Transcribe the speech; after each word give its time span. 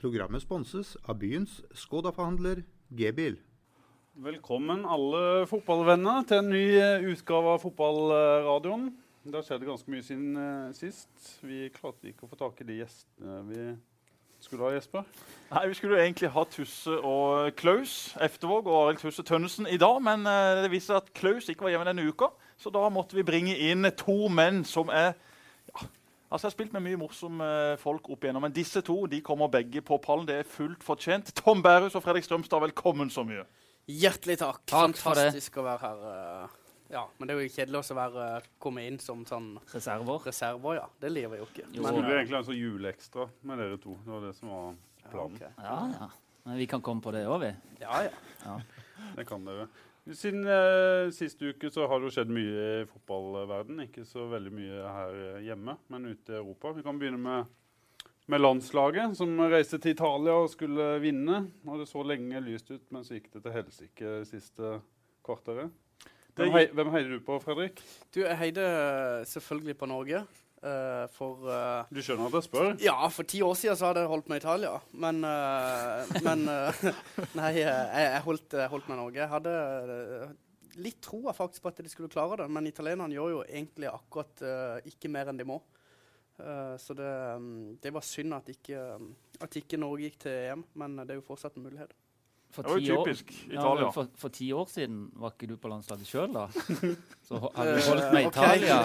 Programmet 0.00 0.40
sponses 0.40 0.94
av 1.04 1.18
byens 1.20 1.58
Skoda-forhandler 1.76 2.62
G-bil. 2.96 3.34
Velkommen 4.16 4.86
alle 4.88 5.44
fotballvenner 5.50 6.22
til 6.24 6.40
en 6.40 6.48
ny 6.48 6.62
eh, 6.80 7.04
utgave 7.12 7.52
av 7.52 7.60
Fotballradioen. 7.60 8.86
Det 9.26 9.36
har 9.36 9.44
skjedd 9.44 9.66
ganske 9.68 9.92
mye 9.92 10.06
siden 10.06 10.40
eh, 10.40 10.72
sist. 10.78 11.12
Vi 11.44 11.68
klarte 11.74 12.08
ikke 12.08 12.24
å 12.24 12.30
få 12.30 12.40
tak 12.40 12.62
i 12.64 12.68
de 12.70 12.78
gjestene 12.78 13.42
vi 13.50 13.66
skulle 14.40 14.64
ha, 14.64 14.72
Jesper. 14.72 15.04
Nei, 15.50 15.66
Vi 15.68 15.76
skulle 15.76 15.98
jo 15.98 16.06
egentlig 16.06 16.32
ha 16.32 16.46
Tusse 16.48 16.96
og 16.96 17.52
Klaus 17.60 18.14
Eftervåg 18.24 18.72
og 18.72 18.78
Arild 18.86 19.04
Tusse 19.04 19.26
Tønnesen 19.28 19.68
i 19.68 19.76
dag, 19.76 20.00
men 20.00 20.24
eh, 20.24 20.62
det 20.64 20.72
viste 20.72 20.94
seg 20.94 21.02
at 21.02 21.12
Klaus 21.12 21.52
ikke 21.52 21.68
var 21.68 21.76
hjemme 21.76 21.90
denne 21.92 22.08
uka, 22.08 22.32
så 22.56 22.72
da 22.72 22.88
måtte 22.88 23.20
vi 23.20 23.28
bringe 23.28 23.52
inn 23.68 23.84
to 24.00 24.32
menn 24.32 24.64
som 24.64 24.88
er 24.88 25.12
Altså, 26.30 26.46
Jeg 26.46 26.50
har 26.50 26.54
spilt 26.54 26.72
med 26.76 26.84
mye 26.84 26.98
morsomme 27.00 27.46
folk 27.82 28.06
opp 28.14 28.22
igjennom, 28.22 28.44
men 28.46 28.52
disse 28.54 28.78
to 28.86 28.94
de 29.10 29.18
kommer 29.26 29.50
begge 29.50 29.80
på 29.82 29.96
pallen. 30.02 30.28
Det 30.28 30.36
er 30.38 30.46
fullt 30.46 30.84
fortjent. 30.86 31.32
Tom 31.34 31.62
Bærus 31.62 31.96
og 31.98 32.04
Fredrik 32.04 32.22
Strømstad, 32.26 32.62
velkommen 32.68 33.10
så 33.10 33.24
mye. 33.26 33.42
Hjertelig 33.90 34.36
takk. 34.38 34.60
Takk. 34.70 34.94
Fantastisk 35.02 35.58
å 35.58 35.64
være 35.66 35.80
her. 35.82 36.04
eh, 36.12 36.56
Ja, 36.90 37.04
Men 37.18 37.28
det 37.28 37.34
er 37.36 37.40
jo 37.40 37.48
kjedelig 37.54 37.80
å 37.82 37.94
være, 37.94 38.42
komme 38.58 38.82
inn 38.86 38.98
som 38.98 39.24
sånn 39.24 39.58
Reserver. 39.74 40.18
reserver, 40.26 40.74
ja. 40.74 40.86
Det 41.00 41.10
liker 41.10 41.28
vi 41.30 41.36
jo 41.38 41.44
ikke. 41.46 41.66
Jo. 41.66 41.82
Vi 41.82 41.82
det 41.82 41.92
skulle 41.94 42.16
egentlig 42.16 42.38
en 42.38 42.44
sånn 42.44 42.58
juleekstra 42.60 43.28
med 43.42 43.58
dere 43.58 43.78
to. 43.78 43.96
Det 44.04 44.10
var 44.10 44.20
det 44.26 44.34
som 44.36 44.48
var 44.48 44.64
ja, 45.02 45.10
planen. 45.10 45.38
Ja, 45.40 45.76
ja. 46.00 46.08
Men 46.44 46.56
vi 46.58 46.66
kan 46.66 46.80
komme 46.82 47.00
på 47.02 47.12
det 47.12 47.26
òg, 47.26 47.40
vi. 47.40 47.54
ja, 47.80 48.02
ja. 48.44 48.60
Det 49.16 49.26
kan 49.26 49.44
dere. 49.44 49.68
Siden 50.08 50.46
eh, 50.48 51.10
sist 51.14 51.42
uke 51.42 51.70
så 51.70 51.84
har 51.86 52.00
det 52.00 52.08
jo 52.08 52.14
skjedd 52.14 52.30
mye 52.32 52.68
i 52.80 52.86
fotballverden. 52.88 53.82
Ikke 53.84 54.06
så 54.08 54.26
veldig 54.30 54.52
mye 54.54 54.94
her 54.96 55.18
hjemme, 55.44 55.76
men 55.92 56.08
ute 56.08 56.34
i 56.34 56.38
Europa. 56.40 56.72
Vi 56.76 56.84
kan 56.86 56.98
begynne 56.98 57.20
med, 57.20 57.50
med 58.30 58.42
landslaget, 58.42 59.18
som 59.18 59.36
reiste 59.52 59.78
til 59.78 59.94
Italia 59.94 60.38
og 60.40 60.50
skulle 60.54 60.94
vinne. 61.04 61.44
Og 61.68 61.82
det 61.82 61.90
så 61.90 62.02
lenge 62.06 62.42
lyst 62.46 62.72
ut, 62.72 62.86
men 62.90 63.06
så 63.06 63.18
gikk 63.18 63.30
det 63.36 63.44
til 63.44 63.56
helsike 63.58 64.16
siste 64.30 64.78
kvarteret. 65.26 65.70
Hvem, 66.38 66.52
hei, 66.54 66.66
hvem 66.72 66.92
heier 66.94 67.10
du 67.10 67.20
på, 67.24 67.36
Fredrik? 67.42 67.82
Du, 68.14 68.22
jeg 68.22 68.38
heide 68.40 68.64
selvfølgelig 69.28 69.76
på 69.76 69.88
Norge. 69.90 70.22
Eh, 70.66 71.06
for 71.14 71.48
eh, 71.50 71.88
Du 71.92 72.00
skjønner 72.04 72.28
at 72.28 72.36
jeg 72.38 72.46
spør? 72.46 72.70
Ja, 72.82 72.96
for 73.12 73.28
ti 73.28 73.42
år 73.46 73.56
siden 73.58 73.78
så 73.78 73.90
hadde 73.90 74.04
jeg 74.04 74.10
holdt 74.12 74.30
med 74.32 74.42
Italia. 74.42 74.76
Men, 74.92 75.24
uh, 75.24 76.14
men 76.26 76.46
Nei, 77.38 77.50
jeg, 77.58 77.66
jeg 77.68 78.22
holdt, 78.26 78.56
holdt, 78.72 78.88
meg 78.88 78.94
med 78.94 79.02
Norge. 79.02 79.20
Jeg 79.22 79.32
hadde 79.34 79.56
litt 80.80 81.00
troa 81.04 81.34
faktisk 81.36 81.64
på 81.64 81.72
at 81.72 81.82
de 81.84 81.92
skulle 81.92 82.12
klare 82.12 82.42
det, 82.42 82.48
men 82.52 82.68
italienerne 82.70 83.16
gjør 83.16 83.34
jo 83.34 83.44
egentlig 83.48 83.90
akkurat 83.90 84.44
ikke 84.86 85.10
mer 85.12 85.32
enn 85.32 85.40
de 85.40 85.48
må. 85.48 85.58
Så 86.80 86.94
det, 86.96 87.08
um, 87.36 87.74
det 87.82 87.90
var 87.92 88.06
synd 88.06 88.32
at 88.32 88.46
ikke, 88.48 88.78
at 89.44 89.58
ikke 89.60 89.80
Norge 89.80 90.06
gikk 90.06 90.22
til 90.22 90.38
EM, 90.46 90.62
men 90.80 91.02
det 91.02 91.12
er 91.12 91.20
jo 91.20 91.26
fortsatt 91.26 91.58
en 91.58 91.66
mulighet. 91.66 91.92
For 92.50 92.62
Det 92.66 92.70
var 92.72 92.78
jo 92.80 92.84
ti 92.84 92.90
år- 92.90 93.08
Italia. 93.54 93.82
Ja, 93.84 93.90
for, 93.94 94.08
for 94.18 94.28
ti 94.34 94.48
år 94.52 94.66
siden 94.66 95.04
var 95.14 95.30
ikke 95.36 95.46
du 95.46 95.56
på 95.56 95.68
landslaget 95.70 96.08
sjøl, 96.10 96.32
da? 96.34 96.48
Så 97.30 97.38
hadde 97.54 97.70
Eh, 97.70 97.76
du 97.76 97.84
holdt 97.86 98.12
med 98.12 98.26
ok. 98.26 98.36
Italia? 98.36 98.78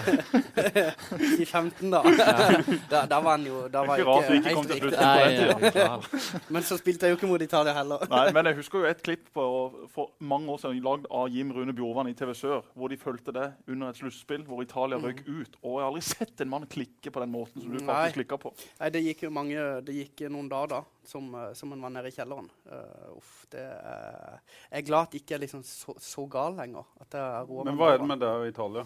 I 1.41 1.45
15, 1.45 1.89
da. 1.89 2.02
da, 2.91 2.99
da 3.09 3.19
var 3.25 3.31
han 3.39 3.45
jo 3.47 3.63
da 3.73 3.81
var 3.88 3.97
Ikke 3.97 4.09
rart 4.11 4.30
vi 4.30 4.38
ikke 4.38 4.53
kom 4.53 4.67
til 4.69 4.75
riktig. 4.75 4.91
slutt. 4.94 5.73
På 5.73 6.35
den 6.44 6.53
Men 6.53 6.67
så 6.67 6.77
spilte 6.77 7.07
jeg 7.07 7.16
jo 7.16 7.17
ikke 7.19 7.30
mot 7.31 7.41
Italia 7.41 7.73
heller. 7.73 8.05
Nei, 8.11 8.25
men 8.38 8.45
jeg 8.52 8.59
husker 8.61 8.83
jo 8.85 8.91
et 8.91 9.02
klipp 9.05 9.31
på, 9.33 9.47
for 9.95 10.11
mange 10.22 10.53
år 10.53 10.61
siden 10.61 10.83
lagd 10.85 11.09
av 11.09 11.25
Jim 11.33 11.52
Rune 11.57 11.73
Bjorvann 11.73 12.11
i 12.11 12.16
TV 12.17 12.35
Sør, 12.38 12.61
hvor 12.77 12.94
de 12.94 12.97
fulgte 13.02 13.33
det 13.35 13.47
under 13.67 13.89
et 13.89 13.97
sluttspill 14.03 14.45
hvor 14.45 14.61
Italia 14.61 15.02
røyk 15.02 15.23
ut. 15.25 15.57
Og 15.63 15.79
jeg 15.79 15.81
har 15.81 15.89
aldri 15.89 16.05
sett 16.05 16.45
en 16.45 16.53
mann 16.53 16.69
klikke 16.69 17.09
på 17.17 17.25
den 17.25 17.33
måten 17.33 17.66
som 17.66 17.72
du 17.73 17.79
Nei. 17.81 17.88
faktisk 17.89 18.19
klikka 18.22 18.39
på. 18.45 18.53
Nei, 18.79 18.94
det 18.94 19.02
gikk 19.09 19.25
jo 19.25 19.33
mange 19.33 19.66
Det 19.89 19.95
gikk 20.03 20.27
noen 20.29 20.50
dager 20.52 20.75
da 20.77 20.83
som, 21.08 21.30
eh, 21.36 21.53
som 21.53 21.73
en 21.73 21.81
var 21.86 21.94
nede 21.94 22.11
i 22.11 22.16
kjelleren. 22.16 22.50
Uh, 22.66 23.16
uff, 23.17 23.45
det 23.53 23.64
er 23.64 24.38
Jeg 24.72 24.81
er 24.81 24.86
glad 24.89 25.08
at 25.08 25.16
jeg 25.16 25.23
ikke 25.23 25.36
er 25.38 25.44
liksom 25.45 25.64
så, 25.67 25.95
så 26.02 26.25
gal 26.31 26.58
lenger. 26.58 26.88
Men 27.09 27.80
hva 27.80 27.94
er 27.94 28.02
det 28.02 28.09
med 28.09 28.23
det 28.23 28.31
i 28.45 28.53
Italia? 28.53 28.85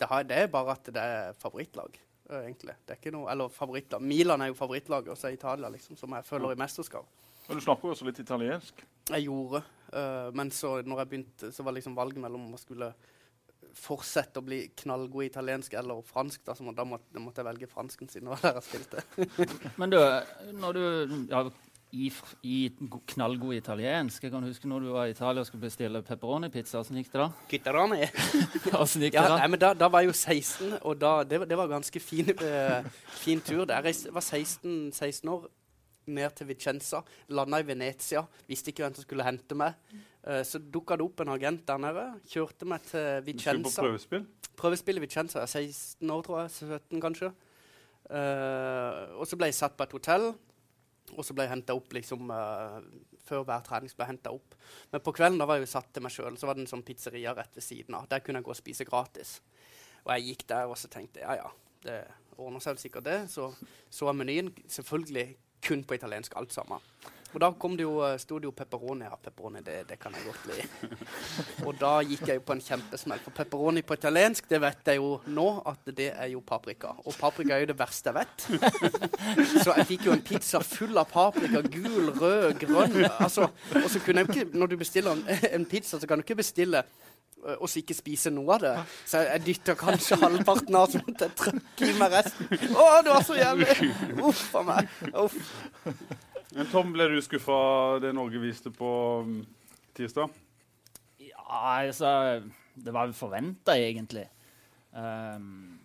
det, 0.00 0.08
har, 0.08 0.24
det 0.24 0.36
er 0.36 0.46
bare 0.48 0.76
at 0.78 0.94
det 0.94 1.02
er 1.02 1.36
favorittlag, 1.40 2.00
Uh, 2.30 2.44
egentlig. 2.44 2.76
Det 2.86 2.94
er 2.94 2.98
ikke 3.00 3.10
noe 3.10 3.26
Eller 3.32 3.50
favorittlag. 3.50 4.02
Milan 4.06 4.38
er 4.44 4.52
jo 4.52 4.54
favorittlaget, 4.54 5.08
og 5.10 5.18
så 5.18 5.26
er 5.26 5.34
Italia 5.34 5.66
liksom 5.66 5.96
som 5.98 6.12
jeg 6.14 6.22
følger 6.28 6.52
i 6.54 6.58
mesterskap. 6.60 7.08
Og 7.48 7.56
du 7.58 7.60
snakker 7.64 7.88
jo 7.88 7.94
også 7.96 8.06
litt 8.06 8.20
italiensk. 8.22 8.84
Jeg 9.10 9.24
gjorde. 9.24 9.64
Uh, 9.90 10.28
men 10.38 10.52
så 10.54 10.76
når 10.86 11.02
jeg 11.02 11.10
begynte, 11.10 11.50
så 11.50 11.66
var 11.66 11.74
liksom 11.74 11.96
valget 11.98 12.22
mellom 12.22 12.44
om 12.46 12.52
jeg 12.54 12.62
skulle 12.62 12.92
fortsette 13.76 14.40
å 14.40 14.46
bli 14.46 14.60
knallgod 14.82 15.24
i 15.24 15.30
italiensk 15.30 15.74
eller 15.78 16.04
fransk. 16.06 16.44
Da, 16.46 16.54
så 16.54 16.66
må, 16.66 16.74
da, 16.76 16.86
måtte, 16.86 17.10
da 17.14 17.22
måtte 17.22 17.42
jeg 17.42 17.48
velge 17.50 17.70
fransken 17.70 18.10
siden 18.10 18.30
det 18.30 18.36
var 18.36 18.44
der 18.46 18.60
jeg 18.60 18.68
spilte. 18.68 19.04
Men 19.80 19.92
du, 19.92 19.98
når 20.60 20.78
du 20.78 20.84
ja, 21.30 21.42
i, 21.92 22.10
i 22.46 22.56
knallgod 23.10 23.54
italiensk 23.56 24.22
Jeg 24.22 24.30
kan 24.32 24.44
huske 24.46 24.68
når 24.70 24.80
du 24.84 24.90
var 24.94 25.06
i 25.08 25.14
Italia 25.14 25.40
og 25.42 25.46
skulle 25.48 25.64
bestille 25.64 26.02
pepperoni-pizza. 26.06 26.78
Åssen 26.82 26.96
gikk 27.00 27.08
det 27.12 27.20
da? 27.22 27.28
Guitterani. 27.50 28.04
Hvordan 28.68 29.02
gikk 29.06 29.14
Ja, 29.16 29.22
det 29.24 29.30
da? 29.32 29.38
nei, 29.42 29.48
men 29.54 29.62
da, 29.62 29.70
da 29.74 29.88
var 29.90 30.04
jeg 30.04 30.12
jo 30.12 30.18
16, 30.18 30.76
og 30.82 31.00
da, 31.00 31.14
det, 31.24 31.40
var- 31.42 31.50
det 31.50 31.58
var 31.58 31.72
ganske 31.72 32.00
fin, 32.04 32.30
uh, 32.30 32.84
fin 33.22 33.40
tur. 33.42 33.64
Der. 33.66 33.82
Jeg 33.90 34.14
var 34.14 34.22
16, 34.22 34.92
16 34.92 35.28
år, 35.34 35.48
ned 36.10 36.30
til 36.38 36.48
Vicenza. 36.48 37.02
Landa 37.28 37.58
i 37.62 37.66
Venezia. 37.68 38.22
Visste 38.48 38.70
ikke 38.72 38.86
hvem 38.86 38.94
som 38.98 39.04
skulle 39.08 39.26
hente 39.26 39.54
meg. 39.58 39.74
Uh, 40.26 40.40
så 40.46 40.58
dukka 40.62 40.96
det 41.00 41.04
opp 41.08 41.20
en 41.24 41.34
agent 41.34 41.66
der 41.68 41.78
nede. 41.82 42.06
Kjørte 42.30 42.66
meg 42.70 42.82
til 42.86 43.22
Du 43.26 43.32
skulle 43.38 43.64
på 43.64 43.68
Vicenza. 43.70 43.82
prøvespill? 43.82 44.26
Prøvespill 44.60 44.98
i 44.98 45.04
Vicenza. 45.08 45.42
Jeg 45.42 45.66
er 45.70 45.72
16 45.74 46.10
år, 46.14 46.22
tror 46.26 46.40
jeg. 46.44 46.50
17, 46.60 47.00
kanskje. 47.02 47.32
Uh, 48.10 49.18
og 49.20 49.26
så 49.30 49.36
ble 49.38 49.50
jeg 49.50 49.58
satt 49.58 49.76
på 49.78 49.86
et 49.86 49.92
hotell. 49.98 50.30
Og 51.16 51.26
så 51.26 51.34
ble 51.36 51.46
jeg 51.46 51.54
henta 51.54 51.76
opp 51.76 51.92
liksom 51.96 52.30
uh, 52.32 52.78
Før 53.26 53.44
hver 53.46 53.64
trening 53.66 53.92
ble 53.96 54.08
jeg 54.10 54.32
opp. 54.32 54.56
Men 54.92 55.04
på 55.04 55.14
kvelden 55.16 55.40
da 55.40 55.48
var 55.48 55.58
jeg 55.58 55.68
jo 55.68 55.72
satt 55.74 55.92
til 55.94 56.04
meg 56.04 56.14
sjøl. 56.14 56.38
Så 56.38 56.48
var 56.48 56.58
det 56.58 56.64
en 56.64 56.72
sånn 56.72 56.86
pizzeria 56.86 57.34
rett 57.36 57.54
ved 57.56 57.66
siden 57.66 57.98
av. 57.98 58.08
Der 58.10 58.24
kunne 58.24 58.40
jeg 58.40 58.48
gå 58.48 58.54
og 58.54 58.58
spise 58.58 58.88
gratis. 58.88 59.38
Og 60.06 60.14
jeg 60.14 60.30
gikk 60.30 60.46
der 60.50 60.70
og 60.70 60.78
så 60.80 60.90
tenkte 60.92 61.22
ja 61.22 61.36
ja, 61.36 61.50
det 61.84 62.00
ordner 62.40 62.62
seg 62.62 62.74
vel 62.74 62.82
sikkert 62.82 63.08
det. 63.08 63.20
Så 63.32 63.50
så 63.92 64.10
jeg 64.10 64.20
menyen. 64.20 64.52
Selvfølgelig 64.70 65.28
kun 65.66 65.84
på 65.84 65.96
italiensk 65.98 66.36
alt 66.40 66.54
sammen. 66.56 66.80
Og 67.30 67.40
da 67.42 67.50
kom 67.54 67.76
det 67.78 67.84
jo, 67.84 68.00
eh, 68.06 68.16
sto 68.18 68.38
det 68.40 68.48
jo 68.48 68.54
pepperoni. 68.56 69.06
Ja, 69.06 69.16
pepperoni, 69.22 69.62
det, 69.66 69.76
det 69.88 69.98
kan 70.02 70.14
jeg 70.16 70.26
godt 70.26 70.46
li. 70.50 70.96
Og 71.66 71.76
da 71.78 71.92
gikk 72.06 72.26
jeg 72.26 72.40
jo 72.40 72.44
på 72.48 72.56
en 72.56 72.64
kjempesmell. 72.64 73.22
For 73.24 73.36
pepperoni 73.36 73.84
på 73.86 73.98
italiensk, 73.98 74.48
det 74.50 74.60
vet 74.62 74.90
jeg 74.92 74.98
jo 74.98 75.12
nå 75.30 75.48
at 75.70 75.92
det 75.96 76.10
er 76.14 76.32
jo 76.32 76.42
paprika. 76.46 76.94
Og 77.04 77.14
paprika 77.20 77.54
er 77.56 77.64
jo 77.64 77.70
det 77.72 77.78
verste 77.78 78.10
jeg 78.10 78.18
vet. 78.18 78.48
Så 79.64 79.76
jeg 79.76 79.86
fikk 79.92 80.08
jo 80.08 80.16
en 80.16 80.24
pizza 80.26 80.62
full 80.64 80.98
av 80.98 81.10
paprika. 81.12 81.62
Gul, 81.70 82.10
rød, 82.18 82.56
grønn. 82.64 83.04
Altså, 83.20 83.50
og 83.74 83.86
så 83.90 84.02
kunne 84.02 84.24
jeg 84.24 84.32
ikke, 84.32 84.58
når 84.58 84.72
du 84.72 84.76
bestiller 84.80 85.14
en, 85.14 85.24
en 85.60 85.68
pizza, 85.68 86.00
så 86.00 86.10
kan 86.10 86.18
du 86.18 86.26
ikke 86.26 86.42
bestille 86.42 86.82
og 87.40 87.68
så 87.70 87.80
ikke 87.80 87.94
spise 87.96 88.30
noe 88.34 88.56
av 88.56 88.64
det. 88.64 88.72
Så 89.08 89.20
jeg, 89.20 89.28
jeg 89.32 89.44
dytta 89.46 89.76
kanskje 89.80 90.18
halvparten 90.20 90.76
av, 90.76 90.90
sånn 90.92 91.14
at 91.14 91.22
jeg 91.24 91.36
trykke 91.40 91.88
i 91.88 91.94
meg 91.96 92.16
resten. 92.18 92.50
Å, 92.74 92.88
det 93.06 93.14
var 93.14 93.24
så 93.24 93.38
jævlig! 93.38 93.92
Uff 94.28 94.42
a 94.60 94.64
meg. 94.66 94.98
Uff. 95.14 95.54
Men 96.56 96.66
Tom, 96.66 96.88
ble 96.90 97.06
du 97.12 97.20
skuffa 97.22 97.56
det 98.02 98.10
Norge 98.16 98.40
viste 98.42 98.72
på 98.74 98.88
um, 99.22 99.36
tirsdag? 99.94 100.32
Ja, 101.22 101.44
altså 101.78 102.42
Det 102.74 102.94
var 102.94 103.12
forventa, 103.14 103.76
egentlig. 103.78 104.26
Um, 104.90 105.78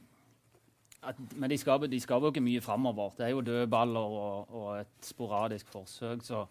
at, 1.06 1.20
men 1.38 1.52
de 1.52 1.60
skaper, 1.62 1.92
jo 1.92 2.32
ikke 2.32 2.42
mye 2.42 2.64
framover. 2.66 3.14
Det 3.18 3.28
er 3.28 3.36
jo 3.36 3.46
dødballer 3.46 4.18
og, 4.24 4.50
og 4.50 4.80
et 4.80 5.06
sporadisk 5.06 5.70
forsøk, 5.70 6.26
så 6.26 6.48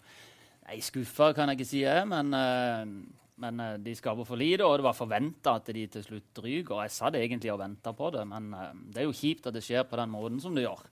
Nei, 0.65 0.79
skuffa 0.81 1.35
kan 1.37 1.51
jeg 1.51 1.59
ikke 1.59 1.69
si 1.69 1.83
jeg, 1.83 2.07
men, 2.09 2.31
uh, 2.33 3.35
men 3.43 3.63
de 3.85 3.93
skaper 3.99 4.25
for 4.25 4.41
lite, 4.41 4.65
og 4.65 4.79
det 4.79 4.87
var 4.87 4.97
forventa 4.97 5.59
at 5.59 5.67
de 5.75 5.83
til 5.93 6.07
slutt 6.07 6.39
ryker. 6.41 6.79
Og 6.79 6.87
jeg 6.87 6.95
satt 6.95 7.19
egentlig 7.19 7.53
og 7.53 7.61
venta 7.61 7.93
på 7.93 8.09
det, 8.15 8.23
men 8.31 8.47
uh, 8.55 8.71
det 8.95 9.03
er 9.03 9.11
jo 9.11 9.19
kjipt 9.19 9.51
at 9.51 9.59
det 9.59 9.65
skjer 9.67 9.85
på 9.91 9.99
den 10.01 10.15
måten 10.15 10.39
som 10.41 10.55
det 10.57 10.65
gjør. 10.65 10.87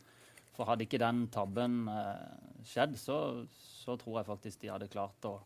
For 0.52 0.68
hadde 0.68 0.84
ikke 0.84 1.00
den 1.00 1.24
tabben 1.32 1.86
eh, 1.88 2.26
skjedd, 2.68 2.98
så, 3.00 3.16
så 3.82 3.96
tror 4.00 4.20
jeg 4.20 4.28
faktisk 4.28 4.60
de 4.62 4.72
hadde 4.72 4.90
klart 4.92 5.28
å, 5.28 5.38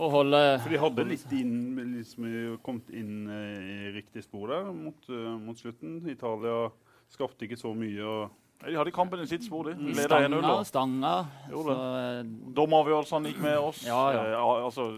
holde 0.00 0.38
For 0.62 0.72
de 0.72 0.80
hadde 0.80 1.06
litt 1.08 1.32
inn, 1.36 1.78
liksom, 1.96 2.28
kommet 2.64 2.92
inn 2.96 3.24
eh, 3.28 3.72
i 3.72 3.94
riktig 3.96 4.24
spor 4.24 4.52
der 4.52 4.70
mot, 4.72 5.08
uh, 5.12 5.34
mot 5.40 5.58
slutten. 5.60 5.98
Italia 6.08 6.70
skapte 7.12 7.44
ikke 7.44 7.58
så 7.60 7.74
mye. 7.76 8.00
og 8.00 8.66
De 8.66 8.76
hadde 8.76 8.94
kampen 8.96 9.20
i 9.24 9.28
sitt 9.28 9.44
spor, 9.44 9.68
de. 9.68 9.76
De 9.80 9.96
Leda 9.96 10.22
1-0. 10.24 10.48
stanga, 10.68 11.14
Så, 11.50 11.76
Dommeravgjørelsene 12.56 13.32
gikk 13.32 13.42
med 13.44 13.58
oss. 13.60 13.84
Ja, 13.88 14.00
ja. 14.14 14.24
Eh, 14.28 14.64
altså, 14.68 14.90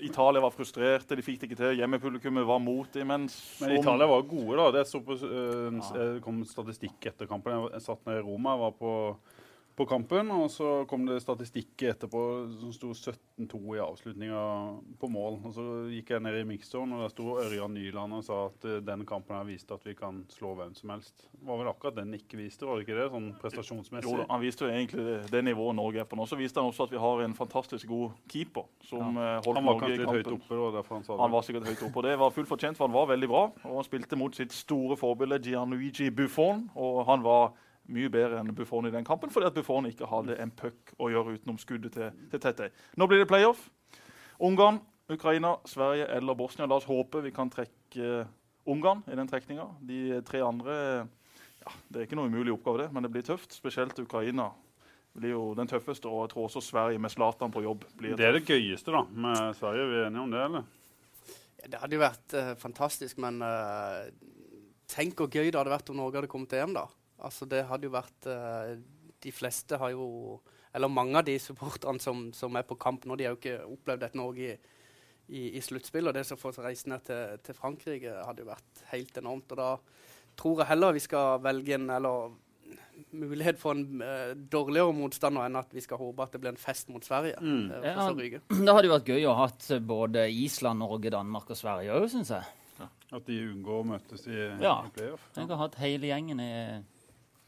Italia 0.00 0.40
var 0.40 0.52
frustrerte, 0.54 1.16
de 1.16 1.24
fikk 1.24 1.40
det 1.40 1.48
ikke 1.50 1.58
til. 1.60 1.78
Hjemmepublikummet 1.78 2.46
var 2.48 2.60
mot 2.62 2.90
dem. 2.94 3.08
Men, 3.10 3.26
som... 3.32 3.66
Men 3.66 3.76
Italia 3.78 4.08
var 4.08 4.26
gode, 4.28 4.56
da. 4.60 4.68
Det 4.78 4.84
så 4.88 5.00
på, 5.04 5.16
uh, 5.20 6.04
kom 6.24 6.42
statistikk 6.48 7.10
etter 7.10 7.28
kampen. 7.30 7.66
Jeg, 7.72 7.84
satt 7.84 8.04
nede 8.08 8.22
i 8.22 8.26
Roma. 8.26 8.54
Jeg 8.54 8.64
var 8.64 8.76
på 8.78 8.92
på 9.76 9.86
kampen. 9.86 10.30
Og 10.34 10.50
så 10.52 10.70
kom 10.90 11.06
det 11.08 11.20
statistikk 11.22 11.86
etterpå 11.90 12.22
som 12.60 12.72
sto 12.74 12.92
17-2 12.94 13.60
i 13.76 13.82
avslutninga 13.82 14.42
på 15.00 15.10
mål. 15.12 15.40
Og 15.44 15.54
så 15.56 15.66
gikk 15.92 16.14
jeg 16.14 16.24
ned 16.24 16.38
i 16.40 16.46
mixzone, 16.48 16.96
og 16.96 17.04
der 17.04 17.14
sto 17.14 17.36
Ørjan 17.42 17.74
Nyland 17.74 18.18
og 18.18 18.24
sa 18.26 18.40
at 18.48 18.68
eh, 18.68 18.80
den 18.84 19.04
kampen 19.08 19.36
her 19.36 19.46
viste 19.48 19.76
at 19.76 19.84
vi 19.86 19.96
kan 19.98 20.22
slå 20.32 20.54
hvem 20.58 20.74
som 20.78 20.94
helst. 20.94 21.26
Det 21.32 21.46
var 21.48 21.60
vel 21.60 21.72
akkurat 21.72 21.98
den 21.98 22.14
ikke 22.16 22.38
viste, 22.40 22.68
var 22.68 22.78
det 22.78 22.86
ikke 22.86 22.98
det? 23.00 23.08
Sånn 23.14 23.30
prestasjonsmessig. 23.42 24.14
Jo 24.14 24.28
Han 24.30 24.42
viste 24.42 24.66
jo 24.66 24.72
egentlig 24.72 25.06
det, 25.08 25.18
det 25.32 25.44
nivået 25.46 25.78
Norge 25.78 26.04
er 26.04 26.08
på 26.08 26.18
nå. 26.18 26.28
Så 26.30 26.38
viste 26.40 26.62
han 26.62 26.70
også 26.70 26.88
at 26.88 26.94
vi 26.94 27.02
har 27.02 27.24
en 27.26 27.36
fantastisk 27.36 27.90
god 27.90 28.14
keeper. 28.30 28.68
som 28.84 29.18
ja. 29.18 29.36
holdt 29.44 29.58
Han 29.58 29.68
var 29.68 29.80
Norge 29.80 29.86
kanskje 29.86 29.98
i 29.98 30.04
litt 30.04 30.14
høyt 30.14 30.32
oppe, 30.38 30.60
da, 30.60 30.70
derfor 30.78 31.00
han 31.00 31.06
sa 31.06 31.12
det. 31.14 31.20
Han 31.24 31.34
var 31.34 31.46
sikkert 31.48 31.68
høyt 31.72 31.84
oppe, 31.88 32.00
og 32.00 32.08
det 32.08 32.16
var 32.22 32.34
fullt 32.38 32.52
fortjent, 32.54 32.78
for 32.78 32.88
han 32.88 32.96
var 32.96 33.10
veldig 33.10 33.30
bra. 33.30 33.44
Og 33.66 33.78
han 33.80 33.86
spilte 33.86 34.18
mot 34.20 34.38
sitt 34.38 34.54
store 34.54 34.98
forbilde 35.00 35.40
Gianluigi 35.44 36.10
Buffon, 36.14 36.68
og 36.78 37.04
han 37.10 37.24
var 37.26 37.52
mye 37.92 38.10
bedre 38.12 38.40
enn 38.40 38.54
Buffon 38.56 38.88
i 38.88 38.92
den 38.94 39.04
kampen, 39.04 39.32
fordi 39.32 39.48
at 39.50 39.56
Buffon 39.56 39.88
ikke 39.90 40.08
hadde 40.08 40.38
en 40.40 40.52
puck 40.54 40.94
å 40.98 41.10
gjøre 41.12 41.36
utenom 41.36 41.58
skuddet 41.60 41.96
til, 41.96 42.10
til 42.32 42.42
Tete. 42.42 42.70
Nå 42.96 43.08
blir 43.10 43.22
det 43.22 43.28
playoff. 43.30 43.66
Ungarn, 44.44 44.80
Ukraina, 45.12 45.56
Sverige 45.68 46.08
eller 46.16 46.36
Bosnia. 46.38 46.66
La 46.66 46.78
oss 46.80 46.88
håpe 46.88 47.22
vi 47.24 47.32
kan 47.34 47.52
trekke 47.52 48.08
eh, 48.24 48.32
Ungarn 48.64 49.02
i 49.12 49.16
den 49.18 49.28
trekninga. 49.28 49.66
De 49.84 50.22
tre 50.24 50.40
andre 50.40 50.74
ja, 51.60 51.72
Det 51.88 52.00
er 52.00 52.06
ikke 52.06 52.16
noe 52.16 52.30
umulig 52.32 52.54
oppgave, 52.54 52.84
det, 52.84 52.92
men 52.92 53.04
det 53.04 53.10
blir 53.12 53.24
tøft. 53.26 53.52
Spesielt 53.52 53.98
Ukraina 54.00 54.48
blir 55.14 55.34
jo 55.34 55.42
den 55.56 55.68
tøffeste, 55.70 56.08
og 56.10 56.24
jeg 56.24 56.32
tror 56.32 56.48
også 56.48 56.62
Sverige 56.64 57.02
med 57.02 57.12
Zlatan 57.12 57.52
på 57.54 57.62
jobb 57.64 57.84
blir 57.98 58.16
Det 58.18 58.26
er 58.26 58.38
det 58.38 58.46
gøyeste 58.48 58.94
da, 58.94 59.04
med 59.04 59.58
Sverige. 59.58 59.86
Vi 59.90 60.00
er 60.00 60.08
enige 60.08 60.24
om 60.24 60.32
det, 60.32 60.42
eller? 60.48 60.64
Ja, 61.60 61.68
det 61.70 61.80
hadde 61.82 61.96
jo 61.96 62.02
vært 62.02 62.34
uh, 62.36 62.50
fantastisk, 62.60 63.20
men 63.22 63.38
uh, 63.44 64.08
tenk 64.90 65.20
hvor 65.20 65.30
gøy 65.30 65.52
det 65.52 65.60
hadde 65.60 65.72
vært 65.72 65.92
om 65.92 66.00
Norge 66.00 66.18
hadde 66.18 66.32
kommet 66.32 66.50
til 66.52 66.64
EM, 66.64 66.74
da. 66.76 66.88
Altså, 67.22 67.46
det 67.46 67.64
hadde 67.68 67.86
jo 67.86 67.92
vært 67.94 68.26
uh, 68.26 68.74
De 69.22 69.30
fleste 69.32 69.78
har 69.78 69.90
jo 69.94 70.40
Eller 70.74 70.88
mange 70.90 71.16
av 71.20 71.24
de 71.24 71.38
supporterne 71.38 72.00
som, 72.02 72.32
som 72.34 72.56
er 72.58 72.62
på 72.66 72.74
kamp 72.76 73.04
nå, 73.06 73.14
de 73.16 73.24
har 73.28 73.36
jo 73.36 73.38
ikke 73.38 73.60
opplevd 73.76 74.00
dette 74.02 74.18
Norge 74.18 74.48
i, 74.48 74.56
i, 75.28 75.42
i 75.56 75.60
sluttspill. 75.62 76.08
Og 76.10 76.14
det 76.16 76.24
som 76.26 76.36
får 76.40 76.58
reise 76.64 76.88
ned 76.90 77.04
til, 77.06 77.38
til 77.46 77.54
Frankrike, 77.54 78.10
hadde 78.26 78.42
jo 78.42 78.48
vært 78.50 78.82
helt 78.90 79.16
enormt. 79.22 79.52
Og 79.54 79.60
da 79.60 79.68
tror 80.36 80.58
jeg 80.64 80.66
heller 80.72 80.96
vi 80.96 81.04
skal 81.04 81.38
velge 81.44 81.76
en 81.78 81.86
eller 81.94 82.34
mulighet 83.14 83.58
for 83.58 83.74
en 83.74 84.02
uh, 84.02 84.32
dårligere 84.50 84.94
motstander 84.94 85.46
enn 85.46 85.58
at 85.58 85.70
vi 85.74 85.82
skal 85.82 85.98
håpe 86.00 86.22
at 86.26 86.34
det 86.34 86.40
blir 86.42 86.52
en 86.54 86.58
fest 86.60 86.90
mot 86.90 87.04
Sverige. 87.06 87.38
Mm. 87.40 87.70
eh, 87.70 87.86
Ja. 87.86 88.08
Det 88.50 88.74
hadde 88.74 88.88
jo 88.88 88.92
vært 88.94 89.08
gøy 89.14 89.26
å 89.30 89.34
ha 89.38 89.46
hatt 89.46 89.68
både 89.86 90.26
Island, 90.30 90.82
Norge, 90.82 91.10
Danmark 91.14 91.50
og 91.54 91.58
Sverige 91.58 91.94
òg, 91.94 92.06
syns 92.12 92.30
jeg. 92.34 92.50
At 93.14 93.26
de 93.28 93.36
unngår 93.46 93.80
å 93.82 93.86
møtes 93.86 94.26
i, 94.26 94.38
Ja. 94.58 94.80
i 94.86 94.90
playoff. 94.94 95.22
Ja. 95.36 95.42
Jeg 95.44 95.50
har 95.54 95.60
hatt 95.62 95.78
hele 95.78 96.10
gjengen 96.10 96.40
i, 96.42 96.52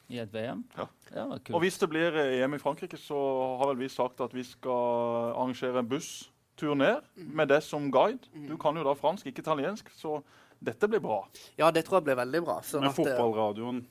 i 0.09 0.21
et 0.23 0.33
VM. 0.33 0.63
Ja. 0.77 0.87
ja 1.15 1.27
Og 1.53 1.61
hvis 1.65 1.79
det 1.83 1.89
blir 1.91 2.17
eh, 2.21 2.39
EM 2.41 2.57
i 2.57 2.63
Frankrike, 2.63 2.99
så 3.01 3.19
har 3.61 3.73
vel 3.73 3.81
vi 3.85 3.91
sagt 3.93 4.23
at 4.25 4.35
vi 4.35 4.45
skal 4.47 5.33
arrangere 5.35 5.83
en 5.83 5.89
busstur 5.91 6.75
ned 6.79 7.03
med 7.17 7.51
det 7.51 7.63
som 7.67 7.91
guide. 7.93 8.31
Du 8.49 8.57
kan 8.61 8.77
jo 8.77 8.87
da 8.87 8.95
fransk, 8.99 9.27
ikke 9.27 9.45
italiensk, 9.45 9.91
så 9.99 10.21
dette 10.63 10.89
blir 10.89 11.03
bra. 11.05 11.21
Ja, 11.59 11.71
det 11.75 11.85
tror 11.87 12.01
jeg 12.01 12.11
blir 12.11 12.21
veldig 12.23 12.43
bra. 12.47 12.61
Sånn 12.65 12.87
Med 12.87 12.93
eh, 12.93 12.99
fotballradioen. 13.01 13.83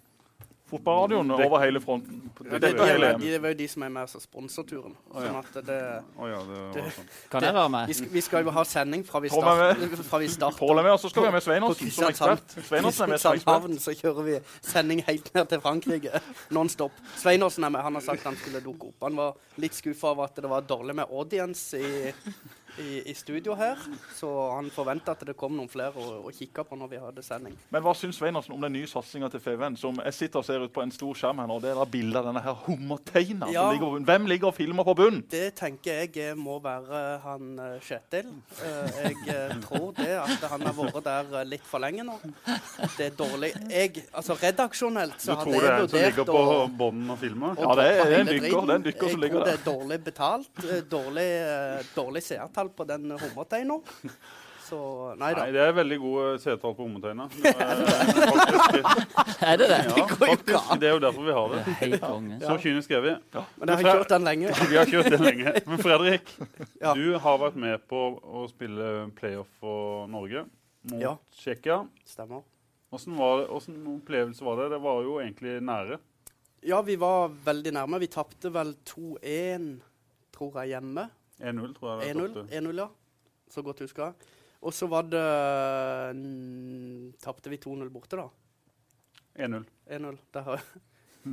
Fotballradioen 0.65 1.29
over 1.31 1.59
hele 1.61 1.79
fronten. 1.81 2.21
Ja, 2.41 2.57
det, 2.57 2.71
Dette 2.73 2.85
de, 2.97 3.09
de, 3.21 3.27
det 3.35 3.39
var 3.41 3.51
jo 3.53 3.57
de 3.59 3.67
som 3.69 3.83
er 3.85 3.91
med 3.93 4.09
på 4.09 4.21
sponser 4.23 4.65
turen. 4.65 4.95
Sånn 5.13 5.37
at 5.37 5.59
det, 5.67 5.77
Å 6.17 6.29
ja, 6.31 6.39
det 6.73 6.85
sånn. 6.95 7.11
Kan 7.29 7.45
jeg 7.45 7.53
være 7.53 7.71
med? 7.75 7.91
vi, 7.91 7.97
skal, 7.99 8.09
vi 8.15 8.23
skal 8.25 8.47
jo 8.47 8.53
ha 8.55 8.63
sending 8.65 9.05
fra 9.05 9.21
vi 9.21 9.29
starter. 9.29 9.85
Fra 10.09 10.21
vi 10.23 10.31
starter. 10.33 10.57
Pål 10.57 10.81
er 10.81 10.87
med, 10.87 10.95
og 10.95 11.03
så 11.03 11.11
skal 11.13 11.27
vi 11.27 11.29
ha 11.29 11.35
med 11.37 11.45
Sveinåsen 11.45 11.93
Sveinersen 11.93 12.17
som 12.17 12.33
ekspert. 12.33 12.57
Sveinersen 12.71 13.05
er 13.05 13.13
med 13.13 13.21
som 13.21 13.37
ekspert. 13.37 13.79
Så 13.85 13.95
kjører 14.01 14.27
vi 14.31 14.39
sending 14.65 15.03
helt 15.05 15.29
ned 15.37 15.53
til 15.53 15.61
Frankrike. 15.67 16.23
Non-stop. 16.57 16.97
Sveinersen 17.21 17.69
er 17.69 17.75
med. 17.77 17.85
Han 17.85 18.01
har 18.01 18.07
sagt 18.09 18.25
han 18.25 18.41
skulle 18.41 18.63
dukke 18.65 18.89
opp. 18.89 18.97
Han 19.05 19.21
var 19.21 19.61
litt 19.61 19.77
skuffa 19.77 20.15
over 20.15 20.31
at 20.31 20.41
det 20.41 20.49
var 20.49 20.65
dårlig 20.65 20.97
med 20.97 21.13
audience 21.13 21.77
i, 21.77 22.09
i, 22.81 23.01
i 23.11 23.13
studio 23.13 23.55
her. 23.55 23.77
Så 24.15 24.29
han 24.55 24.69
forventa 24.73 25.11
at 25.15 25.23
det 25.27 25.35
kom 25.37 25.55
noen 25.57 25.69
flere 25.71 25.93
å, 25.95 26.21
og 26.27 26.33
kikke 26.35 26.63
på 26.67 26.77
når 26.79 26.89
vi 26.91 26.99
hadde 27.03 27.23
sending. 27.25 27.55
Men 27.71 27.83
hva 27.85 27.93
syns 27.95 28.17
Sveinersen 28.19 28.53
om 28.55 28.61
den 28.63 28.73
nye 28.75 28.87
satsinga 28.87 29.29
til 29.31 29.39
FVN, 29.43 29.77
som 29.79 29.97
jeg 30.03 30.13
sitter 30.17 30.39
og 30.41 30.45
ser 30.47 30.63
ut 30.65 30.73
på 30.75 30.81
en 30.83 30.91
stor 30.91 31.13
skjerm 31.17 31.39
her 31.43 31.47
nå? 31.51 31.59
Det 31.63 31.71
er 31.73 31.79
da 31.79 31.85
bilde 31.85 32.19
av 32.21 32.25
denne 32.29 32.43
her 32.45 32.57
hummerteina 32.65 33.49
Ja. 33.51 33.63
som 33.65 33.73
ligger 33.75 33.85
på 33.85 33.91
bunnen. 33.95 34.05
Hvem 34.09 34.25
ligger 34.31 34.47
og 34.51 34.55
filmer 34.57 34.83
på 34.87 34.95
bunnen? 34.99 35.23
Det 35.31 35.45
tenker 35.59 36.01
jeg 36.03 36.17
eh, 36.31 36.35
må 36.35 36.59
være 36.63 37.03
han 37.25 37.59
eh, 37.59 37.77
Kjetil. 37.85 38.31
Eh, 38.63 39.01
Jeg 39.25 39.59
tror 39.65 39.91
det 39.97 40.11
at 40.21 40.45
han 40.51 40.61
har 40.67 40.75
vært 40.77 41.03
der 41.05 41.45
litt 41.47 41.65
for 41.67 41.79
lenge 41.83 42.03
nå. 42.07 42.15
Det 42.97 43.09
er 43.11 43.15
dårlig. 43.17 43.51
Jeg, 43.71 44.05
altså 44.13 44.35
Redaksjonelt 44.41 45.17
Du 45.19 45.25
så 45.29 45.35
hadde 45.35 45.51
tror 45.51 45.61
det 45.61 45.69
er 45.69 45.79
en 45.81 45.89
som 45.89 45.99
ligger 46.05 46.27
på 46.29 46.39
å 46.39 46.67
bånden 46.79 47.09
og 47.13 47.19
filmer? 47.21 47.55
å 47.55 47.65
Ja, 47.69 47.75
det 47.79 47.85
er- 47.85 48.03
det 48.05 48.13
er 48.15 48.19
en 48.19 48.27
dykker, 48.27 48.61
det 48.65 48.73
er 48.73 48.75
en 48.81 48.87
dykker 48.89 49.09
som 49.15 49.21
ligger 49.21 49.35
Jeg 49.35 49.45
tror 49.45 49.45
der. 49.45 49.51
det 49.51 49.59
er 49.59 49.71
dårlig 49.71 49.99
betalt. 50.03 50.63
Dårlig, 50.95 51.29
dårlig 51.95 52.23
seertall 52.23 52.64
på 52.69 52.87
den 52.87 53.11
hummerteina. 53.11 53.79
Så 54.65 54.77
nei 55.21 55.27
da. 55.37 55.43
Nei, 55.43 55.51
det 55.53 55.61
er 55.61 55.73
veldig 55.77 55.97
gode 56.01 56.29
seertall 56.41 56.73
på 56.73 56.87
hummerteina. 56.87 57.27
Er 59.45 59.59
det 59.61 59.67
det? 59.69 59.77
Ja, 59.91 60.05
faktisk. 60.09 60.71
Det 60.81 60.87
er 60.89 60.95
jo 60.95 61.01
derfor 61.03 61.25
vi 61.27 61.33
har 61.35 61.51
det. 61.53 61.59
Helt 61.81 62.01
konge. 62.01 62.37
Så 62.41 62.55
kynisk 62.63 62.93
er 62.97 63.03
vi. 63.03 63.11
Men 63.59 63.71
jeg 63.71 63.77
har 63.85 63.99
kjørt 63.99 64.13
den 64.15 64.25
lenge. 64.25 64.53
Vi 64.71 64.77
har 64.79 64.89
kjørt 64.89 65.11
den 65.13 65.23
lenge. 65.25 65.53
Men 65.69 65.81
Fredrik, 65.83 66.31
Ja. 66.83 66.93
du 66.97 67.17
har 67.21 67.37
vært 67.41 67.59
med 67.61 67.83
på 67.91 68.01
å 68.25 68.45
spille 68.49 68.89
playoff 69.19 69.51
for 69.61 70.07
Norge 70.11 70.45
mot 70.89 71.01
Ja. 71.01 71.13
Tsjekkia. 71.37 71.83
Stemmer. 72.09 72.41
Hvordan 72.93 73.17
var 73.19 73.37
det- 73.43 73.47
hvordan 73.51 73.77
opplevelse 73.99 74.45
var 74.45 74.61
det? 74.63 74.69
Det 74.75 74.81
var 74.81 75.01
jo 75.03 75.19
egentlig 75.21 75.59
nære. 75.61 75.99
Ja, 76.65 76.81
vi 76.81 76.95
var 76.97 77.29
veldig 77.45 77.73
nærme. 77.77 77.99
Vi 78.01 78.07
tapte 78.09 78.49
vel 78.53 78.73
2-1, 78.89 79.69
tror 80.33 80.57
jeg, 80.63 80.73
hjemme. 80.73 81.09
1-0, 81.39 81.73
tror 81.77 82.01
jeg. 82.01 82.15
det 82.15 82.15
1-0, 82.15 82.33
tapte. 82.33 82.57
1-0, 82.61 82.79
ja. 82.79 82.87
Så 83.51 83.61
godt 83.61 83.81
jeg. 84.09 84.31
Og 84.65 84.73
så 84.73 84.87
var 84.89 85.05
det 85.05 85.25
mm, 86.17 87.13
Tapte 87.21 87.51
vi 87.51 87.59
2-0 87.61 87.89
borte, 87.93 88.17
da. 88.17 88.27
1-0. 89.45 89.65
1-0. 89.99 90.19
Der 90.33 90.47
har 90.47 90.63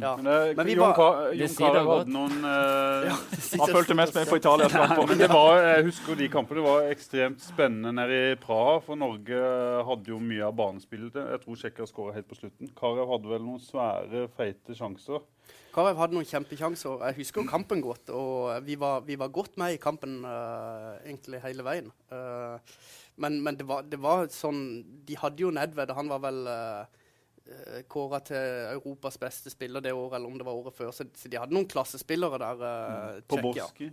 Ja. 0.01 0.15
Men, 0.17 0.25
det, 0.25 0.57
Men 0.57 0.67
vi 0.67 0.73
Jon, 0.73 0.87
var- 0.87 0.95
Ka 0.97 1.33
Jon 1.37 1.55
Carew 1.59 1.91
hadde 1.91 2.13
noen 2.15 2.39
uh, 2.47 3.05
Ja, 3.11 3.17
Han 3.61 3.73
fulgte 3.75 3.97
mest 3.99 4.15
med 4.17 4.31
på 4.31 4.39
Italias 4.41 4.73
kamper. 4.73 5.07
Men 5.11 5.21
det 5.21 5.29
var, 5.39 5.59
jeg 5.67 5.85
husker 5.91 6.17
de 6.17 6.29
kampene. 6.33 6.63
Det 6.63 6.65
var 6.69 6.89
ekstremt 6.95 7.45
spennende 7.45 7.93
nede 7.99 8.21
i 8.31 8.39
Praha. 8.41 8.79
For 8.87 8.97
Norge 8.97 9.43
hadde 9.91 10.15
jo 10.15 10.21
mye 10.23 10.47
av 10.49 10.57
banespillet. 10.57 11.19
Jeg 11.35 11.43
tror 11.45 11.61
Tsjekkia 11.61 11.89
skåra 11.91 12.17
helt 12.17 12.31
på 12.31 12.39
slutten. 12.41 12.73
Karev 12.79 13.13
hadde 13.13 13.35
vel 13.35 13.45
noen 13.45 13.61
svære, 13.61 14.25
feite 14.39 14.79
sjanser. 14.79 15.21
Karev 15.73 16.01
hadde 16.01 16.17
noen 16.17 16.29
kjempekjanser. 16.29 17.05
Jeg 17.11 17.19
husker 17.21 17.43
jo 17.43 17.49
kampen 17.53 17.85
godt, 17.85 18.11
og 18.17 18.65
vi 18.65 18.79
var, 18.81 19.05
vi 19.07 19.17
var 19.21 19.33
godt 19.33 19.57
med 19.61 19.77
i 19.77 19.81
kampen 19.81 20.19
uh, 20.25 20.97
egentlig 21.05 21.41
hele 21.45 21.65
veien. 21.69 21.93
Uh, 22.13 22.57
men 23.21 23.39
men 23.45 23.57
det, 23.61 23.69
var, 23.69 23.85
det 23.85 23.99
var 24.01 24.25
sånn 24.33 24.61
De 25.05 25.17
hadde 25.21 25.45
jo 25.45 25.51
Nedved, 25.53 25.91
og 25.93 25.99
han 25.99 26.09
var 26.13 26.21
vel 26.25 26.39
uh, 26.49 27.02
kåra 27.91 28.21
til 28.25 28.39
Europas 28.73 29.19
beste 29.21 29.53
spiller 29.53 29.85
det 29.85 29.93
året, 29.93 30.17
eller 30.19 30.31
om 30.31 30.39
det 30.39 30.47
var 30.47 30.59
året 30.59 30.77
før. 30.77 30.91
Så, 30.95 31.07
så 31.19 31.31
de 31.31 31.39
hadde 31.41 31.55
noen 31.55 31.69
klassespillere 31.71 32.41
der. 32.43 32.65
Uh, 32.65 33.21
På 33.29 33.39
Boski? 33.43 33.91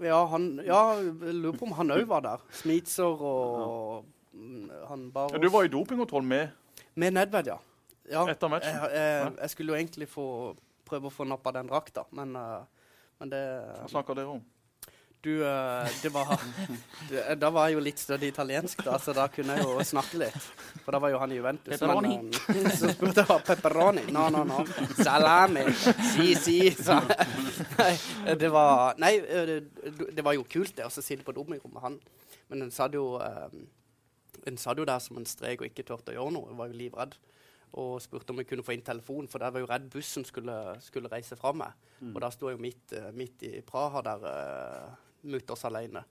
Ja, 0.00 0.20
han, 0.30 0.52
ja, 0.64 0.80
jeg 1.00 1.34
lurer 1.36 1.58
på 1.58 1.66
om 1.68 1.74
han 1.80 1.92
òg 1.96 2.04
var 2.08 2.24
der. 2.24 2.44
Smitser 2.60 3.24
og 3.26 4.06
ja. 4.32 4.84
han 4.90 5.08
Baros. 5.14 5.34
Ja, 5.34 5.42
du 5.42 5.50
var 5.52 5.66
i 5.66 5.72
dopingkontroll 5.72 6.24
med 6.26 6.54
Med 6.94 7.14
Nedved, 7.14 7.50
ja. 7.52 7.58
ja. 8.10 8.24
etter 8.30 8.50
matchen. 8.50 8.76
Jeg, 8.76 8.92
jeg, 8.96 9.32
jeg 9.40 9.52
skulle 9.54 9.74
jo 9.74 9.78
egentlig 9.78 10.08
få 10.10 10.26
prøve 10.86 11.10
å 11.10 11.14
få 11.14 11.26
nappa 11.28 11.52
den 11.54 11.68
drakta, 11.70 12.06
men, 12.16 12.34
uh, 12.36 12.96
men 13.20 13.34
det 13.34 13.42
Hva 13.82 13.90
snakker 13.92 14.18
dere 14.18 14.38
om? 14.38 14.42
Du, 15.20 15.42
uh, 15.44 15.84
det 16.02 16.08
var 16.14 16.30
det, 17.10 17.34
Da 17.36 17.50
var 17.52 17.68
jeg 17.68 17.76
jo 17.76 17.82
litt 17.84 18.00
stødig 18.00 18.30
italiensk, 18.32 18.80
da, 18.86 18.94
så 18.96 19.12
da 19.12 19.26
kunne 19.28 19.58
jeg 19.58 19.66
jo 19.66 19.74
snakke 19.84 20.20
litt. 20.22 20.46
For 20.84 20.96
da 20.96 21.00
var 21.04 21.12
jo 21.12 21.18
han 21.20 21.34
i 21.34 21.36
Juventus. 21.36 21.74
Pepperoni. 21.74 22.14
Men, 22.16 22.30
um, 22.30 22.70
så 22.78 22.92
spurte 22.94 23.26
jeg 23.26 23.44
pepperoni. 23.50 24.06
No, 24.16 24.28
no, 24.32 24.46
no. 24.48 24.62
Salami. 24.96 25.66
Si, 26.14 26.32
si. 26.40 26.56
Så. 26.72 26.96
Nei, 27.76 27.92
det 28.40 28.48
var 28.54 28.96
Nei, 29.00 29.12
det, 29.20 30.24
var 30.24 30.38
jo 30.38 30.46
kult, 30.48 30.72
det, 30.78 30.88
å 30.88 31.04
sitte 31.04 31.26
på 31.26 31.36
dopingrommet 31.36 31.76
med 31.76 31.84
han. 31.84 32.00
Men 32.50 32.64
en 32.66 32.72
satt 32.74 32.96
jo 32.96 33.12
um, 33.20 33.68
en 34.48 34.56
satt 34.56 34.80
jo 34.80 34.86
der 34.88 35.02
som 35.02 35.20
en 35.20 35.28
strek 35.28 35.60
og 35.60 35.68
ikke 35.68 35.84
turte 35.84 36.14
å 36.14 36.16
gjøre 36.16 36.34
noe. 36.36 36.48
Jeg 36.48 36.58
var 36.62 36.72
jo 36.72 36.80
livredd. 36.80 37.18
Og 37.80 38.00
spurte 38.02 38.32
om 38.32 38.40
jeg 38.40 38.48
kunne 38.50 38.64
få 38.66 38.74
inn 38.74 38.82
telefon, 38.82 39.28
for 39.30 39.42
der 39.42 39.52
var 39.54 39.62
jo 39.62 39.68
redd 39.70 39.84
bussen 39.92 40.24
skulle, 40.26 40.56
skulle 40.82 41.10
reise 41.12 41.36
fra 41.38 41.52
meg. 41.54 41.76
Og 42.08 42.18
da 42.24 42.32
sto 42.34 42.48
jeg 42.48 42.56
jo 42.56 42.64
midt, 42.64 42.96
eh, 42.96 43.12
midt 43.14 43.44
i 43.46 43.60
Praha 43.62 44.02
der 44.02 44.24
uh, 45.24 45.40
oss 45.54 45.66
alene. 45.68 46.04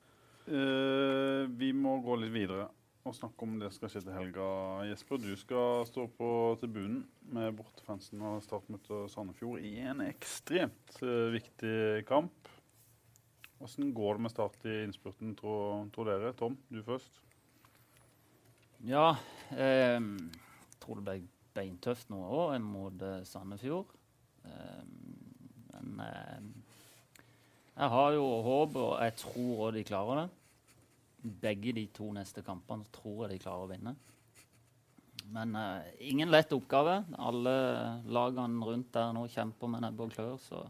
Uh, 0.50 1.46
vi 1.60 1.72
må 1.76 2.00
gå 2.04 2.18
litt 2.22 2.34
videre 2.34 2.68
og 3.08 3.16
snakke 3.16 3.46
om 3.46 3.56
det 3.58 3.70
som 3.72 3.80
skal 3.80 3.92
skje 3.94 4.04
til 4.06 4.16
helga. 4.18 4.46
Jesper, 4.90 5.22
du 5.24 5.32
skal 5.40 5.86
stå 5.88 6.06
på 6.18 6.30
tribunen 6.62 7.04
med 7.34 7.56
bortefansen 7.58 8.22
og 8.28 8.44
startmøte 8.46 9.06
Sandefjord 9.10 9.64
i 9.66 9.78
en 9.88 10.04
ekstremt 10.06 11.00
uh, 11.02 11.30
viktig 11.34 12.06
kamp. 12.10 12.52
Hvordan 13.60 13.90
går 13.96 14.16
det 14.16 14.24
med 14.24 14.32
start 14.32 14.70
i 14.72 14.76
innspurten, 14.86 15.34
tror, 15.36 15.90
tror 15.96 16.08
dere? 16.08 16.32
Tom, 16.38 16.56
du 16.72 16.80
først. 16.86 17.18
Ja, 18.88 19.18
eh, 19.52 20.00
tror 20.80 21.02
det 21.02 21.04
ble 21.04 21.16
beintøft 21.58 22.08
nå 22.14 22.22
òg 22.24 22.56
mot 22.64 23.04
eh, 23.04 23.26
Sandefjord. 23.28 23.92
Eh, 24.48 24.86
men 25.74 25.90
Men 25.90 26.00
eh, 26.06 26.59
jeg 27.80 27.92
har 27.96 28.14
jo 28.16 28.28
håp, 28.46 28.78
og 28.78 28.94
jeg 29.04 29.16
tror 29.22 29.64
òg 29.66 29.74
de 29.78 29.86
klarer 29.88 30.22
det. 30.22 30.28
Begge 31.42 31.74
de 31.76 31.86
to 31.96 32.12
neste 32.16 32.44
kampene 32.46 32.88
tror 32.96 33.26
jeg 33.26 33.34
de 33.34 33.44
klarer 33.44 33.66
å 33.66 33.72
vinne. 33.72 33.96
Men 35.30 35.56
uh, 35.56 35.86
ingen 36.00 36.32
lett 36.32 36.54
oppgave. 36.56 37.02
Alle 37.20 37.56
lagene 38.08 38.66
rundt 38.66 38.92
der 38.96 39.14
nå 39.16 39.26
kjemper 39.32 39.72
med 39.72 39.84
nebb 39.84 40.00
og 40.06 40.14
klør. 40.14 40.38
Så. 40.42 40.62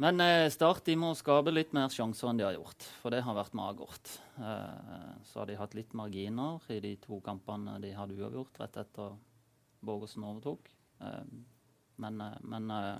Men 0.00 0.20
uh, 0.20 0.48
Start 0.52 0.84
de 0.86 0.98
må 1.00 1.14
skape 1.18 1.54
litt 1.54 1.72
mer 1.76 1.92
sjanser 1.92 2.30
enn 2.30 2.40
de 2.40 2.46
har 2.46 2.58
gjort, 2.58 2.88
for 3.00 3.14
det 3.14 3.24
har 3.24 3.38
vært 3.38 3.56
magert. 3.56 4.16
Uh, 4.36 5.16
så 5.28 5.42
har 5.42 5.50
de 5.50 5.58
hatt 5.58 5.78
litt 5.78 5.96
marginer 5.96 6.60
i 6.72 6.82
de 6.84 6.96
to 7.02 7.22
kampene 7.24 7.80
de 7.82 7.96
hadde 7.96 8.18
uavgjort 8.20 8.60
rett 8.62 8.84
etter 8.84 9.16
Borgersen 9.86 10.24
overtok. 10.24 10.70
Eh, 11.00 11.24
men, 11.96 12.20
eh, 12.20 12.38
men 12.40 12.70
eh, 12.70 12.98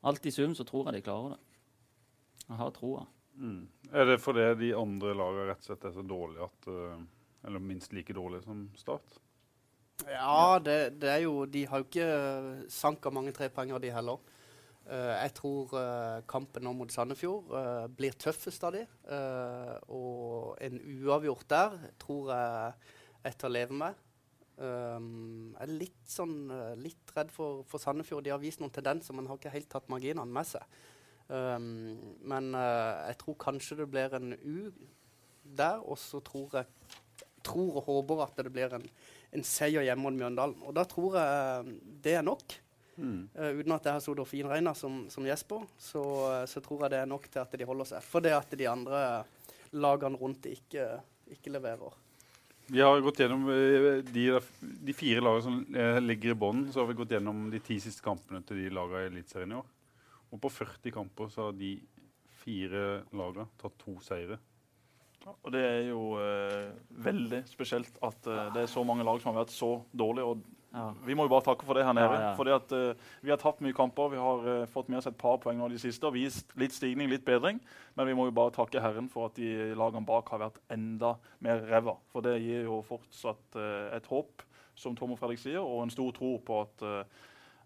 alt 0.00 0.26
i 0.26 0.32
sum 0.32 0.54
så 0.54 0.66
tror 0.68 0.88
jeg 0.88 0.98
de 0.98 1.06
klarer 1.08 1.34
det. 1.34 1.53
Jeg 2.48 2.60
har 2.60 2.72
troa. 2.76 3.04
Mm. 3.34 3.66
Er 3.92 4.08
det 4.08 4.20
fordi 4.22 4.46
de 4.60 4.70
andre 4.78 5.14
lagene 5.16 5.48
rett 5.48 5.62
og 5.64 5.68
slett 5.68 5.86
er 5.88 5.94
så 5.96 6.04
dårlige 6.06 6.46
at 6.46 6.68
eh, 6.70 7.00
Eller 7.48 7.58
minst 7.58 7.92
like 7.92 8.14
dårlige 8.14 8.44
som 8.44 8.60
Start? 8.78 9.16
Ja, 10.06 10.60
det, 10.62 11.00
det 11.02 11.10
er 11.10 11.24
jo 11.24 11.44
De 11.50 11.64
har 11.66 11.82
jo 11.82 11.88
ikke 11.88 12.70
sanka 12.70 13.10
mange 13.10 13.34
trepoenger, 13.34 13.82
de 13.82 13.90
heller. 13.94 14.22
Uh, 14.84 15.14
jeg 15.16 15.32
tror 15.38 15.70
uh, 15.80 16.22
kampen 16.28 16.66
nå 16.66 16.74
mot 16.76 16.90
Sandefjord 16.92 17.52
uh, 17.54 17.86
blir 17.88 18.16
tøffest 18.20 18.66
av 18.68 18.74
de. 18.76 18.82
Eh, 18.84 19.76
og 19.96 20.58
en 20.60 20.76
uavgjort 20.76 21.46
der 21.48 21.78
tror 22.02 22.34
jeg 22.34 22.74
er 23.24 23.38
til 23.38 23.48
å 23.48 23.54
leve 23.54 23.78
med. 23.80 24.02
Um, 24.54 25.54
jeg 25.56 25.64
er 25.64 25.72
litt, 25.80 26.02
sånn, 26.06 26.36
litt 26.78 27.14
redd 27.16 27.32
for, 27.32 27.64
for 27.70 27.80
Sandefjord. 27.80 28.26
De 28.26 28.34
har 28.34 28.42
vist 28.42 28.60
noen 28.60 28.74
tendenser, 28.74 29.16
men 29.16 29.30
har 29.30 29.40
ikke 29.40 29.54
helt 29.54 29.70
tatt 29.72 29.88
marginene 29.90 30.28
med 30.28 30.52
seg. 30.52 30.76
Um, 31.28 31.96
men 32.28 32.50
uh, 32.52 33.06
jeg 33.08 33.16
tror 33.22 33.38
kanskje 33.40 33.78
det 33.80 33.88
blir 33.92 34.12
en 34.16 34.34
U 34.36 34.72
der, 35.44 35.80
og 35.80 35.96
så 36.00 36.20
tror 36.24 36.58
jeg 36.58 36.68
tror 37.44 37.80
og 37.80 37.88
håper 37.88 38.22
at 38.24 38.44
det 38.44 38.52
blir 38.52 38.76
en, 38.76 38.84
en 39.32 39.44
seier 39.44 39.84
hjemme 39.84 40.06
mot 40.06 40.16
Mjøndalen. 40.16 40.60
Og 40.64 40.76
da 40.76 40.84
tror 40.88 41.18
jeg 41.20 41.74
det 42.04 42.18
er 42.20 42.26
nok. 42.26 42.56
Mm. 42.96 43.26
Uh, 43.34 43.50
uten 43.58 43.74
at 43.74 43.88
jeg 43.88 43.96
har 43.96 44.04
sittet 44.04 44.22
og 44.24 44.30
finregna 44.30 44.74
som, 44.78 45.04
som 45.12 45.26
Jesper, 45.26 45.64
så, 45.80 46.04
eh, 46.30 46.44
så 46.46 46.62
tror 46.62 46.84
jeg 46.84 46.94
det 46.94 47.00
er 47.02 47.10
nok 47.10 47.26
til 47.26 47.42
at 47.42 47.56
de 47.58 47.66
holder 47.66 47.90
seg. 47.90 48.06
For 48.06 48.24
det 48.24 48.36
at 48.36 48.54
de 48.54 48.70
andre 48.70 49.00
lagene 49.74 50.20
rundt 50.20 50.46
ikke, 50.46 50.86
ikke 51.34 51.52
leverer. 51.56 51.96
Vi 52.66 52.80
har 52.80 53.00
gått 53.04 53.20
gjennom 53.20 53.48
eh, 53.52 53.98
de, 54.06 54.24
de 54.60 54.94
fire 54.96 55.24
lagene 55.24 55.44
som 55.44 55.58
eh, 55.76 55.98
ligger 56.00 56.32
i 56.32 56.38
bånn. 56.38 56.66
Så 56.72 56.80
har 56.80 56.88
vi 56.88 56.96
gått 57.00 57.12
gjennom 57.16 57.48
de 57.52 57.60
ti 57.64 57.76
siste 57.82 58.04
kampene 58.04 58.40
til 58.46 58.62
de 58.62 58.70
lagene 58.72 59.04
i 59.04 59.10
Eliteserien 59.10 59.52
i 59.52 59.58
år. 59.58 59.66
Og 60.34 60.40
på 60.42 60.50
40 60.50 60.90
kamper 60.94 61.30
så 61.30 61.48
har 61.48 61.54
de 61.58 61.76
fire 62.44 63.04
lagene 63.14 63.46
tatt 63.60 63.76
to 63.80 63.94
seire. 64.04 64.40
Og 65.30 65.46
det 65.54 65.62
er 65.64 65.86
jo 65.88 66.18
eh, 66.20 66.74
veldig 67.06 67.44
spesielt 67.48 67.96
at 68.04 68.26
eh, 68.28 68.50
det 68.52 68.66
er 68.66 68.68
så 68.68 68.82
mange 68.84 69.06
lag 69.06 69.22
som 69.22 69.30
har 69.32 69.44
vært 69.44 69.54
så 69.54 69.78
dårlige. 69.96 70.26
og 70.34 70.42
Ja. 70.74 70.88
Vi 71.06 71.14
må 71.14 71.24
jo 71.24 71.30
bare 71.30 71.46
takke 71.46 71.64
for 71.64 71.78
det 71.78 71.84
her 71.86 71.94
nede. 71.94 72.12
Ja, 72.18 72.20
ja. 72.28 72.34
Fordi 72.36 72.50
at 72.50 72.72
eh, 72.74 72.96
Vi 73.22 73.30
har 73.30 73.38
tapt 73.38 73.62
mye 73.62 73.72
kamper. 73.72 74.10
Vi 74.10 74.18
har 74.20 74.48
eh, 74.52 74.66
fått 74.66 74.88
med 74.90 74.98
oss 74.98 75.06
et 75.06 75.16
par 75.16 75.38
poeng 75.38 75.56
nå 75.56 75.68
de 75.70 75.78
siste 75.78 76.04
og 76.04 76.16
vist 76.18 76.50
litt 76.60 76.74
stigning, 76.74 77.08
litt 77.08 77.24
bedring. 77.24 77.60
Men 77.94 78.10
vi 78.10 78.16
må 78.18 78.26
jo 78.26 78.34
bare 78.36 78.52
takke 78.52 78.82
Herren 78.82 79.08
for 79.08 79.30
at 79.30 79.38
de 79.38 79.70
lagene 79.78 80.04
bak 80.04 80.28
har 80.34 80.42
vært 80.42 80.58
enda 80.74 81.14
mer 81.40 81.62
ræva. 81.70 81.94
For 82.12 82.26
det 82.26 82.40
gir 82.42 82.66
jo 82.66 82.82
fortsatt 82.84 83.56
eh, 83.56 83.94
et 83.96 84.10
håp, 84.10 84.42
som 84.76 84.96
Tom 84.98 85.14
og 85.14 85.22
Fredrik 85.22 85.38
sier, 85.38 85.62
og 85.62 85.84
en 85.86 85.94
stor 85.94 86.10
tro 86.18 86.34
på 86.42 86.60
at 86.66 86.82
eh, 86.84 87.22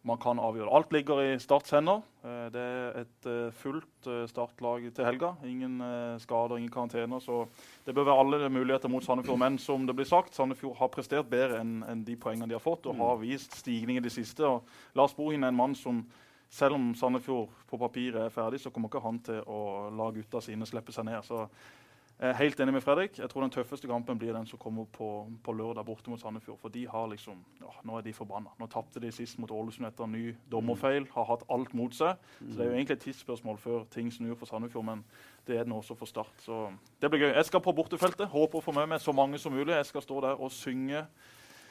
man 0.07 0.19
kan 0.19 0.38
avgjøre. 0.38 0.71
Alt 0.71 0.93
ligger 0.93 1.21
i 1.23 1.38
Starts 1.38 1.71
hender. 1.75 2.02
Eh, 2.25 2.50
Det 2.52 2.61
er 2.61 3.00
et 3.00 3.26
eh, 3.26 3.50
fullt 3.52 4.07
eh, 4.07 4.26
startlag 4.31 4.87
til 4.95 5.05
helga. 5.05 5.35
Ingen 5.45 5.81
skader, 6.19 6.57
ingen 6.57 6.71
karantener. 6.71 7.19
Så 7.19 7.47
det 7.87 7.95
bør 7.95 8.05
være 8.05 8.21
alle 8.21 8.49
muligheter 8.49 8.88
mot 8.88 9.05
Sandefjord. 9.05 9.38
Men 9.38 9.59
som 9.59 9.87
det 9.87 9.97
blir 9.97 10.07
sagt, 10.07 10.35
Sandefjord 10.35 10.76
har 10.78 10.88
prestert 10.88 11.31
bedre 11.31 11.61
enn 11.61 12.05
de 12.05 12.17
poengene 12.17 12.49
de 12.49 12.55
har 12.55 12.62
fått, 12.62 12.87
og 12.87 12.97
har 12.97 13.21
vist 13.21 13.55
stigning 13.59 13.99
i 13.99 14.05
det 14.05 14.12
siste. 14.12 14.47
Og 14.47 14.62
Lars 14.95 15.14
Bohin 15.14 15.45
er 15.45 15.49
en 15.49 15.57
mann 15.59 15.75
som 15.75 16.05
selv 16.50 16.75
om 16.75 16.95
Sandefjord 16.95 17.50
på 17.69 17.76
papiret 17.76 18.23
er 18.23 18.33
ferdig, 18.33 18.61
så 18.61 18.71
kommer 18.71 18.88
ikke 18.88 19.05
han 19.05 19.19
til 19.21 19.43
å 19.45 19.90
la 19.93 20.11
gutta 20.11 20.40
sine 20.40 20.67
slippe 20.67 20.93
seg 20.93 21.05
ned. 21.05 21.21
Så 21.26 21.45
helt 22.18 22.60
enig 22.60 22.72
med 22.75 22.82
Fredrik. 22.82 23.18
Jeg 23.18 23.30
tror 23.30 23.44
den 23.44 23.52
tøffeste 23.54 23.87
kampen 23.87 24.18
blir 24.18 24.34
den 24.34 24.46
som 24.46 24.58
kommer 24.58 24.88
på, 24.90 25.28
på 25.44 25.52
lørdag 25.54 25.84
borte 25.87 26.10
mot 26.10 26.20
Sandefjord. 26.20 26.58
For 26.58 26.75
de 26.75 26.82
har 26.90 27.06
liksom 27.12 27.38
ja, 27.60 27.70
Nå 27.87 27.98
er 27.98 28.02
de 28.02 28.12
forbanna. 28.12 28.50
Nå 28.58 28.66
tapte 28.66 29.00
de 29.00 29.12
sist 29.14 29.38
mot 29.38 29.50
Ålesund 29.54 29.87
etter 29.87 30.04
en 30.08 30.12
ny 30.16 30.34
dommerfeil. 30.50 31.06
Har 31.14 31.28
hatt 31.30 31.46
alt 31.54 31.75
mot 31.78 31.94
seg. 31.94 32.18
Så 32.40 32.56
det 32.56 32.64
er 32.64 32.72
jo 32.72 32.78
egentlig 32.80 32.98
et 32.98 33.06
tidsspørsmål 33.06 33.60
før 33.62 33.87
ting 33.94 34.10
snur 34.12 34.34
for 34.34 34.50
Sandefjord. 34.50 34.88
Men 34.90 35.04
det 35.46 35.60
er 35.60 35.68
den 35.68 35.76
også 35.78 35.94
for 35.98 36.10
Start. 36.10 36.34
Så 36.42 36.66
det 37.00 37.10
blir 37.12 37.28
gøy. 37.28 37.32
Jeg 37.37 37.50
skal 37.50 37.62
på 37.62 37.76
bortefeltet. 37.78 38.30
Håper 38.34 38.58
å 38.58 38.66
få 38.66 38.75
med 38.75 38.90
meg 38.94 39.02
så 39.04 39.14
mange 39.14 39.38
som 39.38 39.54
mulig. 39.54 39.76
Jeg 39.76 39.87
skal 39.92 40.02
stå 40.02 40.22
der 40.26 40.42
og 40.42 40.54
synge 40.54 41.06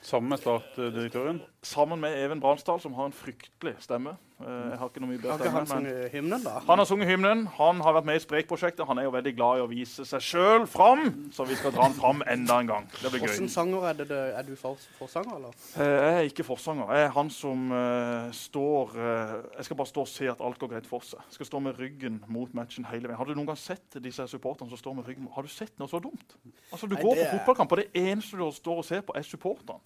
Sammen 0.08 0.30
med 0.30 0.38
Start-direktøren. 0.38 1.42
sammen 1.62 2.00
med 2.00 2.14
Even 2.24 2.40
Bransdal, 2.40 2.80
som 2.80 2.94
har 2.94 3.06
en 3.06 3.12
fryktelig 3.12 3.76
stemme. 3.80 4.16
Eh, 4.40 4.70
Jeg 4.70 4.78
har 4.78 4.90
ikke 4.92 5.02
noe 5.02 5.10
mye 5.10 5.18
bedre 5.18 5.38
stemme. 5.40 5.52
han 5.52 5.66
men- 5.66 5.68
sunget 5.88 6.12
hymnen, 6.14 6.44
da? 6.44 6.60
Han 6.68 6.78
har 6.78 6.86
sunget 6.86 7.08
hymnen, 7.10 7.48
han 7.48 7.80
har 7.82 7.94
vært 7.96 8.06
med 8.06 8.16
i 8.18 8.20
Sprekprosjektet. 8.20 8.86
Han 8.86 9.00
er 9.00 9.04
jo 9.08 9.12
veldig 9.12 9.36
glad 9.36 9.58
i 9.58 9.62
å 9.66 9.68
vise 9.68 10.06
seg 10.06 10.22
sjøl 10.22 10.68
fram, 10.68 11.32
så 11.34 11.44
vi 11.48 11.56
skal 11.56 11.72
dra 11.72 11.82
han 11.88 11.94
fram 11.94 12.22
enda 12.28 12.60
en 12.60 12.68
gang. 12.68 12.86
Det 13.02 13.10
blir 13.12 13.22
gøy. 13.26 13.50
sanger 13.50 13.90
er 13.90 13.94
det? 13.94 14.08
det 14.10 14.36
er 14.38 14.44
du 14.44 14.56
for, 14.56 14.78
forsanger, 15.00 15.36
eller? 15.38 15.50
Eh, 15.76 15.84
Jeg 15.98 16.14
er 16.14 16.30
ikke 16.30 16.46
forsanger. 16.46 16.86
Jeg 16.94 17.06
er 17.06 17.10
han 17.10 17.30
som 17.32 17.72
uh, 17.72 18.30
står 18.32 18.90
uh, 18.96 19.44
Jeg 19.58 19.66
skal 19.66 19.76
bare 19.76 19.88
stå 19.88 20.02
og 20.02 20.08
se 20.08 20.28
at 20.28 20.40
alt 20.40 20.60
går 20.60 20.70
greit 20.70 20.86
for 20.86 21.00
seg. 21.02 21.20
Jeg 21.20 21.34
skal 21.34 21.46
stå 21.48 21.60
med 21.60 21.80
ryggen 21.80 22.24
mot 22.28 22.54
matchen 22.54 22.86
hele 22.86 23.08
veien. 23.08 23.18
Har 23.18 23.26
du 23.26 23.34
noen 23.34 23.48
gang 23.48 23.58
sett 23.58 23.98
disse 24.04 24.22
supporterne 24.30 24.70
som 24.70 24.78
står 24.78 24.96
med 24.98 25.06
ryggen 25.08 25.28
Har 25.34 25.42
du 25.42 25.50
sett 25.50 25.74
noe 25.80 25.88
så 25.88 26.00
dumt? 26.00 26.38
Altså, 26.72 26.88
Du 26.88 26.94
Nei, 26.94 27.02
går 27.02 27.16
det 27.16 27.26
på 27.26 27.34
er- 27.34 27.40
fotballkamp, 27.40 27.72
og 27.72 27.78
det 27.78 27.90
eneste 27.96 28.38
du 28.38 28.52
står 28.52 28.78
og 28.78 28.86
ser 28.86 29.02
på, 29.02 29.16
er 29.18 29.24
supporterne. 29.24 29.82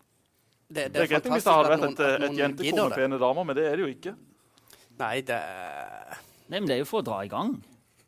Det, 0.71 0.91
Det 0.93 1.01
er 1.03 1.07
greit 1.07 1.23
hvis 1.23 1.43
det 1.43 1.53
hadde 1.53 1.69
vært 1.71 1.99
et, 1.99 2.21
et 2.23 2.37
jentekor 2.37 2.89
med 2.89 2.97
pene 2.97 3.17
damer, 3.19 3.43
men 3.45 3.55
det 3.55 3.65
er 3.65 3.75
det 3.77 3.79
jo 3.87 3.91
ikke. 3.95 4.15
Nei, 4.99 5.21
det 5.21 5.39
Nei, 6.51 6.59
men 6.59 6.67
det 6.67 6.75
er 6.75 6.81
jo 6.83 6.89
for 6.89 6.99
å 7.01 7.05
dra 7.07 7.21
i 7.23 7.29
gang. 7.31 7.55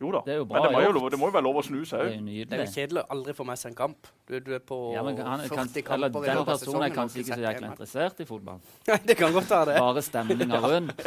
Jo 0.04 0.10
da. 0.12 0.20
Det 0.26 0.34
er 0.34 0.40
jo 0.42 0.46
bra 0.50 0.60
men 0.60 0.66
det 0.68 0.76
må 0.76 0.80
jo, 0.84 0.92
lov- 0.98 1.12
det 1.14 1.18
må 1.22 1.28
jo 1.30 1.34
være 1.38 1.46
lov 1.46 1.58
å 1.62 1.64
snu 1.64 1.78
seg 1.88 2.02
Det 2.02 2.16
òg. 2.18 2.26
jo 2.28 2.46
det 2.50 2.58
er 2.58 2.64
jo 2.66 2.72
kjedelig 2.74 3.02
å 3.04 3.08
aldri 3.14 3.34
få 3.38 3.46
med 3.48 3.60
seg 3.62 3.70
en 3.72 3.76
kamp. 3.78 4.08
Du, 4.28 4.34
du 4.44 4.50
er 4.58 4.60
på 4.60 4.80
Ja, 4.92 5.04
men 5.06 5.16
han, 5.22 5.44
40 5.46 5.54
kan, 5.54 5.70
kamper 5.72 5.94
eller, 5.96 6.10
den 6.26 6.42
av 6.42 6.50
personen 6.50 6.84
er 6.84 6.96
kanskje 6.98 7.22
ikke 7.24 7.38
så 7.38 7.46
jækla 7.46 7.70
interessert 7.70 8.20
i 8.20 8.26
fotball. 8.28 8.60
Det 9.08 9.16
kan 9.16 9.32
godt 9.32 9.48
være 9.54 9.66
det. 9.70 9.78
Bare 9.80 10.04
stemninga 10.04 10.60
rundt. 10.66 11.06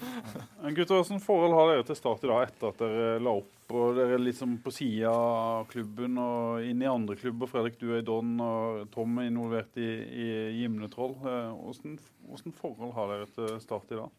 Men 0.62 0.76
Gutter, 0.76 1.02
Hvilket 1.02 1.26
forhold 1.26 1.56
har 1.58 1.72
dere 1.72 1.86
til 1.88 1.98
Start 1.98 2.22
i 2.26 2.30
dag 2.30 2.46
etter 2.46 2.70
at 2.70 2.80
dere 2.84 3.08
la 3.26 3.34
opp? 3.40 3.50
og 3.74 3.96
Dere 3.98 4.14
er 4.14 4.22
liksom 4.22 4.60
på 4.62 4.70
sida 4.70 5.10
av 5.10 5.66
klubben 5.72 6.14
og 6.22 6.62
inn 6.62 6.84
i 6.84 6.86
andre 6.86 7.16
klubber. 7.18 7.50
Fredrik, 7.50 7.80
du 7.80 7.88
er 7.96 7.98
i 7.98 8.06
Don, 8.06 8.36
og 8.38 8.84
Tom 8.94 9.18
er 9.18 9.26
involvert 9.32 9.74
i, 9.82 9.88
i 10.06 10.28
Gimletroll. 10.60 11.16
Eh, 11.18 11.50
Hvordan, 11.64 11.98
hvordan 12.30 12.54
forhold 12.60 12.94
har 12.94 13.10
dere 13.10 13.26
til 13.34 13.58
Start 13.64 13.90
i 13.90 13.98
dag? 13.98 14.14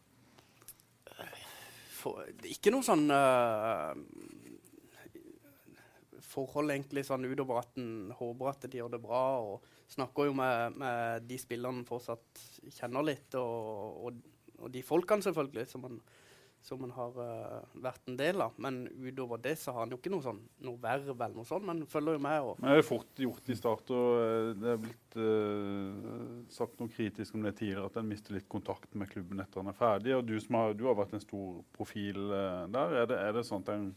For, 1.98 2.22
ikke 2.46 2.70
noe 2.70 2.86
sånn 2.86 3.08
uh, 3.10 3.90
forhold 6.28 6.72
egentlig 6.74 7.04
sånn 7.08 7.26
utover 7.26 7.62
at 7.62 7.78
en 7.80 8.12
håper 8.18 8.50
at 8.52 8.66
de 8.68 8.80
gjør 8.80 8.94
det 8.94 9.02
bra. 9.02 9.24
og 9.42 9.66
Snakker 9.90 10.28
jo 10.28 10.36
med, 10.36 10.78
med 10.78 11.28
de 11.28 11.38
spillerne 11.40 11.82
en 11.82 11.88
fortsatt 11.88 12.42
kjenner 12.76 13.06
litt, 13.06 13.34
og, 13.40 14.08
og, 14.08 14.18
og 14.60 14.72
de 14.74 14.84
folkene 14.84 15.24
selvfølgelig, 15.24 15.66
som 15.70 15.86
man, 15.86 16.00
som 16.62 16.80
han 16.82 16.92
har 16.92 17.16
uh, 17.16 17.76
vært 17.80 18.10
en 18.10 18.18
del 18.18 18.42
av. 18.42 18.56
Men 18.60 18.82
utover 18.92 19.40
det 19.42 19.54
så 19.60 19.72
har 19.72 19.84
han 19.84 19.94
jo 19.94 19.98
ikke 20.00 20.12
noe 20.12 20.24
sånn 20.24 20.40
noe 20.66 20.80
verv 20.82 21.10
eller 21.14 21.36
noe 21.36 21.48
sånt, 21.48 21.66
men 21.68 21.84
følger 21.88 22.18
jo 22.18 22.22
med. 22.24 22.48
og 22.50 22.62
Det 22.62 22.76
er 22.76 22.86
fort 22.86 23.22
gjort 23.24 23.50
i 23.52 23.58
Start, 23.58 23.92
og 23.94 24.20
eh, 24.22 24.50
det 24.58 24.70
er 24.72 24.80
blitt 24.82 25.18
uh, 25.22 26.44
sagt 26.52 26.80
noe 26.82 26.92
kritisk 26.92 27.38
om 27.38 27.46
det 27.46 27.56
tidligere, 27.60 27.88
at 27.88 27.98
en 28.00 28.10
mister 28.10 28.36
litt 28.36 28.48
kontakt 28.50 28.94
med 28.98 29.10
klubben 29.12 29.42
etter 29.42 29.62
han 29.62 29.72
er 29.72 29.78
ferdig. 29.78 30.16
og 30.18 30.26
Du, 30.28 30.36
som 30.42 30.60
har, 30.60 30.76
du 30.76 30.86
har 30.90 30.98
vært 30.98 31.16
en 31.16 31.24
stor 31.24 31.60
profil 31.76 32.20
uh, 32.32 32.64
der. 32.74 33.02
Er 33.02 33.10
det, 33.10 33.20
er 33.22 33.36
det 33.38 33.46
sånn 33.48 33.64
at 33.64 33.74
en, 33.76 33.90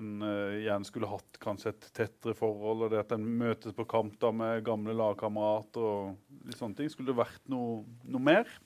en 0.00 0.28
gjerne 0.58 0.88
skulle 0.88 1.10
hatt 1.10 1.38
kanskje 1.42 1.74
et 1.74 1.90
tettere 1.94 2.34
forhold, 2.38 2.86
og 2.86 2.94
det 2.94 3.04
at 3.04 3.14
en 3.14 3.26
møtes 3.44 3.76
på 3.76 3.86
kamp 3.86 4.16
da 4.22 4.32
med 4.34 4.64
gamle 4.66 4.96
lagkamerater 4.98 5.84
og 5.84 6.46
litt 6.48 6.58
sånne 6.58 6.80
ting? 6.80 6.90
Skulle 6.90 7.12
det 7.12 7.20
vært 7.22 7.52
noe, 7.52 7.84
noe 8.08 8.32
mer? 8.32 8.56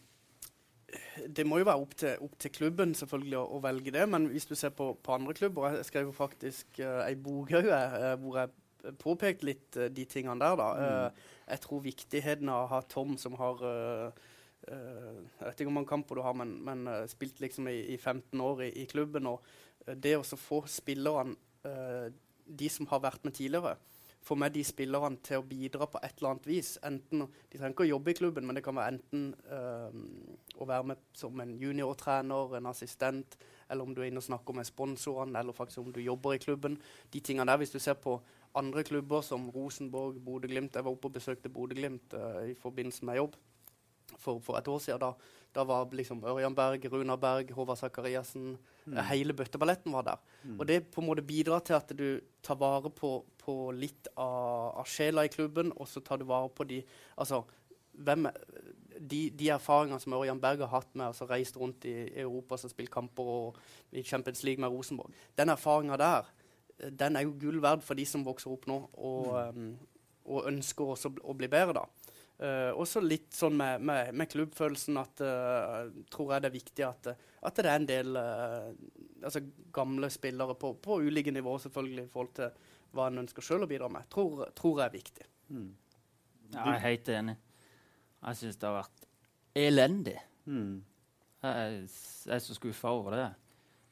Det 1.37 1.45
må 1.45 1.59
jo 1.61 1.67
være 1.69 1.83
opp 1.83 1.95
til, 2.01 2.15
opp 2.25 2.39
til 2.41 2.53
klubben 2.55 2.95
selvfølgelig 2.97 3.37
å, 3.37 3.43
å 3.59 3.59
velge 3.61 3.93
det, 3.93 4.07
men 4.09 4.31
hvis 4.33 4.49
du 4.49 4.55
ser 4.57 4.73
på, 4.73 4.95
på 5.05 5.13
andre 5.13 5.35
klubber 5.37 5.75
Jeg 5.77 5.89
skrev 5.91 6.09
jo 6.09 6.15
faktisk 6.17 6.81
uh, 6.81 7.03
ei 7.05 7.19
bok 7.21 7.53
òg 7.59 7.69
uh, 7.69 8.15
hvor 8.23 8.39
jeg 8.41 8.95
påpekte 9.03 9.49
litt 9.51 9.77
uh, 9.77 9.91
de 9.93 10.07
tingene 10.09 10.41
der. 10.41 10.57
da. 10.57 10.69
Eh, 10.81 11.35
jeg 11.49 11.63
tror 11.65 11.85
viktigheten 11.85 12.51
av 12.53 12.65
å 12.65 12.71
ha 12.75 12.81
Tom 12.91 13.17
som 13.21 13.37
har 13.41 13.63
eh, 13.65 14.25
eh, 14.69 15.21
Jeg 15.39 15.47
vet 15.47 15.61
ikke 15.61 15.69
hvor 15.71 15.77
mange 15.79 15.93
kamper 15.93 16.19
du 16.19 16.25
har, 16.27 16.37
men, 16.37 16.57
men 16.65 16.87
eh, 16.91 17.07
spilt 17.11 17.41
liksom 17.45 17.71
i, 17.73 17.79
i 17.95 17.97
15 17.97 18.43
år 18.45 18.67
i, 18.67 18.71
i 18.83 18.89
klubben. 18.91 19.31
Og 19.31 19.45
eh, 19.87 19.97
det 19.97 20.19
å 20.19 20.25
få 20.25 20.63
spillerne, 20.71 21.37
eh, 21.69 22.09
de 22.49 22.69
som 22.73 22.89
har 22.93 23.05
vært 23.05 23.25
med 23.25 23.37
tidligere, 23.37 23.77
få 24.29 24.37
med 24.37 24.53
de 24.53 24.63
spillerne 24.67 25.21
til 25.25 25.41
å 25.41 25.47
bidra 25.47 25.87
på 25.89 26.01
et 26.05 26.19
eller 26.19 26.35
annet 26.35 26.49
vis. 26.49 26.75
Enten, 26.85 27.25
de 27.25 27.59
trenger 27.59 27.75
ikke 27.75 27.87
å 27.87 27.93
jobbe 27.95 28.13
i 28.13 28.19
klubben, 28.19 28.47
men 28.49 28.59
det 28.59 28.65
kan 28.67 28.77
være 28.77 28.95
enten 28.97 29.29
eh, 29.49 30.01
å 30.61 30.69
være 30.69 30.91
med 30.91 31.05
som 31.17 31.41
en 31.43 31.55
juniortrener, 31.61 32.59
en 32.59 32.71
assistent, 32.71 33.39
eller 33.69 33.85
om 33.85 33.95
du 33.95 34.03
er 34.03 34.11
inne 34.11 34.21
og 34.21 34.29
snakker 34.29 34.57
med 34.57 34.69
sponsorene, 34.69 35.41
eller 35.41 35.57
faktisk 35.57 35.83
om 35.83 35.93
du 35.95 36.03
jobber 36.05 36.37
i 36.37 36.43
klubben. 36.43 36.77
De 37.13 37.25
tingene 37.25 37.49
der, 37.49 37.61
Hvis 37.63 37.73
du 37.73 37.79
ser 37.81 37.97
på 38.01 38.19
andre 38.59 38.85
klubber 38.85 39.23
som 39.23 39.49
Rosenborg, 39.55 40.21
Bodø-Glimt 40.25 40.75
Jeg 40.75 40.85
var 40.85 40.95
oppe 40.95 41.09
og 41.11 41.17
besøkte 41.19 41.53
Bodø-Glimt 41.53 42.15
uh, 42.17 42.49
i 42.49 42.55
forbindelse 42.59 43.05
med 43.05 43.21
jobb 43.21 43.37
for, 44.17 44.41
for, 44.41 44.57
et 44.59 44.69
år 44.69 44.79
siden. 44.83 45.03
Da, 45.03 45.13
da 45.55 45.65
var 45.69 45.89
liksom 45.93 46.23
Ørjan 46.25 46.57
Berg, 46.57 46.87
Runar 46.93 47.21
Berg, 47.21 47.53
Håvard 47.55 47.79
Sakariassen 47.81 48.57
mm. 48.87 48.97
Hele 49.11 49.37
bøtteballetten 49.37 49.93
var 49.93 50.07
der. 50.07 50.23
Mm. 50.45 50.57
Og 50.59 50.69
det 50.69 50.81
på 50.95 51.03
en 51.03 51.11
måte 51.11 51.27
bidrar 51.27 51.61
til 51.61 51.77
at 51.79 51.93
du 51.97 52.21
tar 52.43 52.59
vare 52.61 52.91
på, 52.91 53.21
på 53.49 53.57
litt 53.75 54.13
av, 54.15 54.79
av 54.85 54.89
sjela 54.89 55.25
i 55.27 55.33
klubben, 55.33 55.73
og 55.75 55.89
så 55.91 56.05
tar 56.05 56.21
du 56.21 56.29
vare 56.29 56.53
på 56.53 56.69
de 56.69 56.83
Altså, 57.19 57.43
hvem, 57.99 58.29
de, 59.01 59.23
de 59.35 59.49
erfaringene 59.51 59.99
som 60.03 60.15
Ørjan 60.15 60.41
Berg 60.43 60.63
har 60.63 60.77
hatt 60.77 60.93
med 60.95 61.09
å 61.09 61.13
altså, 61.15 61.27
reist 61.27 61.57
rundt 61.59 61.89
i 61.89 61.97
Europa 62.13 62.61
og 62.61 62.71
spilt 62.71 62.93
kamper 62.95 63.33
og 63.33 63.63
i 63.91 64.05
Champions 64.07 64.45
League 64.47 64.63
med 64.63 64.71
Rosenborg, 64.71 65.17
den 65.41 65.51
erfaringa 65.55 65.99
der 65.99 66.29
den 66.79 67.17
er 67.19 67.27
jo 67.27 67.37
gull 67.41 67.61
verd 67.63 67.83
for 67.85 67.99
de 67.99 68.07
som 68.07 68.25
vokser 68.27 68.53
opp 68.53 68.69
nå 68.71 68.79
og, 68.95 69.33
um, 69.51 69.73
og 70.29 70.47
ønsker 70.51 70.95
også 70.95 71.13
å 71.25 71.35
bli 71.37 71.51
bedre. 71.51 71.81
da. 71.81 72.15
Uh, 72.39 72.71
også 72.79 73.03
litt 73.03 73.35
sånn 73.35 73.57
med, 73.59 73.83
med, 73.83 74.13
med 74.15 74.31
klubbfølelsen 74.31 75.01
at 75.01 75.23
uh, 75.27 75.89
tror 76.13 76.37
jeg 76.37 76.45
det 76.45 76.51
er 76.51 76.55
viktig 76.55 76.85
at, 76.87 77.09
at 77.19 77.59
det 77.59 77.67
er 77.67 77.81
en 77.81 77.89
del 77.89 78.15
uh, 78.15 78.69
altså 79.25 79.43
gamle 79.75 80.11
spillere 80.15 80.55
på, 80.55 80.77
på, 80.79 81.01
ulike 81.03 81.35
nivåer 81.35 81.65
selvfølgelig 81.65 82.05
i 82.07 82.13
forhold 82.13 82.37
til 82.39 82.77
hva 82.97 83.09
en 83.11 83.23
ønsker 83.25 83.45
sjøl 83.45 83.67
å 83.67 83.71
bidra 83.71 83.91
med. 83.93 84.09
Tror, 84.13 84.47
tror 84.57 84.81
jeg 84.81 84.87
er 84.87 84.97
viktig. 84.97 85.29
Mm. 85.53 85.69
Ja, 86.53 86.63
jeg 86.63 86.75
er 86.75 86.85
helt 86.87 87.13
enig. 87.13 87.37
Jeg 88.19 88.41
syns 88.41 88.59
det 88.59 88.69
har 88.69 88.79
vært 88.81 89.07
elendig. 89.59 90.17
Mm. 90.49 90.81
Jeg, 91.45 91.71
jeg, 91.85 92.35
er 92.35 92.43
så 92.43 92.57
skuffa 92.57 92.93
over 92.97 93.17
det. 93.17 93.29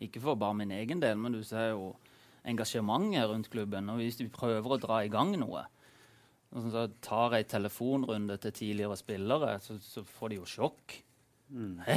Ikke 0.06 0.20
for 0.24 0.38
bare 0.40 0.58
min 0.58 0.74
egen 0.76 1.00
del, 1.02 1.16
men 1.20 1.36
du 1.36 1.42
ser 1.46 1.70
jo 1.74 1.92
engasjementet 2.46 3.28
rundt 3.30 3.50
klubben. 3.52 3.90
Og 3.92 4.02
hvis 4.02 4.18
de 4.20 4.28
prøver 4.32 4.76
å 4.76 4.80
dra 4.80 5.02
i 5.04 5.12
gang 5.12 5.34
noe, 5.40 5.66
og 6.56 6.68
så 6.72 6.86
tar 7.04 7.36
ei 7.36 7.46
telefonrunde 7.48 8.38
til 8.40 8.54
tidligere 8.54 8.96
spillere, 8.98 9.56
så, 9.60 9.76
så 9.82 10.04
får 10.06 10.32
de 10.32 10.38
jo 10.40 10.48
sjokk. 10.48 11.00
Mm. 11.52 11.80
Hæ? 11.86 11.96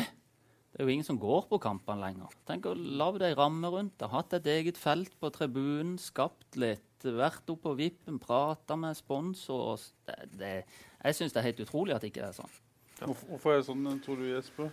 Det 0.69 0.83
er 0.83 0.85
jo 0.85 0.93
ingen 0.93 1.07
som 1.07 1.17
går 1.19 1.47
på 1.49 1.57
kampene 1.63 2.03
lenger. 2.03 2.33
Tenk 2.47 2.67
å 2.69 2.75
lage 2.75 3.25
ei 3.25 3.37
ramme 3.37 3.71
rundt 3.73 3.95
det. 4.01 4.09
Hatt 4.11 4.35
et 4.37 4.49
eget 4.53 4.77
felt 4.77 5.15
på 5.21 5.31
tribunen, 5.33 5.95
skapt 6.01 6.59
litt, 6.61 6.85
vært 7.05 7.51
oppe 7.51 7.69
på 7.69 7.75
vippen, 7.79 8.19
prata 8.19 8.75
med 8.79 8.97
sponsor. 8.97 9.77
Det, 10.07 10.17
det, 10.39 10.55
jeg 11.03 11.15
syns 11.15 11.35
det 11.35 11.41
er 11.41 11.51
helt 11.51 11.63
utrolig 11.67 11.95
at 11.95 12.07
ikke 12.07 12.21
det 12.23 12.31
er 12.31 12.41
sånn. 12.41 12.57
Hvorfor 12.99 13.53
er 13.53 13.61
det 13.61 13.65
sånn, 13.69 13.83
tror 14.03 14.17
du, 14.19 14.25
Jesper? 14.27 14.71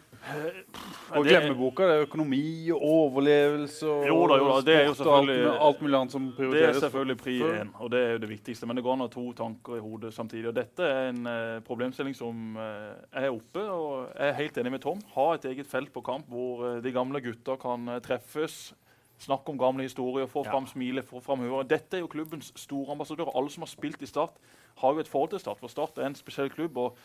Og 1.15 1.27
glemmeboka 1.27 1.87
det 1.87 1.97
er 1.97 2.07
økonomi 2.09 2.47
og 2.75 2.83
overlevelse 2.89 3.87
og 3.87 4.07
jo 4.09 4.17
da, 4.27 4.39
jo 4.41 4.49
da, 4.49 4.57
det 4.67 4.75
er 4.75 4.89
jo 4.89 4.97
selvfølgelig, 4.99 5.37
alt, 5.51 5.61
alt 5.69 5.85
mulig 5.85 5.99
annet 6.01 6.17
som 6.17 6.25
prioriteres. 6.39 6.65
Det 6.67 6.81
er 6.81 6.85
selvfølgelig 6.89 7.19
pri 7.21 7.37
én, 7.47 7.71
og 7.79 7.93
det 7.95 8.01
er 8.03 8.11
jo 8.17 8.23
det 8.25 8.31
viktigste. 8.33 8.67
Men 8.67 8.81
det 8.81 8.85
går 8.87 8.97
an 8.97 9.05
å 9.05 9.07
ha 9.07 9.13
to 9.15 9.27
tanker 9.39 9.79
i 9.79 9.85
hodet 9.85 10.11
samtidig. 10.17 10.49
Og 10.51 10.57
dette 10.59 10.89
er 10.97 11.13
en 11.13 11.23
uh, 11.31 11.37
problemstilling 11.67 12.19
som 12.19 12.59
uh, 12.59 12.97
er 13.15 13.29
oppe, 13.31 13.63
og 13.63 14.11
jeg 14.11 14.33
er 14.33 14.41
helt 14.41 14.59
enig 14.63 14.75
med 14.75 14.85
Tom. 14.89 15.05
Ha 15.15 15.29
et 15.37 15.47
eget 15.53 15.71
felt 15.71 15.95
på 15.95 16.03
kamp 16.11 16.27
hvor 16.33 16.65
uh, 16.67 16.73
de 16.83 16.95
gamle 16.97 17.23
gutta 17.23 17.59
kan 17.63 17.95
treffes. 18.05 18.75
Snakke 19.19 19.53
om 19.53 19.59
gamle 19.59 19.87
historier, 19.87 20.27
få 20.29 20.45
fram 20.45 20.67
ja. 20.67 20.71
smilet, 20.71 21.07
få 21.09 21.21
fram 21.25 21.41
humøret. 21.41 21.71
Dette 21.71 21.97
er 21.97 22.05
jo 22.05 22.13
klubbens 22.13 22.53
store 22.57 22.93
ambassadører. 22.93 23.33
Alle 23.37 23.51
som 23.51 23.65
har 23.65 23.73
spilt 23.73 24.03
i 24.03 24.09
Start, 24.11 24.37
har 24.83 24.93
jo 24.93 25.01
et 25.01 25.09
forhold 25.09 25.31
til 25.33 25.41
Start. 25.41 25.61
For 25.61 25.73
Start 25.73 25.99
er 25.99 26.11
en 26.11 26.19
spesiell 26.19 26.51
klubb. 26.51 26.77
og 26.77 26.97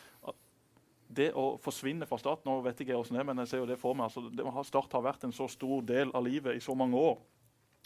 det 1.15 1.31
å 1.35 1.57
forsvinne 1.59 2.07
fra 2.07 2.17
Start 2.21 2.45
Nå 2.47 2.61
vet 2.63 2.81
ikke 2.81 2.93
jeg 2.93 3.01
hvordan 3.01 3.17
det 3.17 3.21
er, 3.21 3.27
men 3.27 3.43
jeg 3.43 3.51
ser 3.51 3.61
jo 3.63 3.69
det 3.69 3.79
for 3.81 3.97
meg. 3.97 4.07
Altså, 4.07 4.23
det, 4.31 4.65
Start 4.67 4.93
har 4.95 5.05
vært 5.05 5.27
en 5.27 5.35
så 5.35 5.47
stor 5.51 5.83
del 5.83 6.11
av 6.15 6.25
livet 6.25 6.55
i 6.55 6.63
så 6.63 6.75
mange 6.77 6.97
år. 6.97 7.19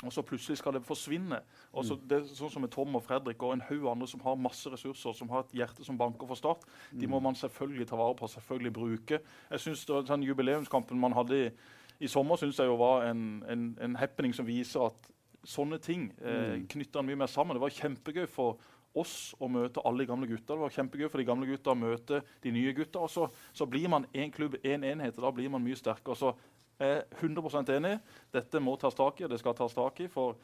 Og 0.03 0.12
så 0.12 0.22
plutselig 0.27 0.60
skal 0.60 0.75
det 0.75 0.84
forsvinne. 0.84 1.39
Og 1.72 1.86
så, 1.88 1.96
det 1.96 2.20
det, 2.25 2.36
sånn 2.36 2.51
som 2.51 2.65
med 2.65 2.74
Tom 2.74 2.98
og 3.00 3.03
Fredrik 3.05 3.41
og 3.46 3.53
en 3.55 3.63
haug 3.70 3.88
andre 3.89 4.10
som 4.12 4.22
har 4.25 4.36
masse 4.38 4.70
ressurser, 4.70 5.15
som 5.15 5.32
har 5.32 5.46
et 5.46 5.55
hjerte 5.62 5.88
som 5.88 5.98
banker 5.98 6.27
for 6.27 6.38
Start, 6.39 6.67
de 6.91 7.08
må 7.08 7.22
mm. 7.22 7.29
man 7.29 7.39
selvfølgelig 7.39 7.88
ta 7.89 8.00
vare 8.00 8.17
på 8.20 8.29
selvfølgelig 8.29 8.74
bruke. 8.75 9.22
Jeg 9.50 9.63
synes 9.63 9.86
det, 9.88 10.03
den 10.10 10.27
Jubileumskampen 10.27 11.00
man 11.00 11.15
hadde 11.15 11.39
i, 11.46 11.50
i 11.99 12.09
sommer, 12.11 12.39
synes 12.39 12.59
jeg 12.59 12.67
jo 12.67 12.77
var 12.79 13.05
en, 13.09 13.43
en, 13.49 13.67
en 13.81 13.95
happening 13.99 14.33
som 14.35 14.47
viser 14.47 14.87
at 14.89 15.11
sånne 15.45 15.77
ting 15.83 16.09
eh, 16.21 16.57
knytter 16.57 16.71
knytter 16.73 17.05
mye 17.05 17.19
mer 17.21 17.31
sammen. 17.31 17.55
Det 17.55 17.63
var 17.63 17.75
kjempegøy 17.75 18.25
for 18.31 18.57
oss 18.96 19.35
å 19.43 19.50
møte 19.51 19.83
alle 19.85 20.03
de 20.03 20.09
gamle 20.09 20.27
gutta. 20.29 20.55
Det 20.55 20.63
var 20.63 20.75
kjempegøy 20.75 21.09
for 21.11 21.22
de 21.22 21.27
gamle 21.27 21.50
gutta 21.50 21.74
å 21.74 21.79
møte 21.79 22.22
de 22.43 22.53
nye 22.55 22.74
gutta. 22.75 23.03
Og 23.03 23.11
så, 23.11 23.27
så 23.53 23.67
blir 23.70 23.89
man 23.91 24.07
én 24.13 24.27
en 24.27 24.35
klubb, 24.35 24.57
én 24.63 24.79
en 24.79 24.91
enhet, 24.96 25.17
og 25.20 25.27
da 25.27 25.33
blir 25.35 25.51
man 25.51 25.63
mye 25.63 25.77
sterkere. 25.79 26.17
Så 26.17 26.33
jeg 26.79 27.01
er 27.01 27.05
100% 27.22 27.72
enig. 27.75 27.96
Dette 28.35 28.61
må 28.63 28.75
tas 28.79 28.96
tak 28.98 29.20
i, 29.20 29.27
og 29.27 29.31
det 29.31 29.39
skal 29.39 29.55
tas 29.57 29.75
tak 29.75 30.00
i. 30.03 30.09
for 30.11 30.39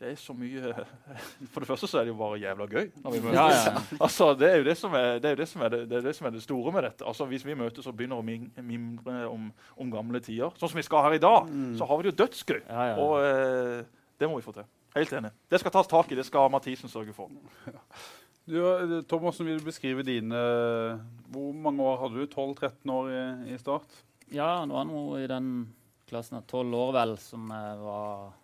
det 0.00 0.08
er 0.10 0.16
så 0.18 0.34
mye 0.34 0.72
For 1.52 1.62
det 1.62 1.68
første 1.68 1.88
så 1.90 2.00
er 2.00 2.06
det 2.06 2.14
jo 2.14 2.18
bare 2.18 2.40
jævla 2.42 2.66
gøy. 2.66 2.88
når 3.02 3.14
vi 3.14 3.20
møtes. 3.22 3.38
Ja, 3.38 3.46
ja. 3.50 3.82
altså, 4.06 4.30
det 4.38 4.48
er 4.50 4.56
jo 4.58 4.66
det 4.66 4.76
som 4.78 4.96
er 4.98 5.20
det, 5.22 5.34
det, 5.38 5.48
som 5.48 5.62
er 5.62 5.74
det, 5.74 5.82
det, 5.90 5.98
er 5.98 6.08
det, 6.08 6.14
som 6.18 6.26
er 6.28 6.34
det 6.34 6.42
store 6.42 6.72
med 6.74 6.86
dette. 6.88 7.06
Altså, 7.06 7.28
Hvis 7.30 7.46
vi 7.46 7.58
møtes 7.58 7.86
og 7.86 7.96
begynner 7.96 8.18
å 8.18 8.26
mimre 8.26 9.20
om, 9.30 9.50
om, 9.76 9.92
gamle 9.92 10.20
tider, 10.24 10.50
sånn 10.58 10.72
som 10.72 10.80
vi 10.80 10.86
skal 10.86 11.06
her 11.06 11.18
i 11.18 11.22
dag, 11.22 11.46
mm. 11.50 11.76
så 11.78 11.88
har 11.88 12.00
vi 12.00 12.06
det 12.06 12.14
jo 12.14 12.18
dødsgøy. 12.24 12.60
Ja, 12.66 12.88
og 12.98 13.14
eh, 13.22 13.84
det 14.18 14.30
må 14.30 14.40
vi 14.40 14.46
få 14.46 14.56
til. 14.56 14.66
Helt 14.94 15.14
enig. 15.18 15.32
Det 15.50 15.58
skal 15.62 15.74
tas 15.74 15.90
tak 15.90 16.12
i. 16.12 16.18
Det 16.18 16.26
skal 16.26 16.52
Mathisen 16.54 16.92
sørge 16.92 17.16
for. 17.16 17.32
Du, 18.44 18.60
Thomas, 19.08 19.38
vil 19.40 19.56
du 19.56 19.64
beskrive 19.64 20.02
dine 20.04 20.36
Hvor 21.32 21.54
mange 21.56 21.80
år 21.80 22.02
hadde 22.02 22.18
du? 22.18 22.26
12-13 22.28 22.90
år 22.92 23.06
i, 23.08 23.22
i, 23.54 23.56
Start? 23.56 24.02
Ja, 24.28 24.58
det 24.68 24.74
var 24.74 24.84
noe 24.84 25.22
i 25.22 25.28
den 25.30 25.46
klassen 26.04 26.36
av 26.36 26.44
12 26.44 26.76
år, 26.76 26.90
vel, 26.92 27.14
som 27.24 27.48
var, 27.48 28.34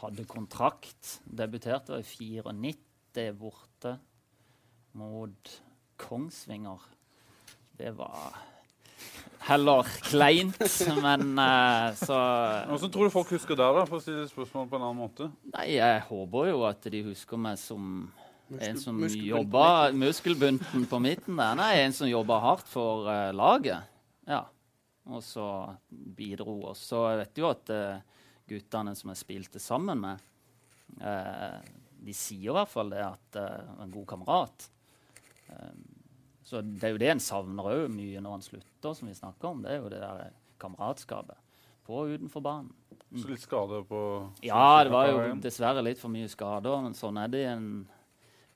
hadde 0.00 0.26
kontrakt. 0.28 1.18
Debuterte 1.24 2.00
i 2.00 2.04
94 2.06 3.32
borte 3.38 3.96
mot 4.98 5.56
Kongsvinger. 6.00 6.80
Det 7.78 7.92
var 7.96 8.36
heller 9.48 9.88
kleint, 10.04 10.58
men 11.00 11.38
uh, 11.38 11.90
så 11.96 12.16
Hvordan 12.68 12.92
tror 12.92 13.08
du 13.08 13.14
folk 13.14 13.30
husker 13.34 13.56
deg, 13.56 13.78
da, 13.78 13.84
for 13.88 13.98
å 13.98 14.04
stille 14.04 14.26
spørsmål 14.28 14.68
på 14.68 14.78
en 14.78 14.84
annen 14.84 15.00
måte? 15.00 15.30
Nei, 15.54 15.66
Jeg 15.78 16.02
håper 16.10 16.50
jo 16.52 16.64
at 16.68 16.90
de 16.92 17.04
husker 17.08 17.40
meg 17.40 17.58
som 17.60 17.86
Muskel, 18.50 18.66
en 18.66 18.80
som 18.82 19.00
jobber 19.06 19.96
Muskelbunten 19.96 20.86
på 20.90 21.00
midten 21.02 21.38
der. 21.38 21.56
Nei, 21.58 21.72
en 21.84 21.94
som 21.96 22.10
jobber 22.10 22.42
hardt 22.42 22.68
for 22.70 23.08
uh, 23.08 23.30
laget. 23.36 23.86
Ja. 24.28 24.44
Og 25.10 25.22
så 25.24 25.46
bidro 25.88 26.60
oss. 26.72 26.82
Så 26.90 27.04
jeg 27.08 27.22
vet 27.22 27.40
jo 27.40 27.50
at 27.50 27.72
uh, 27.72 28.19
guttene 28.50 28.96
som 28.98 29.12
jeg 29.12 29.22
spilte 29.22 29.62
sammen 29.62 30.02
med, 30.02 30.26
de 32.00 32.14
sier 32.16 32.50
i 32.50 32.56
hvert 32.56 32.70
fall 32.70 32.92
det 32.92 33.02
at 33.04 33.40
eh, 33.40 33.72
en 33.84 33.92
god 33.92 34.06
kamerat. 34.14 34.66
Eh, 35.48 35.72
så 36.50 36.62
det 36.64 36.88
er 36.88 36.94
jo 36.94 37.02
det 37.02 37.12
en 37.12 37.22
savner 37.22 37.70
òg 37.74 37.84
mye 37.92 38.22
når 38.24 38.38
en 38.38 38.46
slutter, 38.46 38.96
som 38.96 39.10
vi 39.10 39.16
snakker 39.16 39.52
om. 39.52 39.62
Det 39.64 39.74
er 39.74 39.82
jo 39.82 39.92
det 39.92 40.02
der 40.02 40.34
kameratskapet 40.60 41.38
på 41.86 42.02
og 42.02 42.16
utenfor 42.16 42.44
banen. 42.44 42.72
Mm. 43.10 43.22
Så 43.22 43.30
litt 43.30 43.42
skader 43.42 43.86
på 43.86 44.00
Ja, 44.46 44.82
det 44.86 44.92
var 44.94 45.08
jo 45.10 45.22
dessverre 45.42 45.82
litt 45.82 45.98
for 45.98 46.12
mye 46.12 46.30
skader. 46.30 46.82
Men 46.84 46.96
sånn 46.98 47.18
er 47.20 47.30
det 47.30 47.44
i 47.44 47.50
en 47.50 47.70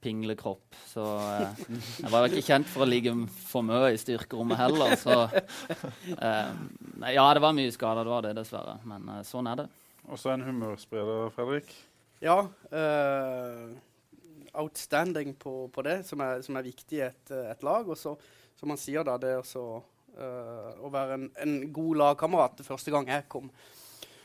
pinglekropp. 0.04 0.76
Så 0.88 1.04
eh, 1.04 1.62
jeg 2.02 2.12
var 2.12 2.28
ikke 2.28 2.44
kjent 2.44 2.68
for 2.70 2.85
å 2.85 2.88
ligge 2.88 3.14
for 3.46 3.66
mye 3.66 3.94
i 3.94 4.00
styrkerommet 4.00 4.61
heller. 4.61 4.96
Så 5.00 5.16
eh, 6.18 6.52
ja, 7.14 7.26
det 7.35 7.44
var 7.44 7.57
mye 7.57 7.72
skader, 7.74 8.04
det 8.04 8.14
var 8.16 8.26
det, 8.26 8.37
dessverre. 8.40 8.78
Men 8.88 9.16
eh, 9.16 9.24
sånn 9.28 9.50
er 9.52 9.64
det. 9.64 9.70
Og 10.08 10.20
så 10.20 10.34
en 10.34 10.44
humørspreder, 10.44 11.32
Fredrik. 11.34 11.72
Ja. 12.22 12.42
Uh 12.70 13.74
outstanding 14.54 15.34
på, 15.34 15.68
på 15.68 15.82
det, 15.82 16.02
som 16.06 16.20
er, 16.22 16.42
som 16.42 16.56
er, 16.56 16.66
viktig 16.66 16.98
i 17.00 17.06
et, 17.08 17.30
et, 17.30 17.64
lag. 17.66 17.88
Og 17.88 17.98
så, 17.98 18.14
som 18.58 18.72
han 18.72 18.80
sier, 18.80 19.04
da, 19.06 19.16
det 19.20 19.36
også, 19.40 19.64
uh, 20.18 20.68
å 20.84 20.90
være 20.94 21.18
en, 21.18 21.24
en 21.42 21.56
god 21.74 22.02
lagkamerat 22.02 22.62
første 22.66 22.94
gang 22.94 23.10
jeg 23.10 23.26
kom 23.32 23.50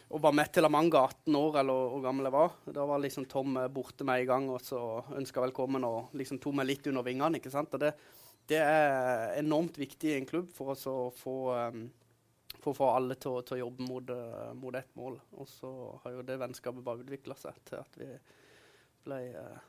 og 0.09 0.23
var 0.23 0.33
med 0.33 0.49
til 0.49 0.65
Amanga, 0.65 1.03
18 1.05 1.35
år, 1.37 1.59
eller 1.61 1.89
hvor 1.91 1.99
gammel 2.01 2.25
jeg 2.25 2.33
var. 2.33 2.53
Da 2.73 2.85
var 2.89 3.01
liksom 3.03 3.27
Tom 3.29 3.59
borte 3.69 4.07
med 4.09 4.23
i 4.23 4.25
gang 4.25 4.47
og 4.49 4.63
så 4.65 4.79
ønska 5.13 5.43
velkommen 5.43 5.83
og 5.85 6.15
liksom 6.17 6.39
tok 6.41 6.55
meg 6.57 6.65
litt 6.65 6.89
under 6.89 7.05
vingene. 7.05 7.37
ikke 7.37 7.51
sant? 7.53 7.75
Og 7.77 7.83
det, 7.83 7.91
det 8.49 8.57
er 8.57 9.35
enormt 9.37 9.77
viktig 9.77 10.09
i 10.09 10.15
en 10.17 10.25
klubb 10.25 10.47
for 10.55 10.73
å 10.73 10.97
få, 11.13 11.35
um, 11.53 11.83
for 12.69 12.75
å 12.75 12.77
få 12.77 12.89
alle 12.95 13.17
til, 13.17 13.41
til 13.47 13.57
å 13.57 13.63
jobbe 13.65 13.87
mot, 13.87 14.13
uh, 14.13 14.53
mot 14.57 14.75
ett 14.75 14.91
mål. 14.99 15.17
Og 15.41 15.49
så 15.49 15.71
har 16.03 16.17
jo 16.17 16.25
det 16.25 16.39
vennskapet 16.41 16.85
bare 16.85 17.03
utvikla 17.03 17.37
seg 17.39 17.57
til 17.69 17.81
at 17.81 17.99
vi 17.99 18.09
ble 19.05 19.19
eh, 19.33 19.59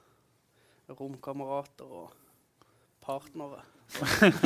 romkamerater 0.98 1.86
og 1.86 2.10
partnere. 3.00 3.62
Jeg 4.00 4.36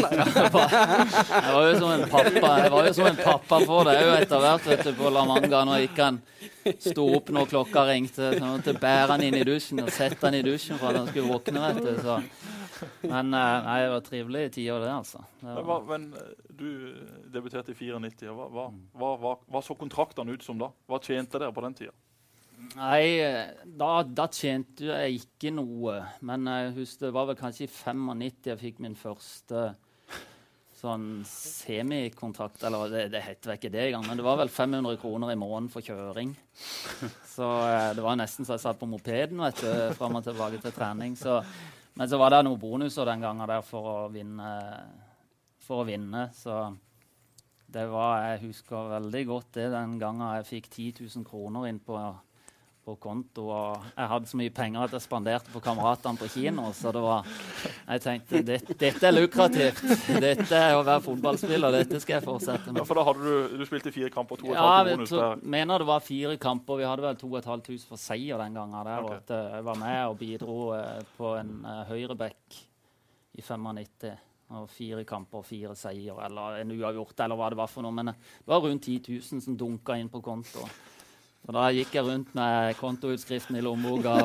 var 1.53 1.67
jo 1.67 1.73
som 1.77 1.91
en 1.93 2.05
pappa 2.09 2.53
Jeg 2.63 2.71
var 2.73 2.87
jo 2.87 2.93
som 2.97 3.09
en 3.11 3.19
pappa 3.19 3.59
for 3.67 3.85
deg 3.85 4.07
etter 4.23 4.41
hvert. 4.41 4.69
vet 4.71 4.85
du, 4.87 4.93
På 4.97 5.11
La 5.13 5.25
Manga 5.29 5.61
når 5.69 5.83
jeg 5.83 5.91
ikke 5.91 6.07
han 6.07 6.21
sto 6.81 7.05
opp 7.19 7.29
når 7.35 7.51
klokka 7.51 7.85
ringte. 7.91 8.31
Så 8.39 8.45
måtte 8.45 8.73
bære 8.79 9.11
han 9.13 9.25
inn 9.27 9.37
i 9.37 9.45
dusjen 9.45 9.83
og 9.85 9.93
sette 9.93 10.25
han 10.25 10.39
i 10.39 10.45
dusjen 10.47 10.81
for 10.81 10.93
at 10.93 11.03
han 11.03 11.11
skulle 11.11 11.29
våkne. 11.29 11.61
vet 11.67 11.85
du, 11.85 11.93
så. 12.07 12.21
Men 13.13 13.35
eh, 13.35 13.67
nei, 13.67 13.79
det 13.85 13.91
var 13.93 14.07
trivelige 14.07 14.55
tiår, 14.59 14.85
det, 14.85 14.93
altså. 14.95 15.25
Det 15.41 15.67
var, 15.69 15.85
men 15.89 16.09
eh, 16.19 16.33
du 16.51 16.69
debuterte 17.33 17.75
i 17.75 17.77
94. 17.77 18.33
Hva, 18.35 18.49
hva, 18.53 18.67
hva, 18.97 19.13
hva, 19.21 19.37
hva 19.51 19.63
så 19.65 19.77
kontraktene 19.79 20.35
ut 20.35 20.47
som 20.47 20.61
da? 20.61 20.71
Hva 20.91 21.01
tjente 21.03 21.41
dere 21.41 21.55
på 21.55 21.65
den 21.67 21.79
tida? 21.83 21.97
nei, 22.79 23.21
eh, 23.21 23.65
da, 23.65 24.03
da 24.07 24.29
tjente 24.33 24.87
jeg 24.89 25.23
ikke 25.23 25.53
noe. 25.55 25.99
Men 26.25 26.49
jeg 26.51 26.77
husker 26.79 27.09
det 27.09 27.17
var 27.17 27.29
vel 27.31 27.39
kanskje 27.39 27.67
i 27.67 27.73
95 27.73 28.51
jeg 28.51 28.63
fikk 28.63 28.81
min 28.85 28.97
første 28.99 29.73
sånn 30.85 31.07
semikontrakt. 31.29 32.65
Eller 32.67 32.91
det, 32.93 33.05
det 33.15 33.23
het 33.25 33.47
vel 33.47 33.59
ikke 33.59 33.73
det 33.73 33.87
engang, 33.89 34.09
men 34.09 34.21
det 34.21 34.27
var 34.27 34.41
vel 34.41 34.53
500 34.53 35.01
kroner 35.03 35.33
i 35.33 35.39
måneden 35.41 35.71
for 35.73 35.85
kjøring. 35.85 36.35
Så 37.35 37.49
det 37.97 38.05
var 38.05 38.19
nesten 38.21 38.47
så 38.47 38.57
jeg 38.57 38.65
satt 38.67 38.81
på 38.81 38.89
mopeden 38.91 39.41
vet 39.43 39.63
du, 39.65 39.71
fram 39.99 40.21
og 40.21 40.27
tilbake 40.27 40.61
til 40.63 40.75
trening. 40.77 41.17
Så, 41.19 41.41
men 41.95 42.11
så 42.11 42.19
var 42.19 42.35
det 42.35 42.43
noen 42.47 42.61
bonuser 42.61 43.07
den 43.07 43.23
gangen 43.23 43.49
der 43.49 43.63
for 43.63 43.91
å 43.91 43.99
vinne. 44.11 44.51
For 45.63 45.83
å 45.83 45.87
vinne. 45.89 46.27
Så 46.35 46.57
det 47.75 47.87
var 47.91 48.25
Jeg 48.29 48.43
husker 48.49 48.91
veldig 48.97 49.25
godt 49.31 49.53
det 49.59 49.71
den 49.73 49.99
gangen 49.99 50.35
jeg 50.37 50.49
fikk 50.51 50.71
10 50.71 51.05
000 51.07 51.27
kroner 51.29 51.69
inn 51.71 51.81
på, 51.83 51.99
på 52.85 52.95
konto. 53.01 53.47
Og 53.51 53.85
jeg 53.97 54.09
hadde 54.11 54.29
så 54.31 54.39
mye 54.41 54.53
penger 54.55 54.85
at 54.87 54.95
jeg 54.97 55.05
spanderte 55.05 55.53
på 55.53 55.63
kameratene 55.65 56.21
på 56.21 56.29
kino. 56.35 56.67
Så 56.77 56.93
det 56.95 57.03
var, 57.05 57.29
jeg 57.89 58.03
tenkte 58.05 58.43
dette, 58.47 58.77
dette 58.81 59.09
er 59.09 59.17
lukrativt. 59.17 59.81
Dette 60.25 60.59
er 60.61 60.77
å 60.77 60.83
være 60.87 61.05
fotballspiller. 61.07 61.79
Dette 61.81 62.01
skal 62.05 62.19
jeg 62.19 62.27
fortsette 62.27 62.69
Ja, 62.71 62.77
med. 62.77 62.85
for 62.89 63.01
da 63.01 63.07
hadde 63.09 63.25
du, 63.25 63.57
du 63.63 63.65
spilte 63.69 63.93
fire 63.95 64.13
kamper, 64.15 64.41
to 64.43 64.51
og 64.51 64.53
et 64.55 64.61
Ja, 64.61 64.67
halvt 64.69 64.93
jeg 64.93 65.01
bonus 65.01 65.15
tror, 65.15 65.25
der. 65.25 65.49
mener 65.57 65.85
det 65.85 65.89
var 65.91 66.05
fire 66.11 66.37
kamper. 66.49 66.83
Vi 66.83 66.89
hadde 66.91 67.07
vel 67.09 67.19
2500 67.25 67.89
for 67.89 68.05
seier 68.05 68.45
den 68.45 68.61
gangen. 68.61 68.77
der, 68.85 69.01
okay. 69.01 69.09
og 69.09 69.17
at 69.23 69.35
eh, 69.39 69.57
Jeg 69.59 69.65
var 69.71 69.81
med 69.81 69.99
og 70.13 70.19
bidro 70.21 70.59
eh, 70.77 71.03
på 71.19 71.35
en 71.41 71.57
uh, 71.65 71.83
høyreback 71.89 72.63
i 73.35 73.43
95. 73.43 74.15
Og 74.55 74.69
fire 74.71 75.03
kamper, 75.09 75.41
og 75.41 75.47
fire 75.49 75.73
seier, 75.75 76.19
eller 76.27 76.61
en 76.61 76.71
uavgjort, 76.77 77.17
eller 77.25 77.39
hva 77.41 77.47
det 77.51 77.57
var 77.59 77.71
for 77.73 77.83
noe. 77.83 77.95
Men 77.97 78.13
eh, 78.13 78.19
det 78.45 78.53
var 78.53 78.61
rundt 78.63 78.85
10 78.87 79.01
000 79.09 79.41
som 79.43 79.57
dunka 79.59 79.97
inn 79.99 80.11
på 80.13 80.21
konto. 80.23 80.67
Og 81.45 81.53
da 81.53 81.67
gikk 81.77 81.93
jeg 81.93 82.07
rundt 82.07 82.31
med 82.37 82.77
kontoutskriften 82.79 83.59
i 83.59 83.63
lommeboka. 83.65 84.15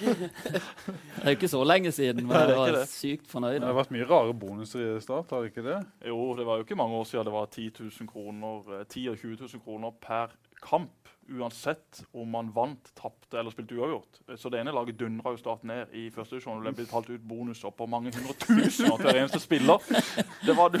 Det 0.00 1.26
er 1.26 1.34
jo 1.34 1.36
ikke 1.36 1.50
så 1.52 1.60
lenge 1.68 1.92
siden, 1.92 2.24
men 2.26 2.36
jeg 2.48 2.56
var 2.56 2.78
sykt 2.88 3.28
fornøyd. 3.28 3.58
Det 3.60 3.68
har 3.68 3.76
vært 3.76 3.92
mye 3.92 4.06
rare 4.08 4.32
bonuser 4.40 4.96
i 4.96 5.00
start, 5.04 5.34
har 5.34 5.44
det 5.44 5.52
ikke 5.52 5.66
det? 5.66 5.80
Jo, 6.08 6.20
det 6.38 6.46
var 6.48 6.60
jo 6.60 6.64
ikke 6.64 6.78
mange 6.80 6.96
år 6.96 7.04
siden 7.10 7.28
det 7.28 7.34
var 7.34 7.50
10 7.52 7.66
000 7.76 8.08
kroner, 8.08 8.62
eh, 8.78 8.86
10 8.88 9.08
og 9.12 9.18
20 9.20 9.36
000 9.42 9.64
kroner 9.66 9.90
per 10.00 10.32
kamp. 10.64 10.96
Uansett 11.30 12.00
om 12.16 12.32
man 12.32 12.48
vant, 12.56 12.88
tapte 12.98 13.38
eller 13.38 13.52
spilte 13.54 13.76
uavgjort. 13.76 14.18
Så 14.40 14.50
det 14.50 14.58
ene 14.64 14.72
laget 14.74 14.98
dundra 14.98 15.30
jo 15.36 15.38
Start 15.38 15.62
ned 15.68 15.92
i 15.94 16.08
første 16.10 16.34
divisjon. 16.34 16.58
og 16.58 16.64
Det 16.66 16.72
ble 16.74 16.86
betalt 16.88 17.12
ut 17.12 17.28
bonuser 17.28 17.70
på 17.70 17.86
mange 17.86 18.10
hundre 18.16 18.34
tusener 18.40 18.96
av 18.96 19.04
hver 19.04 19.20
eneste 19.20 19.38
spiller. 19.44 19.78
Det 20.42 20.56
var 20.58 20.72
du, 20.74 20.80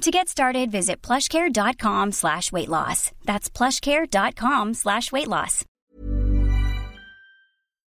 To 0.00 0.10
get 0.10 0.30
started, 0.30 0.70
visit 0.70 1.02
plushcare.com 1.02 2.12
slash 2.12 2.52
weight 2.52 2.70
loss. 2.70 3.12
That's 3.26 3.50
plushcare.com 3.50 4.72
slash 4.72 5.12
weight 5.12 5.28
loss. 5.28 5.64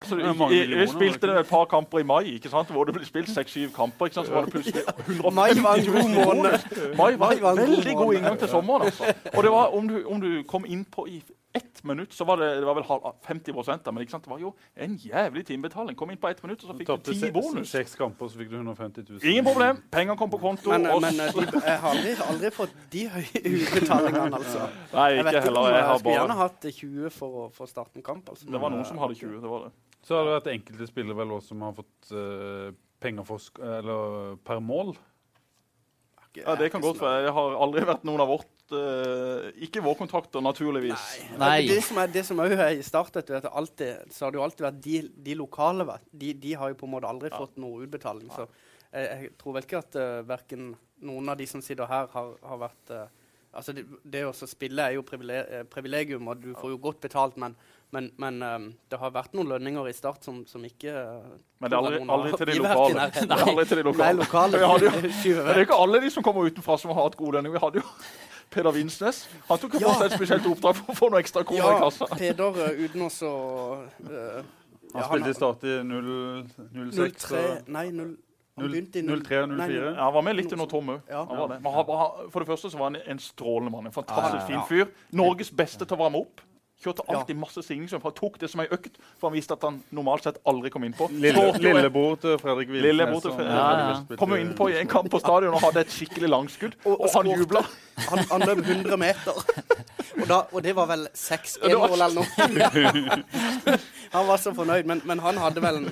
jeg, 0.09 0.89
spilte 0.89 1.27
et 1.39 1.45
par 1.45 1.65
kamper 1.65 1.99
i 1.99 2.03
mai, 2.03 2.23
ikke 2.23 2.49
sant? 2.49 2.71
hvor 2.71 2.83
det 2.83 2.95
ble 2.95 3.05
spilt 3.05 3.29
seks-syv 3.29 3.69
kamper. 3.75 4.05
ikke 4.05 4.15
sant? 4.15 4.27
Så 4.27 4.33
var 4.33 4.45
det 4.45 4.51
plutselig 4.51 4.81
150 4.97 5.35
Mai 5.35 5.49
var 5.61 5.75
en 5.75 5.85
god 5.85 6.25
måned. 6.25 6.97
Mai 6.97 7.19
var 7.19 7.51
en 7.51 7.57
veldig 7.57 7.95
god 7.95 8.13
inngang 8.13 8.39
til 8.39 8.47
sommeren. 8.47 8.81
altså. 8.81 9.13
Og 9.37 9.43
det 9.43 9.51
var, 9.51 9.65
om, 9.77 9.87
du, 9.87 10.03
om 10.05 10.21
du 10.21 10.43
kom 10.47 10.65
inn 10.65 10.85
på 10.85 11.05
i 11.05 11.23
ett 11.53 11.83
minutt, 11.83 12.13
så 12.15 12.25
var 12.25 12.37
det, 12.39 12.47
det 12.61 12.65
var 12.65 12.75
vel 12.77 12.83
halv- 12.87 13.07
50 13.27 13.53
da, 13.83 13.91
men 13.91 14.03
ikke 14.05 14.11
sant? 14.15 14.23
det 14.23 14.31
var 14.31 14.39
jo 14.39 14.53
en 14.75 14.93
jævlig 14.97 15.43
timebetaling. 15.45 15.95
Kom 15.99 16.11
inn 16.13 16.17
på 16.21 16.29
ett 16.29 16.41
minutt, 16.43 16.63
og 16.63 16.69
så 16.71 16.75
fikk 16.77 16.87
du 17.03 17.11
ti 17.11 17.31
bonus. 17.31 17.69
seks 17.73 17.95
kamper, 17.99 18.29
så 18.31 18.39
fikk 18.39 18.49
du 18.53 18.55
150 18.55 19.03
000. 19.09 19.19
Ingen 19.31 19.45
problem. 19.45 19.81
Pengene 19.91 20.15
kom 20.17 20.31
på 20.31 20.39
konto. 20.39 20.69
Men, 20.71 20.87
og 20.93 21.01
men 21.03 21.17
de, 21.19 21.27
jeg 21.27 21.79
har 21.83 21.89
aldri, 21.91 22.15
aldri 22.27 22.51
fått 22.55 22.75
de 22.93 23.05
høye 23.17 23.43
utbetalingene, 23.51 24.39
altså. 24.39 24.69
Nei, 24.93 25.07
Jeg 25.11 25.25
vet 25.25 25.33
ikke 25.33 25.37
ikke 25.37 25.47
heller. 25.49 25.67
Jeg 25.67 25.75
jeg 25.81 25.87
har 25.89 25.99
skulle 25.99 26.17
gjerne 26.19 26.39
hatt 26.39 26.69
20 26.79 27.09
for 27.17 27.41
å, 27.43 27.47
få 27.55 27.67
starte 27.67 27.99
en 27.99 28.07
kamp. 28.07 28.29
Altså. 28.31 28.47
Det 28.47 28.61
var 28.61 28.71
noen 28.73 28.85
som 28.87 29.01
hadde 29.03 29.19
20. 29.19 29.41
det 29.41 29.51
var 29.51 29.67
det. 29.67 29.73
Så 30.01 30.15
har 30.17 30.25
det 30.25 30.37
vært 30.39 30.51
enkelte 30.55 30.87
spillere 30.89 31.17
vel 31.19 31.35
også 31.35 31.51
som 31.53 31.61
har 31.67 31.75
fått 31.77 32.13
uh, 32.15 32.71
penger 33.01 33.27
for, 33.27 33.37
sk- 33.43 33.61
eller, 33.61 34.37
per 34.47 34.63
mål. 34.63 34.95
Ja, 36.39 36.55
Det 36.55 36.71
kan 36.71 36.81
godt 36.81 37.01
være. 37.01 37.25
Jeg 37.27 37.33
har 37.35 37.55
aldri 37.59 37.83
vært 37.85 38.05
noen 38.07 38.21
av 38.23 38.29
vårt 38.31 38.47
eh, 38.77 39.47
Ikke 39.67 39.83
våre 39.83 39.99
kontakter, 39.99 40.43
naturligvis. 40.43 41.05
Nei. 41.41 41.67
Det 41.69 41.79
som 41.85 42.01
er 42.01 42.11
det 42.11 42.25
som 42.27 42.41
er 42.43 42.55
i 42.73 42.83
startet, 42.85 43.29
du, 43.29 43.37
at 43.37 43.47
alltid, 43.51 44.11
så 44.13 44.25
har 44.25 44.33
det 44.33 44.41
jo 44.41 44.45
alltid 44.45 44.67
vært 44.67 44.83
de, 44.85 44.97
de 45.29 45.37
lokale. 45.39 45.87
De, 46.11 46.33
de 46.33 46.53
har 46.57 46.73
jo 46.73 46.79
på 46.81 46.89
en 46.89 46.95
måte 46.95 47.09
aldri 47.09 47.31
fått 47.33 47.59
noe 47.61 47.85
utbetaling. 47.85 48.29
Så 48.35 48.47
jeg, 48.91 49.07
jeg 49.07 49.33
tror 49.39 49.57
vel 49.57 49.67
ikke 49.67 49.81
at 49.81 49.97
uh, 49.99 50.21
verken 50.27 50.71
noen 51.07 51.33
av 51.33 51.39
de 51.39 51.47
som 51.49 51.63
sitter 51.63 51.89
her, 51.89 52.09
har, 52.11 52.33
har 52.45 52.63
vært 52.67 52.95
uh, 52.95 53.07
Altså 53.51 53.73
det, 53.75 53.83
det 54.07 54.21
å 54.23 54.31
spille 54.31 54.79
er 54.79 54.93
jo 54.95 55.01
eh, 55.03 55.63
privilegium, 55.67 56.29
og 56.31 56.39
du 56.39 56.53
får 56.55 56.71
jo 56.71 56.77
godt 56.79 57.01
betalt, 57.03 57.35
men, 57.41 57.55
men, 57.91 58.07
men 58.15 58.37
um, 58.39 58.67
det 58.87 58.99
har 59.01 59.11
vært 59.11 59.33
noen 59.35 59.49
lønninger 59.51 59.89
i 59.89 59.93
start 59.95 60.23
som, 60.23 60.37
som 60.47 60.63
ikke 60.63 60.87
uh, 60.87 61.33
Men 61.59 61.73
det 61.73 61.75
er 61.75 61.81
aldri, 61.81 61.99
aldri 62.15 62.31
til 62.39 62.47
de 62.47 62.55
lokale. 62.61 62.95
Nei, 62.95 63.09
Det 63.11 63.35
er 63.35 63.43
aldri 63.51 63.65
til 63.67 63.81
de 63.81 63.83
Nei, 63.83 63.91
lokale. 63.91 64.21
lokale. 64.23 64.61
Vi 64.61 64.69
hadde 64.71 64.87
jo- 64.87 65.43
det 65.49 65.55
er 65.57 65.63
ikke 65.65 65.81
alle 65.83 66.01
de 66.05 66.13
som 66.15 66.23
kommer 66.23 66.47
utenfra 66.47 66.79
som 66.79 66.95
har 66.95 67.09
hatt 67.09 67.19
god 67.19 67.37
lønning. 67.37 67.57
Vi 67.57 67.63
hadde 67.65 67.83
jo 67.83 67.89
Peder 68.51 68.71
Vinsnes. 68.75 69.21
Han 69.47 69.59
tok 69.61 69.77
Ja. 69.79 69.87
på 69.87 69.93
seg 69.99 70.05
et 70.11 70.17
spesielt 70.17 70.47
oppdrag 70.49 70.75
for 70.75 70.91
å 70.91 70.95
få 70.97 71.09
noe 71.13 71.21
ekstra 71.23 71.43
kroner 71.47 71.63
i 71.63 71.75
Ja, 71.77 71.85
kassa. 71.85 72.07
Peder 72.19 72.57
uh, 72.57 72.81
uten 72.83 73.05
å 73.05 73.09
så 73.13 73.31
uh, 74.11 74.41
Han 74.93 75.07
spilte 75.07 75.31
i 75.31 75.37
Start 75.37 75.63
i 75.63 75.77
0-6 75.87 77.31
Nei, 77.71 77.85
0 77.95 78.11
Han 78.59 78.67
begynte 78.67 78.99
i 78.99 79.05
0 79.07 79.23
03 79.23 79.39
og 79.45 79.53
nei, 79.55 79.67
04. 79.71 79.93
Ja, 79.95 80.03
han 80.03 80.13
var 80.17 80.25
med 80.27 80.35
litt 80.35 80.51
under 80.51 80.67
Tom 80.67 80.89
òg. 80.91 80.99
Ja. 81.09 81.21
For 82.33 82.43
det 82.43 82.49
første 82.51 82.69
så 82.73 82.77
var 82.81 82.91
han 82.91 82.99
en 82.99 83.19
strålende 83.23 83.71
mann. 83.71 83.87
En 83.87 83.95
fantastisk 83.95 84.49
Ja, 84.51 84.57
ja, 84.57 84.63
fin 84.67 84.67
fyr. 84.67 84.91
Norges 85.15 85.51
beste 85.55 85.87
til 85.87 85.95
å 85.95 86.01
varme 86.03 86.19
opp. 86.25 86.43
Kjørte 86.81 87.03
Ja. 87.07 87.19
alltid 87.19 87.35
masse 87.37 87.61
svingninger. 87.61 87.99
Han 88.01 88.11
tok 88.17 88.39
det 88.41 88.49
som 88.49 88.61
ei 88.63 88.67
økt, 88.73 88.95
for 89.19 89.29
han 89.29 89.35
visste 89.37 89.53
at 89.53 89.61
han 89.67 89.83
normalt 89.93 90.23
sett 90.23 90.39
aldri 90.49 90.69
kom 90.73 90.81
innpå. 90.83 91.09
Lille, 91.13 91.51
lillebror 91.61 92.15
til 92.19 92.37
Fredrik 92.41 92.69
Wilsnes. 92.73 93.21
Fredrik- 93.21 93.51
Ja, 93.53 93.93
ja. 94.09 94.15
Kom 94.17 94.29
jo 94.33 94.39
innpå 94.41 94.69
i 94.71 94.79
en 94.81 94.87
kamp 94.87 95.09
på 95.13 95.19
stadion 95.21 95.53
og 95.53 95.61
hadde 95.61 95.81
et 95.85 95.93
skikkelig 95.93 96.29
langskudd. 96.29 96.73
Og- 96.85 96.99
Og 97.01 97.01
og 97.01 97.13
han 97.13 97.31
jubla. 97.37 97.61
Han, 98.09 98.19
han 98.31 98.41
løp 98.41 98.57
100 98.65 98.97
meter. 98.97 99.31
Og, 100.21 100.27
da, 100.27 100.41
og 100.51 100.63
det 100.63 100.75
var 100.75 100.87
vel 100.87 101.07
6-1-mål 101.13 102.01
eller 102.01 102.15
noe. 102.15 102.25
Han 104.11 104.27
var 104.27 104.37
så 104.37 104.51
fornøyd, 104.55 104.85
men, 104.85 105.01
men 105.05 105.19
han 105.23 105.37
hadde 105.37 105.61
vel 105.63 105.75
en, 105.83 105.91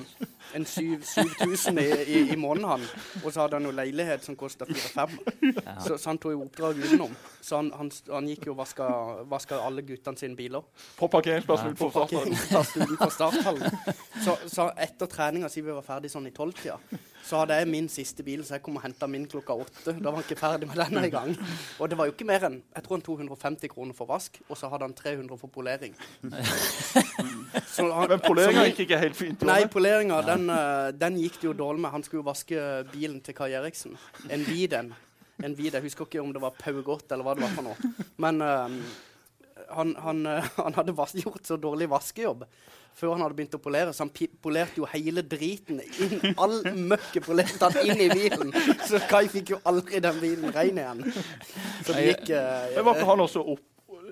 en 0.54 0.64
7000 0.66 1.78
i, 1.78 1.86
i, 2.06 2.18
i 2.32 2.36
måneden, 2.36 2.68
han. 2.68 2.86
Og 3.24 3.32
så 3.32 3.44
hadde 3.44 3.58
han 3.58 3.68
jo 3.68 3.72
leilighet 3.74 4.24
som 4.24 4.36
kosta 4.38 4.66
4-5. 4.68 5.16
Så, 5.86 5.98
så 5.98 6.10
han 6.10 6.20
tok 6.20 6.34
jo 6.34 6.42
oppdrag 6.44 6.80
utenom. 6.82 7.14
Så 7.40 7.60
han, 7.60 7.70
han, 7.76 7.90
han 8.10 8.28
gikk 8.30 8.48
jo 8.50 8.54
og 8.54 8.60
vaska, 8.62 8.88
vaska 9.30 9.60
alle 9.62 9.84
guttene 9.86 10.20
sine 10.20 10.36
biler. 10.38 10.66
På 10.98 11.08
parkeringsplassen 11.08 11.76
På 11.78 11.90
utenfor 11.94 13.14
starthallen. 13.14 13.78
Så, 14.24 14.36
så 14.50 14.68
etter 14.76 15.10
treninga, 15.10 15.48
siden 15.48 15.70
vi 15.70 15.78
var 15.78 15.86
ferdig 15.86 16.12
sånn 16.12 16.28
i 16.28 16.34
tolvtida, 16.34 16.78
så 17.22 17.42
hadde 17.42 17.56
jeg 17.60 17.68
min 17.70 17.88
siste 17.88 18.22
bil, 18.26 18.42
så 18.44 18.56
jeg 18.56 18.62
kom 18.64 18.76
og 18.80 18.82
henta 18.82 19.06
min 19.10 19.26
klokka 19.30 19.54
åtte. 19.54 19.92
Da 19.96 20.08
var 20.10 20.18
han 20.20 20.24
ikke 20.26 20.38
ferdig 20.40 20.68
med 20.70 20.76
den 20.80 21.04
engang. 21.04 21.34
gang. 21.36 21.50
Og 21.78 21.90
det 21.90 21.98
var 21.98 22.08
jo 22.08 22.14
ikke 22.14 22.26
mer 22.28 22.46
enn 22.48 22.60
jeg 22.74 22.84
tror 22.86 22.96
han 22.98 23.04
250 23.06 23.68
kroner 23.72 23.94
for 23.96 24.06
vask, 24.10 24.40
og 24.48 24.56
så 24.58 24.70
hadde 24.72 24.88
han 24.88 24.94
300 24.96 25.38
for 25.38 25.48
polering. 25.52 25.94
Så 27.70 27.86
han- 27.92 28.08
Men 28.08 28.20
poleringa 28.22 28.64
gikk 28.68 28.80
ikke 28.84 28.98
helt 28.98 29.16
fint. 29.18 29.42
Nei, 29.46 29.64
poleringa 29.70 30.20
den, 30.26 30.48
eh, 30.50 30.90
den 30.94 31.16
gikk 31.18 31.40
det 31.40 31.48
jo 31.48 31.52
dårlig 31.52 31.80
med. 31.80 31.90
Han 31.90 32.02
skulle 32.02 32.22
jo 32.22 32.28
vaske 32.30 32.58
bilen 32.92 33.20
til 33.20 33.34
Kai 33.34 33.52
Eriksen. 33.52 33.96
En 34.30 34.44
vid 34.46 34.72
en. 34.72 34.92
En 35.42 35.54
hvit, 35.56 35.72
Jeg 35.72 35.82
husker 35.82 36.04
ikke 36.04 36.20
om 36.20 36.32
det 36.32 36.42
var 36.42 36.50
Pau 36.58 36.82
Godt 36.82 37.12
eller 37.12 37.24
hva 37.24 37.34
det 37.34 37.42
var 37.42 37.54
for 37.56 37.62
noe. 37.62 37.76
Men 38.18 38.42
eh, 38.42 38.68
han, 39.76 39.94
han, 40.04 40.26
eh, 40.26 40.50
han 40.64 40.76
hadde 40.78 40.94
gjort 41.24 41.46
så 41.46 41.58
dårlig 41.60 41.90
vaskejobb 41.90 42.46
før 43.00 43.14
han 43.14 43.22
hadde 43.24 43.36
begynt 43.38 43.56
å 43.56 43.60
polere, 43.62 43.94
så 43.94 44.04
han 44.04 44.12
polerte 44.42 44.80
jo 44.80 44.88
hele 44.90 45.22
driten 45.26 45.80
inn. 45.80 46.34
All 46.42 46.60
møkket 46.90 47.24
polerte 47.26 47.70
han 47.70 47.86
inn 47.86 48.02
i 48.02 48.08
bilen. 48.12 48.52
Så 48.88 49.00
Kai 49.10 49.24
fikk 49.30 49.54
jo 49.54 49.60
aldri 49.68 50.02
den 50.02 50.18
bilen 50.20 50.54
ren 50.54 50.80
igjen. 50.82 51.04
Så 51.86 51.94
det 51.94 52.06
gikk 52.08 52.32
uh, 52.34 52.66
Men 52.74 52.88
var 52.88 52.98
ikke 52.98 53.10
han 53.12 53.24
også 53.24 53.44
opp, 53.54 53.62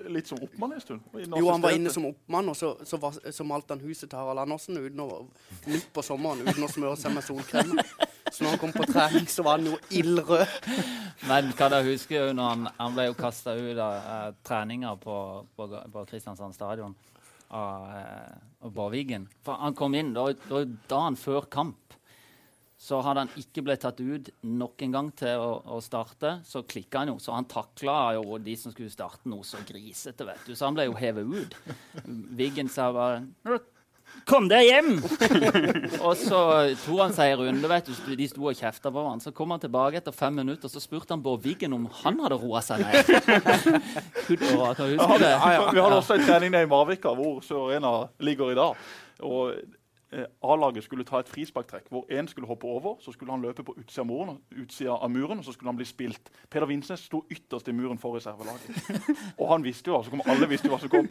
litt 0.09 0.31
som 0.31 0.41
oppmann 0.41 0.73
en 0.77 0.81
stund? 0.81 1.03
Jo, 1.13 1.43
han 1.51 1.61
var 1.61 1.75
inne 1.75 1.93
som 1.93 2.07
oppmann, 2.09 2.49
og 2.49 2.57
så, 2.57 2.71
så, 2.87 2.97
så 3.11 3.47
malte 3.47 3.75
han 3.75 3.83
huset 3.83 4.07
til 4.07 4.17
Harald 4.17 4.45
Andersen 4.45 4.79
uten 4.79 5.03
å, 5.05 5.25
midt 5.67 5.91
på 5.93 6.05
sommeren 6.05 6.47
uten 6.47 6.65
å 6.65 6.71
smøre 6.71 6.97
seg 6.99 7.13
med 7.13 7.27
solkrem. 7.27 7.75
Så 8.31 8.43
når 8.43 8.55
han 8.55 8.61
kom 8.61 8.73
på 8.75 8.85
trening, 8.89 9.27
så 9.29 9.43
var 9.45 9.59
han 9.59 9.69
jo 9.69 9.77
ildrød. 9.89 10.45
Men 11.29 11.51
kan 11.57 11.73
dere 11.73 11.87
huske 11.89 12.15
jo 12.17 12.31
når 12.35 12.53
han, 12.53 12.69
han 12.77 12.95
ble 12.95 13.09
jo 13.09 13.17
kasta 13.19 13.55
ut 13.57 13.75
av 13.75 13.97
eh, 13.99 14.31
treninger 14.47 14.99
på, 15.03 15.17
på, 15.57 15.67
på 15.93 16.05
Kristiansand 16.09 16.55
stadion 16.55 16.95
av, 17.49 17.89
eh, 17.97 18.65
av 18.65 18.73
Borvigen? 18.75 19.27
For 19.45 19.59
han 19.59 19.77
kom 19.77 19.97
inn 19.99 20.13
da, 20.15 20.29
da, 20.47 20.63
dagen 20.91 21.19
før 21.19 21.49
kamp. 21.51 21.77
Så 22.79 23.01
hadde 23.03 23.25
han 23.25 23.41
ikke 23.41 23.65
blitt 23.67 23.81
tatt 23.83 23.97
ut 23.99 24.29
nok 24.47 24.85
en 24.85 24.93
gang 24.93 25.09
til 25.19 25.41
å, 25.43 25.49
å 25.75 25.81
starte, 25.83 26.37
så 26.47 26.61
klikka 26.63 27.01
han 27.01 27.11
jo. 27.11 27.17
Så 27.19 27.33
han 27.35 27.49
takla 27.51 28.13
jo 28.15 28.37
de 28.39 28.55
som 28.55 28.71
skulle 28.71 28.93
starte 28.93 29.27
noe 29.27 29.43
så 29.43 29.59
grisete, 29.67 30.23
vet 30.23 30.47
du. 30.47 30.53
Så 30.55 30.69
han 30.69 30.77
ble 30.77 30.87
jo 30.87 30.95
hevet 30.95 31.27
ut. 31.27 31.57
Wiggen 32.39 32.71
sa 32.71 32.87
bare 32.95 33.59
Kom 34.27 34.47
deg 34.51 34.65
hjem! 34.67 34.89
og 36.05 36.13
så 36.19 36.39
tok 36.83 36.99
han 36.99 37.13
seg 37.15 37.33
en 37.33 37.41
runde, 37.45 37.69
vet 37.71 37.87
du. 37.89 38.13
De 38.19 38.27
sto 38.29 38.45
og 38.49 38.57
kjefta 38.59 38.91
på 38.93 39.05
han. 39.07 39.21
Så 39.23 39.31
kom 39.35 39.53
han 39.55 39.61
tilbake 39.63 40.01
etter 40.01 40.15
fem 40.15 40.35
minutter 40.41 40.67
og 40.69 40.73
så 40.73 40.81
spurte 40.83 41.15
han 41.15 41.23
Bård 41.23 41.43
Wiggen 41.45 41.73
om 41.77 41.87
han 42.01 42.19
hadde 42.23 42.37
roa 42.41 42.61
seg 42.65 42.83
ned. 42.83 43.09
Utover, 44.31 44.73
kan 44.75 44.85
du 44.85 44.95
Ja, 44.95 45.07
huske 45.07 45.19
det? 45.23 45.33
Vi 45.73 45.83
hadde 45.83 45.97
også 46.01 46.19
en 46.19 46.25
trening 46.27 46.53
nede 46.55 46.67
i 46.67 46.71
Marvika, 46.71 47.13
hvor 47.15 47.41
Sør 47.45 47.69
Arena 47.69 47.93
ligger 48.19 48.51
i 48.53 48.57
dag. 48.59 48.87
Og 49.25 49.55
eh, 50.13 50.25
A-laget 50.45 50.85
skulle 50.85 51.05
ta 51.07 51.19
et 51.23 51.29
frisparktrekk 51.31 51.89
hvor 51.93 52.05
én 52.13 52.29
skulle 52.29 52.47
hoppe 52.49 52.67
over. 52.69 52.97
Så 53.03 53.13
skulle 53.15 53.33
han 53.33 53.43
løpe 53.45 53.65
på 53.67 53.75
utsida 53.79 54.05
av 54.05 54.09
muren, 54.11 54.39
utsida 54.57 54.95
av 54.99 55.11
muren, 55.13 55.41
og 55.41 55.45
så 55.47 55.55
skulle 55.55 55.71
han 55.73 55.79
bli 55.79 55.87
spilt. 55.89 56.31
Peder 56.49 56.69
Vinsnes 56.69 57.07
sto 57.09 57.23
ytterst 57.31 57.67
i 57.71 57.75
muren 57.75 57.99
for 58.01 58.17
reservelaget. 58.17 59.03
Og 59.41 59.51
han 59.53 59.65
visste 59.65 59.91
jo 59.91 59.99
altså. 59.99 60.21
Alle 60.29 60.49
visste 60.49 60.69
jo 60.69 60.75
hva 60.75 60.81
som 60.83 60.91
kom. 60.93 61.09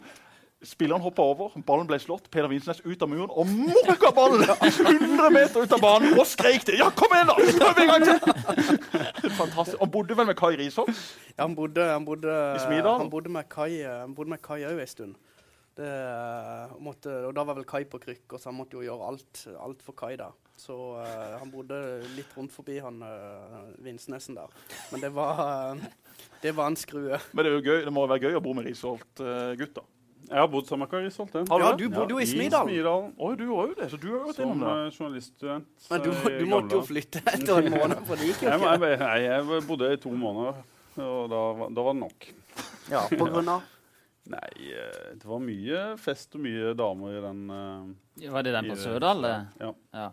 Spilleren 0.59 0.99
hoppa 0.99 1.23
over, 1.23 1.53
ballen 1.63 1.87
ble 1.87 1.95
slått. 2.03 2.25
Peder 2.33 2.49
Vinsnes 2.51 2.81
ut 2.83 3.03
av 3.05 3.07
muren 3.07 3.29
og 3.31 3.47
mokka 3.47 4.09
ballen 4.11 4.41
100 4.43 5.29
meter 5.31 5.63
ut 5.63 5.75
av 5.77 5.79
banen 5.79 6.17
og 6.19 6.25
skreik 6.27 6.65
det. 6.67 6.75
Ja, 6.81 6.89
kom 6.91 7.13
igjen, 7.15 7.29
da! 7.29 7.35
Prøv 7.61 7.79
en 7.79 7.91
gang 7.93 8.07
til! 8.09 9.29
Fantastisk. 9.37 9.77
Han 9.79 9.91
bodde 9.93 10.17
vel 10.19 10.27
med 10.27 10.35
Kai 10.39 10.57
Risholm? 10.59 10.91
Ja, 11.37 11.45
han 11.45 11.55
bodde, 11.55 11.85
han 11.87 12.03
bodde, 12.03 12.33
I 12.57 12.63
Smidal? 12.65 12.97
Han 13.05 13.11
bodde 13.13 13.31
med 13.31 13.47
Kai 13.47 13.69
Han 13.87 14.15
bodde 14.17 14.33
med 14.33 14.41
Kai 14.43 14.65
òg 14.67 14.81
en 14.83 14.91
stund. 14.91 15.15
Det, 15.79 15.91
måtte, 16.83 17.13
og 17.29 17.31
da 17.37 17.45
var 17.47 17.55
vel 17.55 17.67
Kai 17.67 17.85
på 17.87 18.01
krykker, 18.03 18.35
så 18.35 18.49
han 18.51 18.57
måtte 18.57 18.75
jo 18.75 18.83
gjøre 18.83 19.13
alt, 19.13 19.45
alt 19.63 19.85
for 19.85 19.95
Kai 19.95 20.17
da. 20.19 20.27
Så 20.59 20.75
uh, 20.75 21.37
han 21.39 21.53
bodde 21.53 21.77
litt 22.17 22.33
rundt 22.35 22.51
forbi 22.51 22.81
han 22.83 22.99
uh, 22.99 23.61
Vinsnesen 23.85 24.35
der. 24.35 24.51
Men 24.91 25.05
det 25.05 25.13
var, 25.15 25.39
uh, 25.71 26.19
det 26.43 26.51
var 26.57 26.67
en 26.67 26.75
skrue. 26.75 27.21
Men 27.31 27.47
det 27.47 27.53
er 27.53 27.55
jo 27.55 27.63
gøy, 27.63 27.79
det 27.87 27.95
må 27.95 28.03
være 28.11 28.27
gøy 28.27 28.41
å 28.41 28.43
bo 28.43 28.57
med 28.57 28.67
Risholt-gutta. 28.67 29.85
Jeg 30.29 30.37
har 30.37 30.47
bodd 30.51 30.67
sammen 30.67 30.83
med 30.85 30.89
Kari 30.91 31.09
jeg. 31.09 31.45
Du 31.47 31.55
Ja, 31.63 31.71
du 31.79 31.89
bodde 31.89 32.13
jo 32.13 32.19
i 32.19 32.23
I 32.23 32.29
Smidal. 32.29 33.13
Oh, 33.17 33.35
du 33.35 33.45
har 33.55 33.67
jo 33.71 33.73
det, 33.79 33.87
så 33.91 33.97
du 33.99 34.07
har 34.11 34.25
gått 34.27 34.39
innom 34.43 34.59
det. 34.59 34.73
eh, 34.85 34.91
journaliststudent. 34.97 35.65
Men 35.89 36.01
du, 36.03 36.09
eh, 36.11 36.37
du 36.39 36.45
måtte 36.45 36.75
jo 36.77 36.81
flytte 36.85 37.21
etter 37.25 37.57
en 37.63 37.71
måned, 37.73 38.05
for 38.05 38.15
det 38.15 38.27
gikk 38.29 38.43
jo 38.43 38.49
ikke. 38.49 38.79
jeg, 38.83 38.99
nei, 38.99 39.17
jeg 39.23 39.63
bodde 39.67 39.91
i 39.93 39.97
to 39.97 40.09
måneder, 40.11 40.59
og 40.99 41.29
da, 41.29 41.41
var- 41.61 41.69
da 41.73 41.81
var 41.87 41.93
det 41.93 42.01
nok. 42.03 42.27
Ja, 42.91 43.07
på 43.09 43.25
grunn 43.25 43.47
av 43.49 43.61
Nei, 44.29 44.51
eh, 44.77 45.13
det 45.17 45.25
var 45.25 45.39
mye 45.41 45.97
fest 45.97 46.35
og 46.35 46.41
mye 46.41 46.75
damer 46.77 47.15
i 47.17 47.21
den 47.23 47.39
Uh, 47.49 48.29
Var 48.29 48.43
det 48.43 48.51
den 48.53 48.67
på 48.69 48.75
Sørdal? 48.77 49.23
Ja, 49.59 49.73
Ja. 49.93 50.11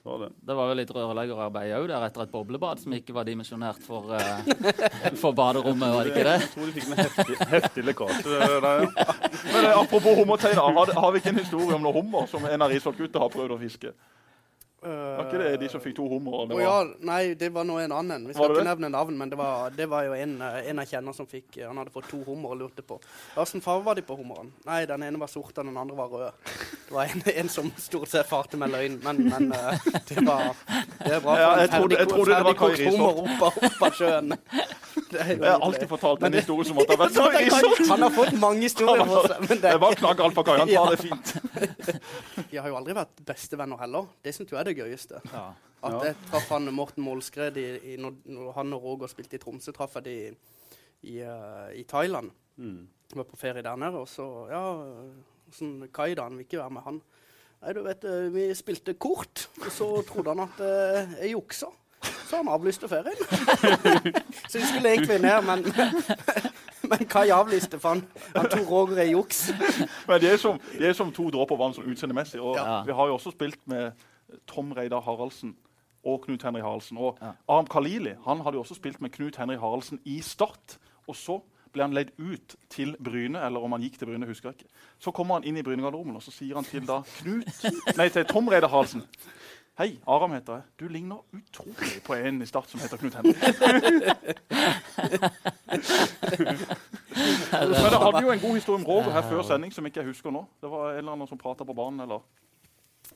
Det 0.00 0.08
var 0.08 0.18
det. 0.18 0.28
Det 0.48 0.54
var 0.56 0.70
jo 0.70 0.74
litt 0.78 0.90
rørleggerarbeid 0.96 1.72
òg 1.76 1.86
der 1.90 2.04
etter 2.06 2.22
et 2.24 2.30
boblebad 2.32 2.80
som 2.80 2.92
ikke 2.96 3.12
var 3.12 3.26
dimensjonert 3.28 3.82
for, 3.84 4.08
uh, 4.16 5.10
for 5.20 5.36
baderommet, 5.36 5.92
var 5.92 6.08
det 6.08 6.14
ikke 6.14 6.24
det? 6.24 6.36
Jeg 6.40 6.52
tror 6.54 6.70
de 6.70 6.76
fikk 6.78 6.86
en 6.88 7.02
heftig, 7.02 7.36
heftig 7.50 7.84
lekkasje 7.84 8.38
der, 8.64 8.86
ja. 8.86 9.18
Men 9.50 9.60
eh, 9.66 9.74
apropos 9.74 10.16
hummerteiner, 10.22 10.62
har, 10.78 10.94
har 11.04 11.12
vi 11.12 11.20
ikke 11.20 11.34
en 11.34 11.42
historie 11.42 11.76
om 11.76 11.84
noen 11.84 12.00
hummer 12.00 12.32
som 12.32 12.48
en 12.48 12.64
av 12.64 12.72
Risholt-gutta 12.72 13.20
har 13.20 13.34
prøvd 13.34 13.58
å 13.58 13.60
fiske? 13.60 13.92
Var 14.82 15.26
ikke 15.26 15.38
det 15.42 15.48
de 15.60 15.68
som 15.68 15.80
fikk 15.84 15.94
to 15.98 16.06
hummer? 16.08 16.46
det 16.48 16.56
ja, 16.62 16.76
nei, 17.04 17.34
det 17.36 17.50
var 17.52 17.66
nå 17.68 17.74
en 17.82 17.92
annen. 17.92 18.22
Vi 18.28 18.32
skal 18.32 18.54
ikke 18.54 18.64
nevne 18.64 18.88
navn, 18.94 19.18
men 19.18 19.28
det 19.28 19.36
var, 19.36 19.68
det 19.76 19.86
var 19.92 20.06
jo 20.06 20.14
en, 20.16 20.36
eh, 20.40 20.70
en 20.70 20.80
jeg 20.80 20.88
kjenner 20.94 21.12
som 21.16 21.26
fikk 21.28 21.58
Han 21.66 21.76
hadde 21.76 21.92
fått 21.92 22.08
to 22.08 22.22
hummer 22.24 22.54
og 22.54 22.60
lurte 22.62 22.82
på 22.86 22.96
Hvilken 23.34 23.60
farge 23.64 23.84
var 23.84 23.94
de 23.98 24.02
på 24.08 24.16
hummeren. 24.16 24.52
Nei, 24.64 24.86
den 24.88 25.02
ene 25.04 25.20
var 25.20 25.28
sort, 25.28 25.52
den 25.58 25.76
andre 25.76 25.96
var 25.98 26.08
rød. 26.08 26.32
Det 26.88 26.94
var 26.96 27.12
en, 27.12 27.22
en 27.42 27.48
som 27.52 27.68
stort 27.76 28.08
sett 28.08 28.26
farte 28.30 28.56
med 28.56 28.72
løgn, 28.72 29.00
men, 29.04 29.20
men 29.28 29.52
eh, 29.52 29.90
det 30.08 30.24
var 30.24 30.54
Det 31.04 31.12
er 31.16 31.20
bra. 31.24 31.36
Ja, 31.36 31.50
jeg 31.60 31.70
trodde- 31.76 31.98
jeg 32.00 32.08
trodde 32.08 32.34
det 32.34 32.44
var 32.48 32.54
Kai 32.54 32.88
hummer 32.88 33.20
opp, 33.26 33.46
opp 33.50 33.82
av 33.82 33.92
sjøen. 34.00 34.32
Jeg 35.14 35.38
har 35.42 35.64
alltid 35.64 35.88
fortalt 35.90 36.22
en 36.26 36.36
historie 36.38 36.68
som 36.68 36.78
måtte 36.78 36.96
ha 36.96 37.00
vært 37.00 37.16
så 37.18 37.26
Risholt. 37.34 37.82
Han 37.90 38.04
har 38.06 38.14
fått 38.14 38.36
mange 38.40 38.62
historier 38.66 39.02
på 39.08 39.22
seg, 39.26 39.42
men 39.46 39.56
det, 39.56 39.62
Det 39.64 39.80
var 39.82 39.98
knagg 40.02 40.22
alt 40.26 40.36
på 40.38 40.44
Kai. 40.46 40.54
Han 40.60 40.70
tar 40.70 40.94
det 40.94 41.00
fint. 41.08 42.46
Vi 42.50 42.60
har 42.60 42.68
jo 42.70 42.78
aldri 42.78 42.96
vært 43.00 43.24
bestevenner 43.26 43.82
heller. 43.82 44.08
Det 44.22 44.34
syns 44.36 44.52
jeg 44.52 44.60
er 44.60 44.70
det 44.70 44.76
gøyeste. 44.78 45.22
Ja. 45.32 45.48
At 45.88 45.96
jeg 46.04 46.16
traff 46.28 46.50
han 46.52 46.68
Morten 46.76 47.04
Målskred 47.06 47.56
i, 47.60 47.66
i, 47.94 47.96
når, 48.00 48.18
når 48.28 48.52
han 48.58 48.74
og 48.76 48.84
Roger 48.84 49.10
spilte 49.12 49.38
i 49.38 49.42
Tromsø, 49.42 49.72
traff 49.76 49.96
jeg 49.96 50.06
de 50.06 50.16
i, 50.26 50.30
i, 51.14 51.20
eh, 51.24 51.68
i 51.80 51.86
Thailand. 51.88 52.30
Mm. 52.60 52.82
Jeg 53.10 53.18
var 53.18 53.26
på 53.30 53.40
ferie 53.40 53.64
der 53.64 53.80
nede, 53.80 54.02
og 54.02 54.08
så 54.10 54.26
Ja, 54.50 54.64
sånn 55.56 55.88
Kai 55.94 56.12
da, 56.14 56.28
han 56.28 56.36
vil 56.38 56.46
ikke 56.46 56.60
være 56.60 56.76
med 56.76 56.86
han. 56.86 57.00
Nei, 57.60 57.72
du 57.76 57.82
vet, 57.84 58.04
eh, 58.08 58.28
vi 58.32 58.46
spilte 58.56 58.94
kort, 59.00 59.48
og 59.60 59.70
så 59.74 59.88
trodde 60.08 60.32
han 60.32 60.44
at 60.46 60.60
eh, 60.64 61.16
jeg 61.24 61.34
juksa. 61.34 61.68
Så 62.02 62.36
han 62.36 62.48
avlyste 62.48 62.88
ferien. 62.88 63.16
så 64.50 64.58
vi 64.58 64.64
skulle 64.64 64.88
egentlig 64.94 65.18
ned, 65.20 65.42
men, 65.44 65.64
men 66.90 67.06
Kai 67.10 67.28
avlyste, 67.34 67.78
for 67.80 67.88
han, 67.96 68.04
han 68.36 68.48
tok 68.52 68.70
Roger 68.70 69.02
i 69.02 69.10
juks. 69.10 69.50
Men 70.08 70.20
de 70.22 70.30
er 70.32 70.36
som, 70.40 70.60
de 70.78 70.86
er 70.86 70.94
som 70.96 71.10
to 71.12 71.26
dråper 71.34 71.58
vann 71.60 71.74
sånn 71.76 71.90
utseendemessig. 71.90 72.40
Og 72.40 72.56
Ja. 72.56 72.80
vi 72.86 72.94
har 72.96 73.10
jo 73.10 73.18
også 73.18 73.34
spilt 73.34 73.60
med 73.70 73.92
Tom 74.46 74.72
Reidar 74.72 75.02
Haraldsen 75.04 75.56
og 76.06 76.22
Knut 76.24 76.42
Henry 76.46 76.62
Haraldsen. 76.64 76.98
Og 76.98 77.18
Ja. 77.20 77.32
Aram 77.48 77.66
Khalili 77.66 78.14
han 78.24 78.40
hadde 78.46 78.56
jo 78.56 78.62
også 78.64 78.78
spilt 78.78 79.00
med 79.00 79.10
Knut 79.12 79.36
Henry 79.36 79.58
Haraldsen 79.60 80.00
i 80.04 80.20
Start. 80.24 80.78
Og 81.08 81.16
så 81.16 81.40
ble 81.72 81.82
han 81.86 81.92
leid 81.94 82.08
ut 82.18 82.56
til 82.70 82.96
Bryne, 82.98 83.38
eller 83.46 83.62
om 83.62 83.72
han 83.76 83.82
gikk 83.84 83.98
til 83.98 84.08
Bryne, 84.08 84.26
husker 84.26 84.48
jeg 84.50 84.62
ikke. 84.62 84.72
Så 84.98 85.12
kommer 85.14 85.34
han 85.38 85.44
inn 85.46 85.56
i 85.60 85.62
Brynegarderoben, 85.62 86.16
og 86.18 86.22
så 86.22 86.32
sier 86.34 86.54
han 86.58 86.64
til 86.66 86.82
da 86.86 86.96
Knut 87.20 87.96
Nei, 87.96 88.08
til 88.10 88.24
Tom 88.26 88.48
Reidar 88.50 88.72
Haraldsen. 88.72 89.04
Hei, 89.80 89.94
Aram 90.06 90.34
heter 90.36 90.58
jeg. 90.58 90.62
Du 90.76 90.88
ligner 90.92 91.22
utrolig 91.32 92.02
på 92.04 92.12
en 92.18 92.42
i 92.44 92.46
Start 92.48 92.68
som 92.68 92.80
heter 92.82 93.00
Knut 93.00 93.14
Henrik. 93.16 93.36
Men 97.60 97.70
det 97.72 98.00
hadde 98.02 98.20
jo 98.26 98.30
en 98.34 98.42
god 98.42 98.54
historie 98.58 98.76
om 98.76 98.84
Roger 98.84 99.14
her 99.14 99.24
før 99.30 99.40
sending 99.48 99.72
som 99.72 99.86
ikke 99.88 100.02
jeg 100.02 100.10
husker 100.10 100.34
nå. 100.34 100.42
Det 100.60 100.68
var 100.68 100.90
en 100.92 100.98
eller 101.00 101.14
annen 101.16 101.30
som 101.30 101.40
prata 101.40 101.64
på 101.64 101.72
banen, 101.78 102.04
eller? 102.04 102.20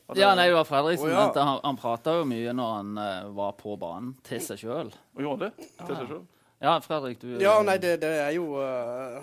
Det- 0.09 0.19
Ja, 0.23 0.33
nei, 0.35 0.47
det 0.49 0.57
var 0.57 0.65
Fredriksen. 0.65 1.07
Oh, 1.09 1.13
ja. 1.13 1.29
Han, 1.37 1.61
han 1.65 1.77
prata 1.77 2.17
jo 2.17 2.25
mye 2.33 2.53
når 2.57 2.73
han 2.79 2.97
uh, 2.99 3.29
var 3.37 3.53
på 3.61 3.77
banen, 3.81 4.15
til 4.25 4.41
seg 4.41 4.59
sjøl. 4.65 4.89
Og 5.17 5.21
gjorde 5.27 5.51
det 5.51 5.69
til 5.85 5.95
seg 6.01 6.09
sjøl? 6.15 6.25
Ja, 6.65 6.79
Fredrik, 6.85 7.21
du 7.21 7.35
Ja, 7.43 7.59
nei, 7.67 7.77
det, 7.83 7.99
det 8.05 8.13
er 8.25 8.31
jo 8.39 8.55
uh, 8.57 9.21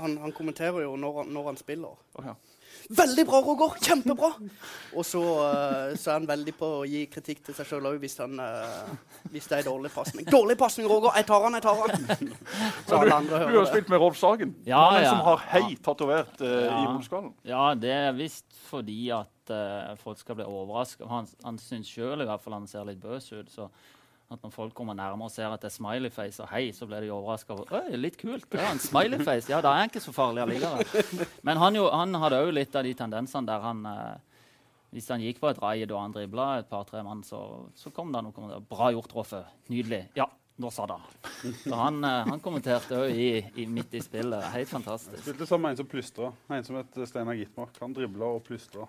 han, 0.00 0.16
han 0.22 0.32
kommenterer 0.36 0.86
jo 0.86 0.94
når 0.96 1.22
han, 1.22 1.34
når 1.36 1.52
han 1.52 1.60
spiller. 1.60 1.98
Okay. 2.16 2.32
Veldig 2.90 3.22
bra, 3.28 3.38
Roger! 3.44 3.74
Kjempebra! 3.84 4.30
Og 4.98 5.04
så, 5.06 5.20
uh, 5.20 5.90
så 5.98 6.10
er 6.10 6.16
han 6.16 6.26
veldig 6.30 6.54
på 6.58 6.70
å 6.80 6.86
gi 6.88 7.04
kritikk 7.12 7.42
til 7.46 7.54
seg 7.54 7.68
sjøl 7.68 7.86
òg 7.90 7.98
hvis, 8.02 8.16
han, 8.22 8.38
eh, 8.42 9.20
hvis 9.34 9.46
det 9.50 9.60
er 9.60 9.66
dårlig 9.68 9.90
pasning. 9.94 10.26
Dårlig 10.30 10.56
pasning, 10.58 10.88
Roger! 10.90 11.12
Jeg 11.20 11.28
tar 11.28 11.44
han, 11.44 11.58
jeg 11.58 11.66
tar 11.66 11.78
han! 11.82 12.32
Så 12.88 12.98
alle 12.98 13.18
andre 13.20 13.42
Du 13.44 13.52
har 13.52 13.60
det. 13.60 13.68
spilt 13.74 13.92
med 13.92 14.02
Rolf 14.02 14.18
Sagen, 14.18 14.56
Ja, 14.66 14.80
mannen 14.88 15.06
ja. 15.06 15.12
som 15.12 15.22
har 15.28 15.44
hei 15.52 15.76
tatovert 15.84 16.42
uh, 16.42 16.48
Ja. 16.48 16.80
i 16.80 16.88
hodeskallen. 16.88 17.30
Ja, 17.46 17.62
det 17.78 17.94
er 17.94 18.10
visst 18.18 18.48
fordi 18.70 18.98
at 19.14 19.28
folk 19.98 20.18
skal 20.20 20.36
bli 20.38 20.44
overraska. 20.46 21.08
Han, 21.10 21.26
han 21.42 21.56
syns 21.58 21.88
sjøl 21.90 22.22
i 22.22 22.26
hvert 22.28 22.42
fall 22.42 22.54
han 22.54 22.68
ser 22.70 22.84
litt 22.86 23.00
bøs 23.02 23.32
ut. 23.34 23.48
Så 23.50 23.66
at 24.30 24.44
når 24.44 24.52
folk 24.54 24.74
kommer 24.78 24.94
nærmere 24.94 25.26
og 25.26 25.32
ser 25.34 25.50
at 25.50 25.62
det 25.62 25.66
er 25.72 25.74
smileyface 25.74 26.44
og 26.44 26.50
hei, 26.52 26.68
så 26.74 26.86
blir 26.86 27.02
de 27.02 27.10
overraska. 27.10 27.56
Litt 27.98 28.18
kult. 28.20 28.46
Det 28.52 28.60
er 28.62 28.68
en 28.70 28.82
smileyface. 28.82 29.50
Ja, 29.50 29.58
da 29.64 29.72
er 29.74 29.82
han 29.82 29.90
ikke 29.90 30.02
så 30.04 30.14
farlig 30.14 30.44
allikevel. 30.44 31.24
Men 31.46 31.58
han, 31.58 31.78
jo, 31.78 31.88
han 31.90 32.14
hadde 32.22 32.38
òg 32.44 32.52
litt 32.54 32.76
av 32.78 32.86
de 32.86 32.94
tendensene 32.94 33.50
der 33.50 33.64
han 33.64 33.82
eh, 33.90 34.44
Hvis 34.94 35.10
han 35.10 35.22
gikk 35.22 35.42
på 35.42 35.50
et 35.50 35.58
raid 35.62 35.90
og 35.90 35.98
han 36.02 36.14
dribla 36.14 36.46
et 36.60 36.70
par-tre 36.70 37.02
mann, 37.06 37.24
så, 37.26 37.40
så 37.78 37.90
kom 37.94 38.14
det 38.14 38.22
noe. 38.26 38.62
Bra 38.70 38.92
gjort, 38.94 39.12
Roffe. 39.18 39.42
Nydelig. 39.70 40.04
Ja, 40.18 40.26
nå 40.60 40.70
sa 40.70 40.86
det. 40.86 40.98
Så 41.62 41.74
han, 41.74 42.04
eh, 42.04 42.28
han 42.28 42.40
kommenterte 42.44 42.98
òg 43.00 43.16
i, 43.16 43.30
i, 43.56 43.66
midt 43.66 43.94
i 43.96 44.02
spillet. 44.04 44.44
Helt 44.54 44.68
fantastisk. 44.68 45.22
Spilte 45.22 45.48
sammen 45.48 45.68
med 45.68 45.74
en 45.74 45.80
som 45.80 45.88
plystra. 45.88 46.30
En 46.52 46.66
som 46.66 46.76
het 46.76 47.00
Steinar 47.08 47.38
Gitmark. 47.38 47.78
Han 47.80 47.96
dribla 47.96 48.28
og 48.36 48.44
plystra. 48.46 48.86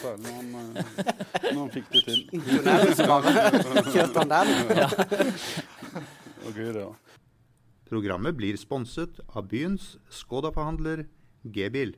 Særlig 0.00 0.24
når 0.24 0.34
han, 0.38 0.50
eh, 0.56 1.12
når 1.50 1.60
han 1.60 1.72
fikk 1.76 1.92
det 1.92 2.04
til. 2.08 2.20
Kjørte 3.92 4.24
han 4.24 4.34
den. 4.34 4.54
Det 6.40 6.46
var 6.46 6.56
gøy, 6.56 6.72
det. 6.72 6.84
da. 6.84 7.16
Programmet 7.90 8.36
blir 8.38 8.56
sponset 8.56 9.18
av 9.34 9.48
byens 9.50 9.96
Skoda-forhandler 10.14 11.04
G-bil. 11.42 11.96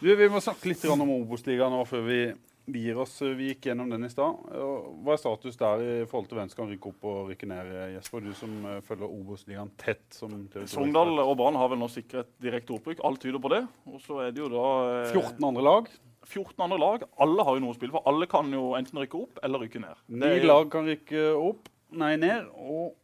Du, 0.00 0.08
Vi 0.10 0.28
må 0.32 0.40
snakke 0.44 0.72
litt 0.72 0.84
om 0.90 1.04
Obos-ligaen 1.06 1.72
nå 1.72 1.84
før 1.88 2.02
vi 2.08 2.20
vi 2.66 2.80
gir 2.86 2.98
oss. 2.98 3.14
Vi 3.22 3.50
gikk 3.52 3.68
gjennom 3.70 3.90
den 3.92 4.04
i 4.06 4.10
stad. 4.10 4.40
Hva 4.50 5.14
er 5.14 5.20
status 5.22 5.56
der 5.60 5.82
i 5.84 5.92
forhold 6.10 6.28
til 6.30 6.38
hvem 6.40 6.48
som 6.50 6.60
kan 6.62 6.70
rykke 6.72 6.90
opp 6.90 7.04
og 7.06 7.30
rykke 7.30 7.48
ned? 7.50 7.70
Jesper, 7.94 8.24
du 8.26 8.32
som 8.34 8.56
eh, 8.66 8.80
følger 8.86 9.06
Obos-ligaen 9.06 9.70
tett. 9.78 10.02
som 10.16 10.34
TV 10.50 10.64
2 10.64 10.72
Sogndal 10.74 11.14
og 11.22 11.36
Brann 11.38 11.58
har 11.60 11.70
vel 11.72 11.78
nå 11.82 11.88
sikret 11.92 12.32
direkte 12.42 12.74
opprykk. 12.74 13.04
Alt 13.06 13.22
tyder 13.22 13.42
på 13.42 13.52
det. 13.54 13.62
Og 13.86 14.02
så 14.04 14.18
er 14.26 14.34
det 14.34 14.42
jo 14.42 14.50
da 14.52 14.66
eh, 15.04 15.14
14 15.14 15.46
andre 15.52 15.64
lag. 15.68 15.90
14 16.26 16.58
andre 16.66 16.80
lag. 16.82 17.06
Alle 17.22 17.46
har 17.46 17.54
jo 17.54 17.62
noe 17.62 17.74
å 17.76 17.78
spille 17.78 17.94
for. 17.94 18.02
Alle 18.10 18.26
kan 18.30 18.50
jo 18.50 18.72
enten 18.74 18.98
rykke 19.04 19.20
opp 19.22 19.38
eller 19.46 19.62
rykke 19.62 19.84
ned. 19.86 20.02
Ni 20.10 20.26
er 20.26 20.40
jo- 20.42 20.50
lag 20.50 20.70
kan 20.74 20.90
rykke 20.90 21.26
opp, 21.38 21.68
nei 21.94 22.16
ned, 22.18 22.50
og 22.58 22.96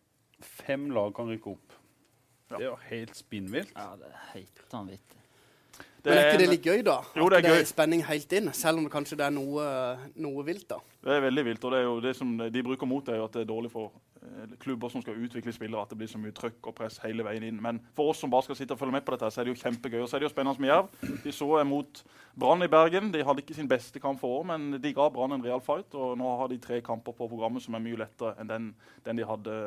fem 0.43 0.89
lag 0.91 1.15
kan 1.15 1.31
rykke 1.31 1.55
opp. 1.55 1.79
Ja. 2.51 2.59
Det 2.59 2.65
er 2.67 2.71
jo 2.73 2.79
helt 2.91 3.15
spinnvilt. 3.17 3.71
Ja, 3.79 3.93
det 3.97 4.11
er 4.11 4.25
helt 4.35 4.59
vanvittig. 4.75 5.22
Men 6.11 6.19
er 6.19 6.29
ikke 6.29 6.39
det 6.43 6.49
litt 6.51 6.65
gøy, 6.67 6.81
da? 6.87 6.97
Jo, 7.15 7.29
det 7.31 7.39
er 7.39 7.45
det 7.47 7.59
er 7.61 7.69
spenning 7.69 8.01
helt 8.09 8.33
inn, 8.35 8.51
selv 8.57 8.81
om 8.81 8.87
det 8.87 8.93
kanskje 8.93 9.19
det 9.21 9.27
er 9.29 9.35
noe, 9.35 9.67
noe 10.19 10.45
vilt, 10.47 10.65
da. 10.73 10.81
Det 11.03 11.13
er 11.15 11.23
veldig 11.23 11.45
vilt. 11.47 11.65
og 11.65 11.75
det 11.75 11.79
er 11.79 11.85
jo 11.87 12.01
det 12.03 12.15
som 12.19 12.33
De 12.39 12.63
bruker 12.63 12.87
mot 12.91 13.05
det 13.07 13.15
er 13.15 13.21
jo 13.21 13.29
at 13.29 13.37
det 13.37 13.43
er 13.45 13.51
dårlig 13.51 13.71
for 13.71 13.93
eh, 14.23 14.57
klubber 14.63 14.91
som 14.91 15.03
skal 15.03 15.19
utvikle 15.19 15.55
spillere, 15.55 15.83
at 15.83 15.95
det 15.95 15.99
blir 16.01 16.11
så 16.11 16.19
mye 16.19 16.35
trøkk 16.35 16.71
og 16.73 16.77
press 16.79 16.99
hele 17.05 17.27
veien 17.27 17.47
inn. 17.47 17.63
Men 17.63 17.79
for 17.95 18.11
oss 18.11 18.23
som 18.23 18.31
bare 18.31 18.47
skal 18.49 18.59
sitte 18.59 18.75
og 18.75 18.83
følge 18.83 18.97
med 18.99 19.07
på 19.07 19.15
dette, 19.15 19.31
så 19.31 19.43
er 19.43 19.47
det 19.47 19.55
jo 19.55 19.63
kjempegøy. 19.63 20.01
Og 20.03 20.11
så 20.11 20.19
er 20.19 20.25
det 20.25 20.31
jo 20.31 20.35
spennende 20.35 20.63
med 20.63 20.73
Jerv. 20.73 20.91
De 21.23 21.35
så 21.39 21.65
mot 21.71 22.05
Brann 22.39 22.67
i 22.67 22.71
Bergen. 22.73 23.11
De 23.15 23.23
hadde 23.23 23.45
ikke 23.45 23.59
sin 23.59 23.71
beste 23.71 24.03
kamp 24.03 24.23
for 24.23 24.41
år, 24.41 24.47
men 24.53 24.83
de 24.83 24.95
ga 24.95 25.09
Brann 25.15 25.39
en 25.39 25.45
real 25.45 25.63
fight. 25.63 25.95
Og 25.95 26.19
nå 26.19 26.37
har 26.43 26.51
de 26.51 26.59
tre 26.63 26.83
kamper 26.83 27.15
på 27.15 27.31
programmet 27.31 27.63
som 27.63 27.79
er 27.79 27.87
mye 27.87 28.03
lettere 28.03 28.35
enn 28.43 28.51
den, 28.51 28.71
den 29.07 29.23
de 29.23 29.27
hadde 29.27 29.59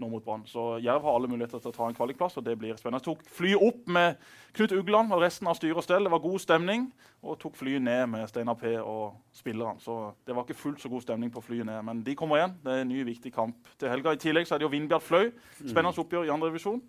nå 0.00 0.08
mot 0.10 0.24
Brann. 0.24 0.44
Så 0.48 0.78
Jerv 0.84 1.04
har 1.06 1.16
alle 1.16 1.30
muligheter 1.30 1.60
til 1.62 1.72
å 1.72 1.76
ta 1.76 1.88
en 1.88 1.96
kvalikplass, 1.96 2.36
og 2.40 2.44
det 2.46 2.56
blir 2.60 2.76
spennende. 2.78 3.04
Tok 3.04 3.22
flyet 3.36 3.62
opp 3.62 3.88
med 3.92 4.20
Knut 4.56 4.74
Ugland 4.76 5.14
og 5.14 5.22
resten 5.24 5.48
av 5.50 5.58
styret 5.58 5.80
og 5.80 5.86
stell. 5.86 6.06
Det 6.06 6.12
var 6.12 6.22
god 6.24 6.42
stemning. 6.42 6.86
Og 7.26 7.38
tok 7.42 7.56
flyet 7.58 7.82
ned 7.82 8.04
med 8.12 8.28
Steinar 8.30 8.58
P 8.60 8.76
og 8.80 9.16
spillerne. 9.34 9.80
Så 9.82 9.98
det 10.26 10.36
var 10.36 10.46
ikke 10.46 10.58
fullt 10.60 10.82
så 10.82 10.90
god 10.92 11.06
stemning 11.06 11.32
på 11.32 11.42
flyet 11.44 11.66
ned. 11.66 11.82
Men 11.88 12.04
de 12.06 12.14
kommer 12.18 12.40
igjen. 12.40 12.54
Det 12.62 12.72
er 12.72 12.84
en 12.84 12.92
ny, 12.92 13.02
viktig 13.08 13.32
kamp 13.34 13.72
til 13.80 13.90
helga. 13.90 14.14
I 14.14 14.22
tillegg 14.22 14.48
så 14.48 14.56
er 14.56 14.62
det 14.62 14.68
jo 14.68 14.74
Vindbjart 14.74 15.06
Fløy. 15.06 15.32
Spennende 15.62 16.04
oppgjør 16.04 16.28
i 16.28 16.32
andre 16.34 16.52
divisjon. 16.52 16.82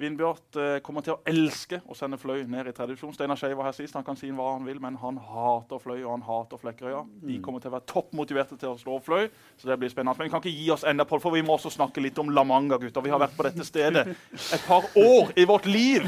Vindbjart 0.00 0.56
eh, 0.56 0.78
kommer 0.84 1.04
til 1.04 1.14
å 1.14 1.20
elske 1.28 1.80
å 1.84 1.94
sende 1.96 2.16
Fløy 2.20 2.46
ned 2.48 2.70
i 2.70 2.72
tradisjon. 2.76 3.12
Steinar 3.14 3.36
Skei 3.38 3.52
var 3.56 3.68
her 3.68 3.76
sist. 3.76 3.94
Han 3.98 4.04
kan 4.06 4.16
si 4.16 4.30
hva 4.32 4.54
han 4.54 4.64
vil, 4.64 4.78
men 4.80 4.96
han 5.02 5.18
hater 5.20 5.80
Fløy 5.82 5.98
og 6.00 6.14
han 6.14 6.24
hater 6.24 6.60
Flekkerøya. 6.62 7.02
De 7.28 7.38
kommer 7.44 7.62
til 7.62 7.70
å 7.72 7.74
være 7.76 7.88
toppmotiverte 7.90 8.56
til 8.60 8.72
å 8.72 8.78
slå 8.80 8.96
Fløy. 9.04 9.28
Så 9.60 9.68
det 9.68 9.76
blir 9.80 9.92
spennende. 9.92 10.16
Men 10.18 10.30
vi 10.30 10.32
kan 10.32 10.42
ikke 10.42 10.54
gi 10.56 10.70
oss 10.72 10.86
enda 10.88 11.04
på 11.08 11.20
for 11.20 11.36
vi 11.36 11.42
må 11.44 11.58
også 11.58 11.72
snakke 11.74 12.02
litt 12.04 12.18
om 12.22 12.32
La 12.34 12.44
Manga, 12.48 12.78
gutter. 12.80 13.04
Vi 13.04 13.12
har 13.12 13.20
vært 13.20 13.36
på 13.36 13.46
dette 13.46 13.66
stedet 13.68 14.06
et 14.10 14.64
par 14.66 14.88
år 14.98 15.34
i 15.36 15.46
vårt 15.48 15.68
liv. 15.68 16.06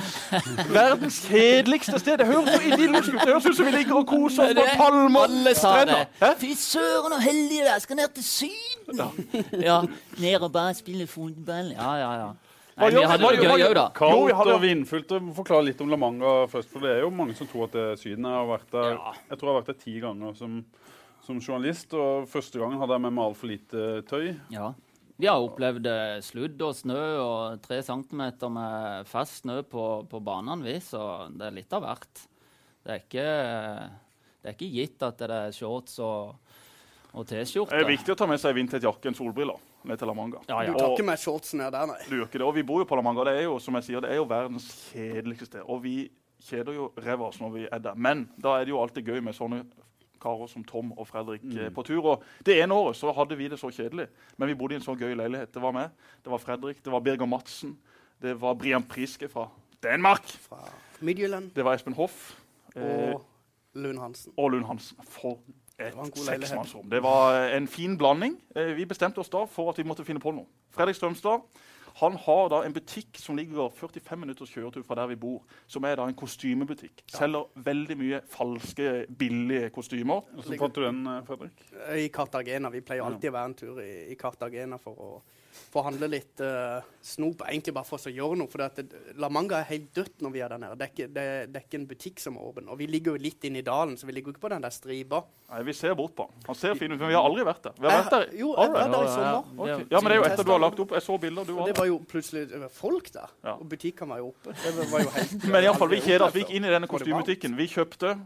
Verdens 0.72 1.22
kjedeligste 1.28 2.00
sted. 2.00 2.22
Det 2.22 2.28
høres 2.30 2.48
så 2.54 2.62
idyllisk 2.72 3.12
ut. 3.12 3.20
Det 3.20 3.28
høres 3.28 3.50
ut 3.50 3.58
som 3.58 3.68
vi 3.68 3.74
ligger 3.76 4.00
og 4.00 4.08
koser 4.08 4.52
oss 4.52 4.56
på 4.56 4.78
palmer. 4.80 5.36
Fy 6.40 6.54
søren, 6.58 7.12
og 7.12 7.20
heldig 7.22 7.60
jeg 7.66 7.84
skal 7.84 8.00
ned 8.00 8.16
til 8.16 8.26
Syden. 8.30 9.04
Ja. 9.60 9.82
Ned 10.18 10.40
og 10.40 10.50
bare 10.54 10.72
spille 10.78 11.06
fotball. 11.10 11.74
Ja, 11.76 11.92
ja, 12.00 12.14
ja. 12.22 12.32
Nei, 12.72 12.88
vi 12.88 13.02
hadde 13.04 13.30
det 13.36 13.42
gøy 13.44 13.64
òg, 13.66 13.74
da. 13.76 13.84
Jo, 14.00 14.22
vi 14.24 14.32
Kaldt 14.32 14.54
og 14.54 14.62
vindfullt. 14.62 15.10
og 15.12 15.32
Forklar 15.36 15.64
litt 15.66 15.80
om 15.84 15.90
La 15.92 15.98
Manga 16.00 16.30
først. 16.48 16.70
for 16.72 16.80
Det 16.80 16.94
er 16.94 17.02
jo 17.04 17.10
mange 17.12 17.34
som 17.36 17.48
tror 17.50 17.66
at 17.66 17.74
det 17.76 17.82
er 17.90 17.98
Syden. 18.00 18.24
Jeg 18.24 18.38
har 18.38 18.48
vært 18.48 18.70
der, 18.72 18.94
jeg 19.28 19.38
tror 19.38 19.48
jeg 19.48 19.52
har 19.52 19.58
vært 19.60 19.72
der 19.72 19.82
ti 19.82 19.96
ganger 20.00 20.38
som, 20.38 20.54
som 21.26 21.42
journalist. 21.42 21.92
og 21.92 22.28
Første 22.32 22.62
gangen 22.62 22.80
hadde 22.80 22.96
jeg 22.96 23.04
med 23.04 23.12
meg 23.18 23.24
altfor 23.28 23.52
lite 23.52 23.84
tøy. 24.08 24.30
Ja. 24.54 24.70
Vi 25.20 25.28
har 25.28 25.44
opplevd 25.44 25.86
eh, 25.86 26.20
sludd 26.24 26.62
og 26.64 26.72
snø 26.74 27.02
og 27.20 27.60
tre 27.62 27.82
centimeter 27.84 28.50
med 28.50 29.06
fast 29.06 29.42
snø 29.42 29.60
på, 29.62 29.84
på 30.08 30.20
banene, 30.24 30.64
vi, 30.64 30.78
så 30.82 31.28
det 31.30 31.46
er 31.46 31.58
litt 31.60 31.76
av 31.76 31.84
hvert. 31.84 32.24
Det 32.82 32.94
er 32.94 33.02
ikke, 33.04 33.26
det 34.40 34.48
er 34.50 34.56
ikke 34.56 34.70
gitt 34.72 35.04
at 35.06 35.20
det 35.20 35.36
er 35.36 35.54
shorts 35.54 36.00
og, 36.02 36.32
og 37.12 37.28
T-skjorte. 37.28 37.76
Det 37.76 37.84
er 37.84 37.92
viktig 37.92 38.16
å 38.16 38.18
ta 38.18 38.26
med 38.26 38.40
seg 38.42 38.56
vindtett 38.56 38.88
jakke 38.88 39.12
og 39.12 39.20
solbriller 39.20 39.60
ned 39.88 40.00
til 40.00 40.10
La 40.10 40.14
Manga. 40.16 40.40
Ja, 40.48 40.62
ja. 40.62 40.72
Du 40.72 40.78
tar 40.78 40.94
ikke 40.94 41.06
med 41.06 41.20
shortsen 41.20 41.62
ned 41.62 41.72
der, 41.74 41.86
nei. 41.90 42.00
Du 42.08 42.16
gjør 42.16 42.28
ikke 42.28 42.40
det. 42.40 42.48
Og 42.48 42.56
vi 42.56 42.66
bor 42.66 42.82
jo 42.82 42.88
på 42.88 42.98
La 42.98 43.04
Manga. 43.04 43.24
Det 43.28 43.36
er 43.40 43.46
jo 43.46 43.58
som 43.62 43.78
jeg 43.78 43.88
sier, 43.88 44.04
det 44.04 44.12
er 44.14 44.20
jo 44.20 44.26
verdens 44.30 44.68
kjedeligste 44.90 45.48
sted. 45.50 45.62
Og 45.66 45.82
vi 45.84 45.96
kjeder 46.42 46.76
jo 46.76 46.90
ræva 46.98 47.28
oss 47.28 47.40
når 47.42 47.54
vi 47.56 47.64
er 47.68 47.82
der. 47.82 47.98
Men 47.98 48.26
da 48.42 48.58
er 48.58 48.66
det 48.66 48.74
jo 48.74 48.82
alltid 48.82 49.06
gøy 49.06 49.22
med 49.24 49.36
sånne 49.36 49.62
karer 50.22 50.50
som 50.50 50.64
Tom 50.66 50.92
og 50.94 51.06
Fredrik 51.08 51.44
mm. 51.44 51.72
på 51.74 51.84
tur. 51.86 52.04
Og 52.14 52.46
det 52.46 52.58
ene 52.62 52.76
året 52.76 52.98
så 52.98 53.12
hadde 53.16 53.38
vi 53.38 53.48
det 53.50 53.58
så 53.60 53.72
kjedelig, 53.74 54.08
men 54.38 54.52
vi 54.52 54.56
bodde 54.58 54.76
i 54.76 54.80
en 54.80 54.84
så 54.84 54.94
gøy 54.98 55.16
leilighet. 55.18 55.52
Det 55.54 55.62
var 55.62 55.74
meg, 55.76 55.90
det 56.22 56.32
var 56.32 56.42
Fredrik, 56.42 56.82
det 56.84 56.94
var 56.94 57.02
Birger 57.04 57.30
Madsen, 57.30 57.74
det 58.22 58.36
var 58.40 58.54
Brian 58.58 58.86
Priske 58.86 59.28
fra 59.30 59.48
Danmark, 59.82 60.28
Fra 60.46 60.62
Midtjylland 61.02 61.50
det 61.56 61.64
var 61.66 61.74
Espen 61.74 61.96
Hoff 61.98 62.36
eh, 62.76 62.84
og 62.84 63.24
Lund 63.74 63.98
Hansen. 63.98 64.32
og 64.36 64.52
Lund 64.54 64.68
Hansen. 64.68 65.00
For 65.10 65.40
et 65.78 65.94
seksmannsrom. 66.16 66.88
Det 66.90 67.02
var 67.02 67.48
en 67.56 67.66
fin 67.68 67.98
blanding. 67.98 68.36
Eh, 68.56 68.74
Vi 68.76 68.84
bestemte 68.84 69.18
oss 69.20 69.28
da 69.32 69.44
for 69.46 69.70
at 69.70 69.78
vi 69.78 69.84
måtte 69.88 70.04
finne 70.04 70.20
på 70.20 70.32
noe. 70.34 70.46
Fredrik 70.70 70.96
Strømstad 70.96 71.42
han 72.00 72.16
har 72.16 72.48
da 72.48 72.62
en 72.64 72.72
butikk 72.72 73.18
som 73.20 73.36
ligger 73.36 73.68
45 73.76 74.16
minutters 74.20 74.48
kjøretur 74.48 74.84
fra 74.86 74.94
der 74.94 75.10
vi 75.10 75.16
bor, 75.20 75.42
som 75.68 75.84
er 75.84 75.96
da 75.96 76.06
en 76.08 76.16
kostymebutikk. 76.16 77.02
Selger 77.12 77.44
veldig 77.54 77.96
mye 78.00 78.20
falske, 78.32 79.06
billige 79.18 79.68
kostymer. 79.74 80.22
Så 80.40 80.56
fant 80.58 80.74
du 80.74 80.80
den, 80.86 81.06
eh, 81.06 81.20
Fredrik? 81.26 81.52
I 81.98 82.08
Cartagena. 82.08 82.70
Vi 82.70 82.80
pleier 82.80 83.04
alltid 83.04 83.28
å 83.30 83.32
være 83.32 83.44
en 83.44 83.54
tur 83.54 83.80
i, 83.80 84.10
i 84.12 84.14
Cartagena 84.14 84.78
for 84.80 84.92
å 84.96 85.22
forhandle 85.72 86.08
litt 86.10 86.40
uh, 86.44 86.80
snop. 87.04 87.42
Egentlig 87.48 87.74
bare 87.76 87.88
for 87.88 88.08
å 88.08 88.12
gjøre 88.12 88.38
noe. 88.40 88.50
For 88.52 88.62
det, 88.62 88.86
La 89.20 89.30
Manga 89.32 89.60
er 89.60 89.68
helt 89.70 89.90
dødt 89.96 90.24
når 90.24 90.34
vi 90.34 90.42
er 90.44 90.52
der 90.54 90.62
nede. 90.62 90.78
Det 90.80 90.86
er, 90.86 90.92
ikke, 90.94 91.08
det, 91.12 91.26
det 91.52 91.60
er 91.60 91.66
ikke 91.66 91.80
en 91.80 91.86
butikk 91.90 92.22
som 92.22 92.38
er 92.38 92.48
åpen. 92.48 92.70
Og 92.72 92.80
vi 92.80 92.88
ligger 92.90 93.16
jo 93.16 93.22
litt 93.26 93.46
inne 93.48 93.62
i 93.62 93.66
dalen, 93.66 93.94
så 94.00 94.08
vi 94.08 94.16
ligger 94.16 94.32
jo 94.32 94.36
ikke 94.36 94.46
på 94.46 94.52
den 94.54 94.64
der 94.64 94.74
stripa. 94.74 95.22
Nei, 95.52 95.62
Vi 95.68 95.76
ser 95.76 95.96
bort 95.98 96.14
på 96.18 96.28
den. 96.28 96.44
Han 96.48 96.58
ser 96.58 96.76
fin 96.80 96.92
ut, 96.92 96.98
men 96.98 97.12
vi 97.12 97.18
har 97.18 97.28
aldri 97.28 97.46
vært 97.48 97.68
der. 97.68 97.78
Vi 97.78 97.88
har 97.88 97.98
vært 98.02 98.16
der. 98.16 98.28
jo, 98.42 98.52
jeg 98.56 98.74
var 98.76 98.92
der 98.96 99.08
i 99.08 99.14
sommer. 99.14 99.32
ja. 99.32 99.40
Ok. 99.62 99.88
Ja, 99.92 100.00
men 100.00 100.08
det 100.08 100.16
er 100.16 100.22
jo 100.22 100.28
etter 100.30 100.48
du 100.48 100.54
har 100.54 100.62
lagt 100.66 100.84
opp. 100.86 100.94
Jeg 100.98 101.06
så 101.08 101.18
bilder. 101.26 101.48
Du 101.48 101.56
var 101.58 101.72
det 101.72 101.78
var 101.78 101.90
jo 101.90 101.98
plutselig 102.12 102.70
folk 102.76 103.10
der. 103.14 103.34
Ja. 103.44 103.56
Og 103.58 103.66
butikkene 103.72 104.14
var 104.14 104.22
jo 104.22 104.30
oppe. 104.32 104.56
Det 104.62 104.88
var 104.92 105.04
jo 105.04 105.16
helt 105.16 105.44
Men 105.48 105.58
i 105.58 105.68
alle 105.68 105.78
fall, 105.80 105.92
vi 105.92 106.00
kjeder 106.04 106.28
oss. 106.28 106.36
Vi 106.36 106.46
gikk 106.46 106.54
inn 106.56 106.68
i 106.68 106.72
denne 106.72 106.88
kostymebutikken. 106.90 107.58
Vi 107.58 107.68
kjøpte 107.72 108.16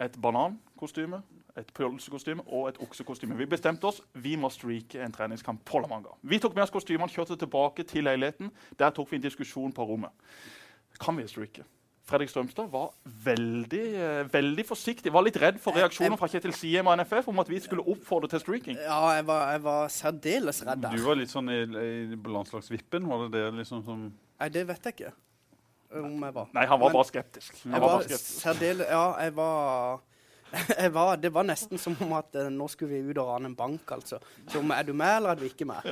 et 0.00 0.16
banankostyme, 0.22 1.20
et 1.60 1.72
pølsekostyme 1.76 2.42
og 2.46 2.68
et 2.70 2.78
oksekostyme. 2.82 3.36
Vi 3.38 3.46
bestemte 3.46 3.84
oss 3.88 4.00
vi 4.14 4.36
må 4.40 4.50
streake 4.52 5.00
en 5.04 5.12
treningskamp 5.12 5.62
på 5.64 5.80
La 5.82 5.88
Manga. 5.90 6.14
Vi 6.22 6.38
tok 6.42 6.54
med 6.56 6.64
oss 6.66 6.70
kostymene, 6.74 7.08
kjørte 7.12 7.36
tilbake 7.40 7.84
til 7.86 8.04
leiligheten. 8.08 8.50
Der 8.78 8.90
tok 8.96 9.10
vi 9.12 9.16
en 9.20 9.22
diskusjon 9.28 9.72
på 9.76 9.84
rommet. 9.86 10.10
Kan 11.00 11.16
vi 11.16 11.26
streake? 11.30 11.64
Fredrik 12.10 12.28
Strømstad 12.32 12.66
var 12.72 12.88
veldig, 13.06 13.82
eh, 13.94 14.24
veldig 14.32 14.64
forsiktig. 14.66 15.12
Var 15.14 15.22
litt 15.22 15.36
redd 15.38 15.60
for 15.62 15.72
reaksjoner 15.78 16.18
fra 16.18 16.26
Kjetil 16.26 16.52
Siem 16.52 16.88
og 16.90 16.96
NFF 16.98 17.28
om 17.30 17.38
at 17.38 17.48
vi 17.48 17.60
skulle 17.62 17.84
oppfordre 17.86 18.28
til 18.32 18.40
streaking. 18.42 18.76
Ja, 18.82 19.12
jeg 19.14 19.26
var, 19.28 19.52
jeg 19.52 19.62
var 19.62 19.88
særdeles 19.88 20.58
redd 20.66 20.82
der. 20.82 20.96
Du 20.96 21.04
var 21.06 21.14
litt 21.20 21.30
sånn 21.30 21.48
i, 21.54 21.60
i 21.62 22.16
landslagsvippen. 22.16 23.06
Var 23.06 23.28
det 23.28 23.32
det 23.38 23.44
liksom 23.60 23.84
som 23.86 24.08
Nei, 24.40 24.48
det 24.48 24.66
vet 24.66 24.82
jeg 24.88 24.94
ikke 24.96 25.12
om 26.00 26.22
jeg 26.22 26.34
var. 26.34 26.48
Nei, 26.54 26.66
han 26.66 26.80
var 26.80 26.88
Men- 26.88 26.96
bare 26.98 27.04
skeptisk. 27.12 27.62
Han 27.64 27.72
Jeg 27.72 27.80
var 27.80 27.88
var 27.94 28.02
skeptisk. 28.02 28.42
særdeles 28.42 28.86
Ja, 28.90 29.04
jeg 29.20 29.34
var, 29.36 30.00
var 30.96 31.16
Det 31.16 31.30
var 31.34 31.46
nesten 31.46 31.78
som 31.78 31.96
om 32.04 32.14
at 32.18 32.36
eh, 32.38 32.50
nå 32.52 32.66
skulle 32.70 32.92
vi 32.92 33.10
ut 33.10 33.18
og 33.20 33.28
rane 33.28 33.50
en 33.50 33.56
bank, 33.56 33.90
altså. 33.96 34.20
Som 34.50 34.72
er 34.74 34.86
du 34.86 34.92
med, 34.92 35.16
eller 35.16 35.34
er 35.34 35.40
du 35.40 35.46
ikke 35.48 35.66
med? 35.68 35.86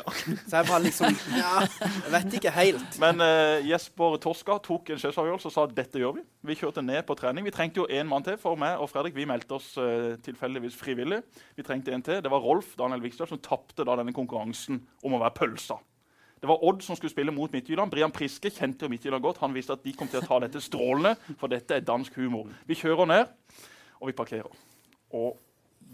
Så 0.46 0.60
jeg 0.60 0.68
var 0.68 0.82
liksom 0.84 1.18
Ja, 1.42 1.64
jeg 1.86 2.14
vet 2.14 2.38
ikke 2.40 2.54
helt. 2.54 3.00
Men 3.02 3.22
eh, 3.24 3.66
Jesper 3.68 4.18
Torska 4.22 4.58
tok 4.64 4.94
en 4.94 5.02
sjefsavgjørelse 5.02 5.50
og 5.50 5.54
sa 5.54 5.66
at 5.68 5.76
dette 5.76 6.02
gjør 6.02 6.18
vi. 6.18 6.24
Vi 6.48 6.58
kjørte 6.58 6.84
ned 6.84 7.02
på 7.08 7.16
trening. 7.18 7.46
Vi 7.46 7.54
trengte 7.54 7.82
jo 7.82 7.90
én 7.90 8.08
mann 8.08 8.26
til. 8.26 8.38
For 8.40 8.58
meg 8.58 8.80
og 8.80 8.90
Fredrik 8.92 9.16
vi 9.18 9.28
meldte 9.28 9.58
oss 9.58 9.74
eh, 9.80 10.16
tilfeldigvis 10.24 10.78
frivillig. 10.78 11.22
Vi 11.58 11.66
trengte 11.66 11.94
en 11.94 12.04
til. 12.04 12.22
Det 12.24 12.32
var 12.32 12.44
Rolf 12.44 12.74
Daniel 12.78 13.04
Vikstad 13.04 13.30
som 13.30 13.42
tapte 13.42 13.86
da 13.86 13.98
denne 14.00 14.16
konkurransen 14.16 14.82
om 15.04 15.14
å 15.16 15.22
være 15.22 15.36
pølsa. 15.42 15.78
Det 16.38 16.46
var 16.48 16.62
Odd 16.64 16.82
som 16.82 16.96
skulle 16.96 17.10
spille 17.10 17.34
mot 17.34 17.52
Midtjylland. 17.52 17.90
Brian 17.90 18.14
Priske 18.14 18.50
kjente 18.54 18.86
jo 18.86 18.92
Midtjylland 18.92 19.24
godt. 19.24 19.40
Han 19.42 19.54
visste 19.54 19.74
at 19.74 19.82
de 19.84 19.94
kom 19.96 20.10
til 20.10 20.20
å 20.20 20.26
ta 20.26 20.38
dette 20.44 20.62
strålende, 20.62 21.16
for 21.40 21.50
dette 21.50 21.74
er 21.74 21.86
dansk 21.86 22.14
humor. 22.20 22.46
Vi 22.68 22.78
kjører 22.78 23.10
ned, 23.10 23.32
og 24.00 24.10
vi 24.10 24.16
parkerer. 24.16 24.50
Og 25.14 25.36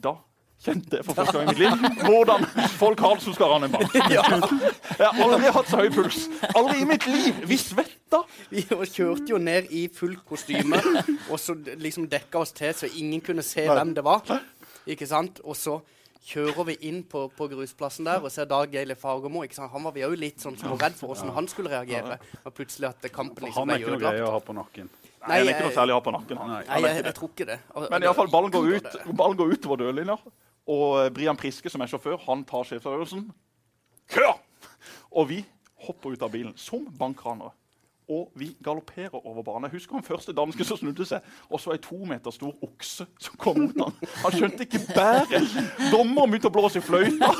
da 0.04 0.16
kjente 0.64 0.98
jeg 0.98 1.04
for 1.04 1.18
første 1.18 1.36
gang 1.36 1.50
i 1.50 1.52
mitt 1.52 1.60
liv 1.60 2.04
hvordan 2.06 2.44
folk 2.78 3.00
har 3.04 3.18
det 3.18 3.24
som 3.26 3.34
skal 3.36 3.52
rane 3.52 3.68
en 3.68 3.74
bank. 3.74 3.94
Jeg 3.94 4.20
har 4.22 5.20
aldri 5.26 5.52
hatt 5.56 5.70
så 5.70 5.80
høy 5.82 5.90
puls. 5.92 6.24
Aldri 6.54 6.80
i 6.82 6.88
mitt 6.88 7.06
liv. 7.10 7.42
Vi 7.50 7.58
svetta. 7.60 8.22
Vi 8.52 8.64
kjørte 8.68 9.28
jo 9.34 9.40
ned 9.42 9.70
i 9.74 9.86
fullt 9.92 10.22
kostyme, 10.28 10.80
og 11.30 11.40
så 11.42 11.56
liksom 11.80 12.08
dekka 12.12 12.44
oss 12.44 12.54
til 12.56 12.74
så 12.76 12.90
ingen 13.00 13.24
kunne 13.24 13.44
se 13.44 13.66
hvem 13.68 13.94
det 13.96 14.04
var. 14.06 14.22
Ikke 14.86 15.08
sant? 15.08 15.40
Og 15.44 15.56
så 15.58 15.78
kjører 16.24 16.70
vi 16.70 16.76
inn 16.88 17.02
på, 17.08 17.26
på 17.36 17.48
grusplassen 17.52 18.06
der 18.08 18.22
og 18.24 18.32
ser 18.32 18.48
Dag 18.48 18.72
Geile 18.72 18.96
Fagermo. 18.96 19.44
Han 19.44 19.88
var 19.88 19.92
vi 19.96 20.04
jo 20.04 20.12
litt 20.16 20.40
sånn 20.40 20.56
redd 20.80 20.96
for 20.96 21.12
åssen 21.12 21.32
han 21.34 21.48
skulle 21.50 21.72
reagere. 21.72 22.16
Og 22.44 22.54
plutselig 22.56 22.88
at 22.94 23.10
kampen 23.12 23.48
liksom 23.48 23.66
Han 23.68 23.74
er 23.74 23.82
ikke 23.82 23.96
noe 23.96 24.04
greie 24.06 24.24
å 24.24 24.32
ha 24.36 24.40
på 24.44 24.56
nakken. 24.56 24.88
Nei, 25.28 25.38
han 25.38 25.48
er 25.48 25.54
ikke 25.54 25.66
noe 25.68 25.74
særlig 25.76 25.94
å 25.94 25.98
ha 25.98 26.04
på 26.04 26.12
nakken. 26.14 26.36
han. 26.40 26.50
Nei. 26.54 26.62
Nei, 26.68 26.80
jeg, 26.88 27.04
jeg 27.08 27.14
tror 27.16 27.30
ikke 27.32 27.46
det. 27.48 27.58
Og- 27.74 27.86
Men 27.90 28.02
i 28.02 28.06
alle 28.06 28.14
fall, 28.18 28.28
ballen 28.32 28.50
går 28.52 28.68
ut, 28.76 28.88
ballen 29.16 29.36
går 29.40 29.52
utover 29.56 29.76
dørlinja. 29.80 30.18
Og 30.66 30.84
eh, 31.04 31.10
Brian 31.16 31.36
Priske, 31.36 31.70
som 31.72 31.80
er 31.84 31.86
sjåfør, 31.92 32.18
han 32.26 32.44
tar 32.44 32.64
sjefsavgjørelsen. 32.68 33.26
Kør! 34.12 34.34
Og 35.12 35.28
vi 35.28 35.44
hopper 35.86 36.12
ut 36.16 36.22
av 36.22 36.30
bilen 36.32 36.54
som 36.56 36.84
bankranere. 36.98 37.52
Og 38.08 38.32
vi 38.36 38.56
galopperer 38.64 39.26
over 39.26 39.42
banen. 39.42 39.64
Jeg 39.68 39.78
husker 39.78 39.96
han 39.96 40.04
første 40.04 40.32
dansken 40.36 40.64
som 40.68 40.80
snudde 40.80 41.06
seg, 41.08 41.24
og 41.50 41.60
så 41.60 41.72
ei 41.74 41.80
to 41.82 41.96
meter 42.04 42.34
stor 42.34 42.52
okse 42.64 43.06
som 43.18 43.38
kom 43.40 43.60
mot 43.62 43.80
han. 43.80 43.94
Han 44.24 44.34
skjønte 44.34 44.66
ikke 44.66 44.82
bæret. 44.94 45.54
Dommeren 45.92 46.32
begynte 46.32 46.50
å 46.50 46.54
blåse 46.54 46.80
i 46.80 46.84
fløyta. 46.84 47.30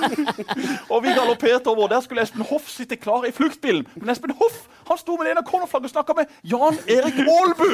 Og 0.88 1.02
vi 1.04 1.12
galopperte 1.16 1.72
over. 1.72 1.90
Der 1.92 2.00
skulle 2.04 2.24
Espen 2.24 2.46
Hoff 2.48 2.70
sitte 2.72 2.96
klar 2.96 3.26
i 3.28 3.32
fluktbilen. 3.34 3.84
Men 3.98 4.14
Espen 4.14 4.32
Hoff 4.40 4.64
han 4.88 4.98
sto 5.00 5.16
med 5.16 5.26
det 5.26 5.34
ene 5.34 5.44
cornerflagget 5.48 5.90
og 5.90 5.94
snakka 5.94 6.16
med 6.18 6.32
Jan 6.44 6.76
Erik 6.88 7.20
Aalbu! 7.24 7.68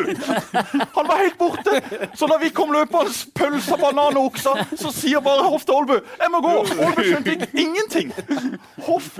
Han 0.96 1.08
var 1.08 1.22
helt 1.22 1.38
borte. 1.38 1.80
Så 2.14 2.26
da 2.30 2.38
vi 2.42 2.52
kom 2.54 2.70
løpende, 2.74 3.14
pølsa, 3.34 3.78
banan 3.80 4.18
og 4.18 4.30
okser, 4.30 4.62
så 4.78 4.92
sier 4.94 5.22
bare 5.24 5.46
Hoff 5.46 5.66
til 5.66 5.74
Aalbu 5.78 5.96
'Jeg 6.00 6.30
må 6.30 6.42
gå'. 6.44 6.54
Aalbu 6.84 7.02
skjønte 7.02 7.34
ikke 7.34 7.50
ingenting. 7.54 8.12
Hoff, 8.86 9.18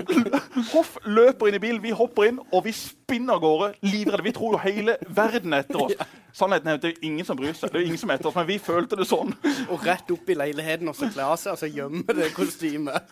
Hoff 0.73 0.97
løper 1.05 1.47
inn 1.47 1.59
i 1.59 1.63
bilen, 1.63 1.83
vi 1.83 1.91
hopper 1.91 2.29
inn, 2.29 2.39
og 2.51 2.65
vi 2.65 2.71
spinner 2.71 3.33
av 3.33 3.43
gårde 3.43 3.60
livredde. 3.85 4.23
Vi 4.25 4.33
tror 4.35 4.55
jo 4.55 4.59
hele 4.63 4.97
verden 5.07 5.53
er 5.55 5.65
etter 5.65 5.85
oss. 5.85 5.93
Sannheten 6.39 6.69
er 6.71 6.77
at 6.77 6.83
det 6.85 6.93
er 6.93 7.05
ingen 7.07 7.27
som 7.27 7.35
bryr 7.35 7.51
seg. 7.57 7.73
Det 7.73 7.81
er 7.81 7.87
ingen 7.89 7.99
som 7.99 8.11
er 8.11 8.19
etter 8.19 8.29
oss, 8.29 8.37
Men 8.39 8.47
vi 8.47 8.57
følte 8.63 8.95
det 8.99 9.07
sånn. 9.09 9.33
Og 9.67 9.83
rett 9.83 10.11
opp 10.13 10.29
i 10.31 10.37
leiligheten 10.39 10.87
og 10.87 10.95
så 10.95 11.09
kle 11.11 11.25
av 11.27 11.39
seg 11.41 11.53
og 11.53 11.59
så 11.59 11.69
gjemme 11.69 12.15
det 12.17 12.29
kostymet. 12.37 13.11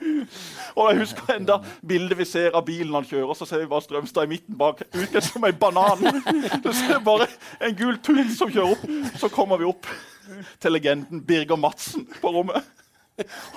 Og 0.75 0.89
jeg 0.89 1.01
husker 1.01 1.33
enda 1.35 1.59
bildet 1.91 2.19
vi 2.21 2.29
ser 2.29 2.55
av 2.55 2.63
bilen 2.67 2.95
han 2.95 3.07
kjører, 3.09 3.35
så 3.35 3.47
ser 3.49 3.63
vi 3.63 3.69
bare 3.71 3.85
Strømstad 3.85 4.29
i 4.29 4.33
midten 4.35 4.57
bak, 4.59 4.85
utkledd 4.87 5.25
som 5.25 5.47
ei 5.47 5.53
banan. 5.55 6.21
Du 6.63 6.71
ser 6.75 7.03
bare 7.03 7.27
en 7.59 7.75
gul 7.79 7.99
tull 8.05 8.23
som 8.35 8.51
kjører 8.51 8.77
opp. 8.77 9.15
Så 9.19 9.31
kommer 9.33 9.59
vi 9.59 9.67
opp 9.67 9.89
til 10.61 10.75
legenden 10.75 11.23
Birger 11.27 11.59
Madsen 11.59 12.07
på 12.21 12.33
rommet. 12.33 12.63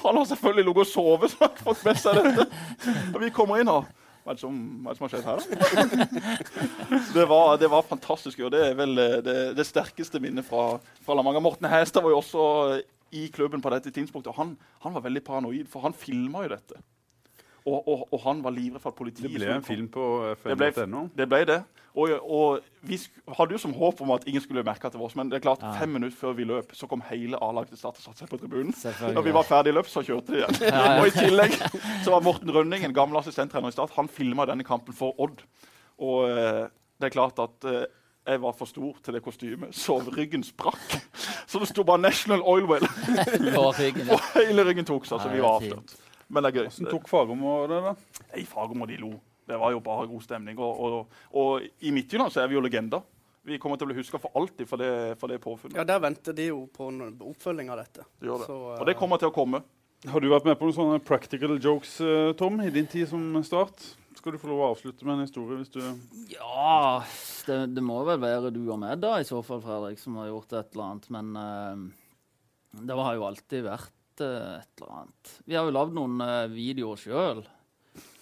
Han 0.03 0.17
har 0.17 0.25
selvfølgelig 0.25 0.65
ligget 0.65 0.87
og 0.87 0.87
sovet, 0.87 1.31
så 1.31 1.37
han 1.41 1.51
har 1.51 1.65
fått 1.65 1.85
med 1.87 2.01
seg 2.03 2.19
dette. 2.19 2.47
Og 3.13 3.21
vi 3.23 3.31
kommer 3.35 3.63
inn 3.63 3.71
og 3.71 3.87
hva 4.23 4.31
er, 4.31 4.39
det 4.39 4.43
som, 4.45 4.59
hva 4.85 4.93
er 4.93 4.95
det 4.95 4.99
som 5.01 5.07
har 5.07 5.13
skjedd 5.13 5.27
her, 5.27 5.39
da? 5.43 7.01
Det 7.17 7.25
var, 7.27 7.57
det 7.59 7.71
var 7.73 7.83
fantastisk. 7.83 8.39
Og 8.47 8.53
det 8.55 8.61
er 8.69 8.77
vel 8.79 8.95
eh, 9.03 9.19
det, 9.25 9.37
det 9.59 9.67
sterkeste 9.67 10.21
minnet 10.23 10.47
fra, 10.47 10.77
fra 11.03 11.17
La 11.19 11.25
Manga. 11.27 11.43
Morten 11.43 11.67
Hestad 11.73 12.05
var 12.05 12.15
jo 12.15 12.21
også 12.21 12.45
i 13.13 13.27
klubben 13.35 13.61
på 13.65 13.73
dette 13.75 13.91
tidspunktet. 13.91 14.31
og 14.31 14.39
Han, 14.39 14.55
han 14.87 14.95
var 14.95 15.05
veldig 15.09 15.25
paranoid, 15.27 15.67
for 15.71 15.85
han 15.85 15.97
filma 15.97 16.47
jo 16.47 16.55
dette. 16.55 16.79
Og, 17.67 17.89
og, 17.89 18.09
og 18.13 18.21
han 18.25 18.41
var 18.43 18.51
livredd 18.57 18.83
for 18.83 18.91
at 18.91 18.99
politiet 18.99 19.29
Det 19.31 19.39
ble 19.39 19.53
en 19.55 19.63
film 19.63 19.87
på 19.89 20.03
det 20.43 20.75
fn.no. 20.75 21.05
det 21.17 21.29
ble 21.31 21.45
det. 21.47 21.61
Og, 21.95 22.09
og 22.25 22.63
vi 22.89 22.97
sk- 22.97 23.21
hadde 23.37 23.53
jo 23.53 23.59
som 23.61 23.75
håp 23.77 24.01
om 24.01 24.11
at 24.17 24.23
ingen 24.27 24.41
skulle 24.41 24.63
merke 24.65 24.87
at 24.89 24.95
det 24.95 24.99
var 25.01 25.07
oss. 25.11 25.15
Men 25.15 25.29
det 25.31 25.37
er 25.37 25.45
klart, 25.45 25.61
fem 25.79 25.93
minutter 25.93 26.17
før 26.17 26.33
vi 26.39 26.47
løp, 26.49 26.73
så 26.75 26.89
kom 26.89 27.03
hele 27.11 27.37
A-laget 27.45 27.69
til 27.75 27.79
start 27.83 28.01
og 28.01 28.07
satte 28.07 28.25
seg 28.25 28.31
på 28.33 28.39
tribunen. 28.41 28.73
Når 29.13 29.23
vi 29.27 29.35
var 29.37 29.45
ferdig 29.47 29.75
løpt, 29.77 29.93
så 29.93 30.01
kjørte 30.03 30.33
de 30.33 30.41
igjen. 30.41 30.57
Ja, 30.73 30.73
ja. 30.73 31.01
Og 31.03 31.11
i 31.11 31.15
tillegg 31.15 31.55
så 32.03 32.15
var 32.15 32.25
Morten 32.25 32.51
Rønning, 32.51 32.83
en 32.89 32.95
gammel 32.97 33.21
assistenttrener 33.21 33.69
i 33.69 33.77
Start, 33.77 33.93
han 33.99 34.09
filma 34.09 34.47
denne 34.49 34.65
kampen 34.65 34.97
for 34.97 35.13
Odd. 35.21 35.45
Og 36.01 36.31
eh, 36.33 36.65
det 36.99 37.11
er 37.11 37.15
klart 37.15 37.39
at 37.45 37.69
eh, 37.69 37.85
jeg 38.33 38.41
var 38.41 38.55
for 38.57 38.71
stor 38.71 38.97
til 39.05 39.15
det 39.19 39.23
kostymet, 39.23 39.75
så 39.77 39.99
ryggen 40.17 40.43
sprakk. 40.47 40.97
Så 41.47 41.59
det 41.61 41.69
sto 41.69 41.85
bare 41.85 41.99
'National 42.01 42.41
Oil 42.41 42.65
Well', 42.71 42.89
ryggen, 43.79 44.07
ja. 44.09 44.15
og 44.17 44.21
hele 44.39 44.65
ryggen 44.65 44.89
tok 44.89 45.05
seg. 45.07 45.21
Så 45.21 45.29
Ja, 45.29 45.35
vi 45.35 45.43
var 45.45 45.61
avslørt. 45.61 45.95
Men 46.33 46.45
det 46.45 46.51
er 46.51 46.63
gøy. 46.63 46.69
Hvordan 46.71 46.93
tok 46.95 47.11
Fagermo 47.11 47.57
det, 47.71 47.81
da? 47.85 47.95
I 48.41 48.47
Fagermo 48.49 48.89
de 48.89 48.97
lo. 49.03 49.13
Det 49.49 49.59
var 49.61 49.75
jo 49.75 49.83
bare 49.85 50.09
god 50.09 50.23
stemning. 50.25 50.61
Og, 50.63 50.81
og, 50.81 51.19
og 51.37 51.85
i 51.85 51.93
Midtjylland 51.93 52.33
så 52.33 52.43
er 52.43 52.49
vi 52.49 52.57
jo 52.57 52.63
legender. 52.65 53.03
Vi 53.43 53.59
kommer 53.59 53.79
til 53.79 53.89
å 53.89 53.91
bli 53.91 53.99
huska 53.99 54.21
for 54.23 54.33
alltid 54.39 54.69
for 54.71 54.81
det, 54.81 54.93
for 55.19 55.33
det 55.33 55.41
påfunnet. 55.43 55.77
Ja, 55.77 55.85
der 55.87 56.03
venter 56.03 56.35
de 56.37 56.47
jo 56.53 56.61
på 56.73 56.93
en 56.93 57.17
oppfølging 57.19 57.73
av 57.75 57.81
dette. 57.83 58.07
Det 58.21 58.31
gjør 58.31 58.45
det. 58.45 58.49
Så, 58.49 58.59
uh... 58.71 58.77
Og 58.79 58.87
det 58.87 58.95
kommer 59.01 59.21
til 59.21 59.33
å 59.33 59.35
komme. 59.35 59.65
Har 60.09 60.23
du 60.23 60.29
vært 60.31 60.47
med 60.47 60.57
på 60.59 60.67
noen 60.67 60.77
sånne 60.77 61.03
practical 61.07 61.57
jokes, 61.63 61.97
eh, 62.03 62.31
Tom, 62.39 62.57
i 62.63 62.71
din 62.75 62.89
tid 62.91 63.11
som 63.11 63.23
Start? 63.47 63.85
Skal 64.19 64.35
du 64.35 64.39
få 64.39 64.51
lov 64.51 64.63
å 64.63 64.71
avslutte 64.73 65.07
med 65.07 65.17
en 65.17 65.27
historie 65.27 65.59
hvis 65.59 65.71
du 65.75 65.81
Ja, 66.31 67.03
det, 67.47 67.59
det 67.75 67.83
må 67.83 68.01
vel 68.07 68.21
være 68.23 68.51
du 68.55 68.61
og 68.65 68.81
meg, 68.83 68.97
da, 69.03 69.17
i 69.19 69.27
så 69.27 69.41
fall, 69.47 69.63
Fredrik, 69.63 69.99
som 70.03 70.19
har 70.21 70.31
gjort 70.31 70.55
et 70.59 70.75
eller 70.75 70.89
annet. 70.89 71.11
Men 71.15 71.33
uh, 71.39 72.83
det 72.87 72.99
har 72.99 73.19
jo 73.19 73.27
alltid 73.27 73.67
vært 73.67 73.95
et 74.23 74.81
eller 74.81 74.95
annet. 75.01 75.35
Vi 75.45 75.57
har 75.57 75.67
jo 75.67 75.75
lagd 75.75 75.97
noen 75.97 76.23
uh, 76.23 76.47
videoer 76.53 77.01
sjøl. 77.01 77.43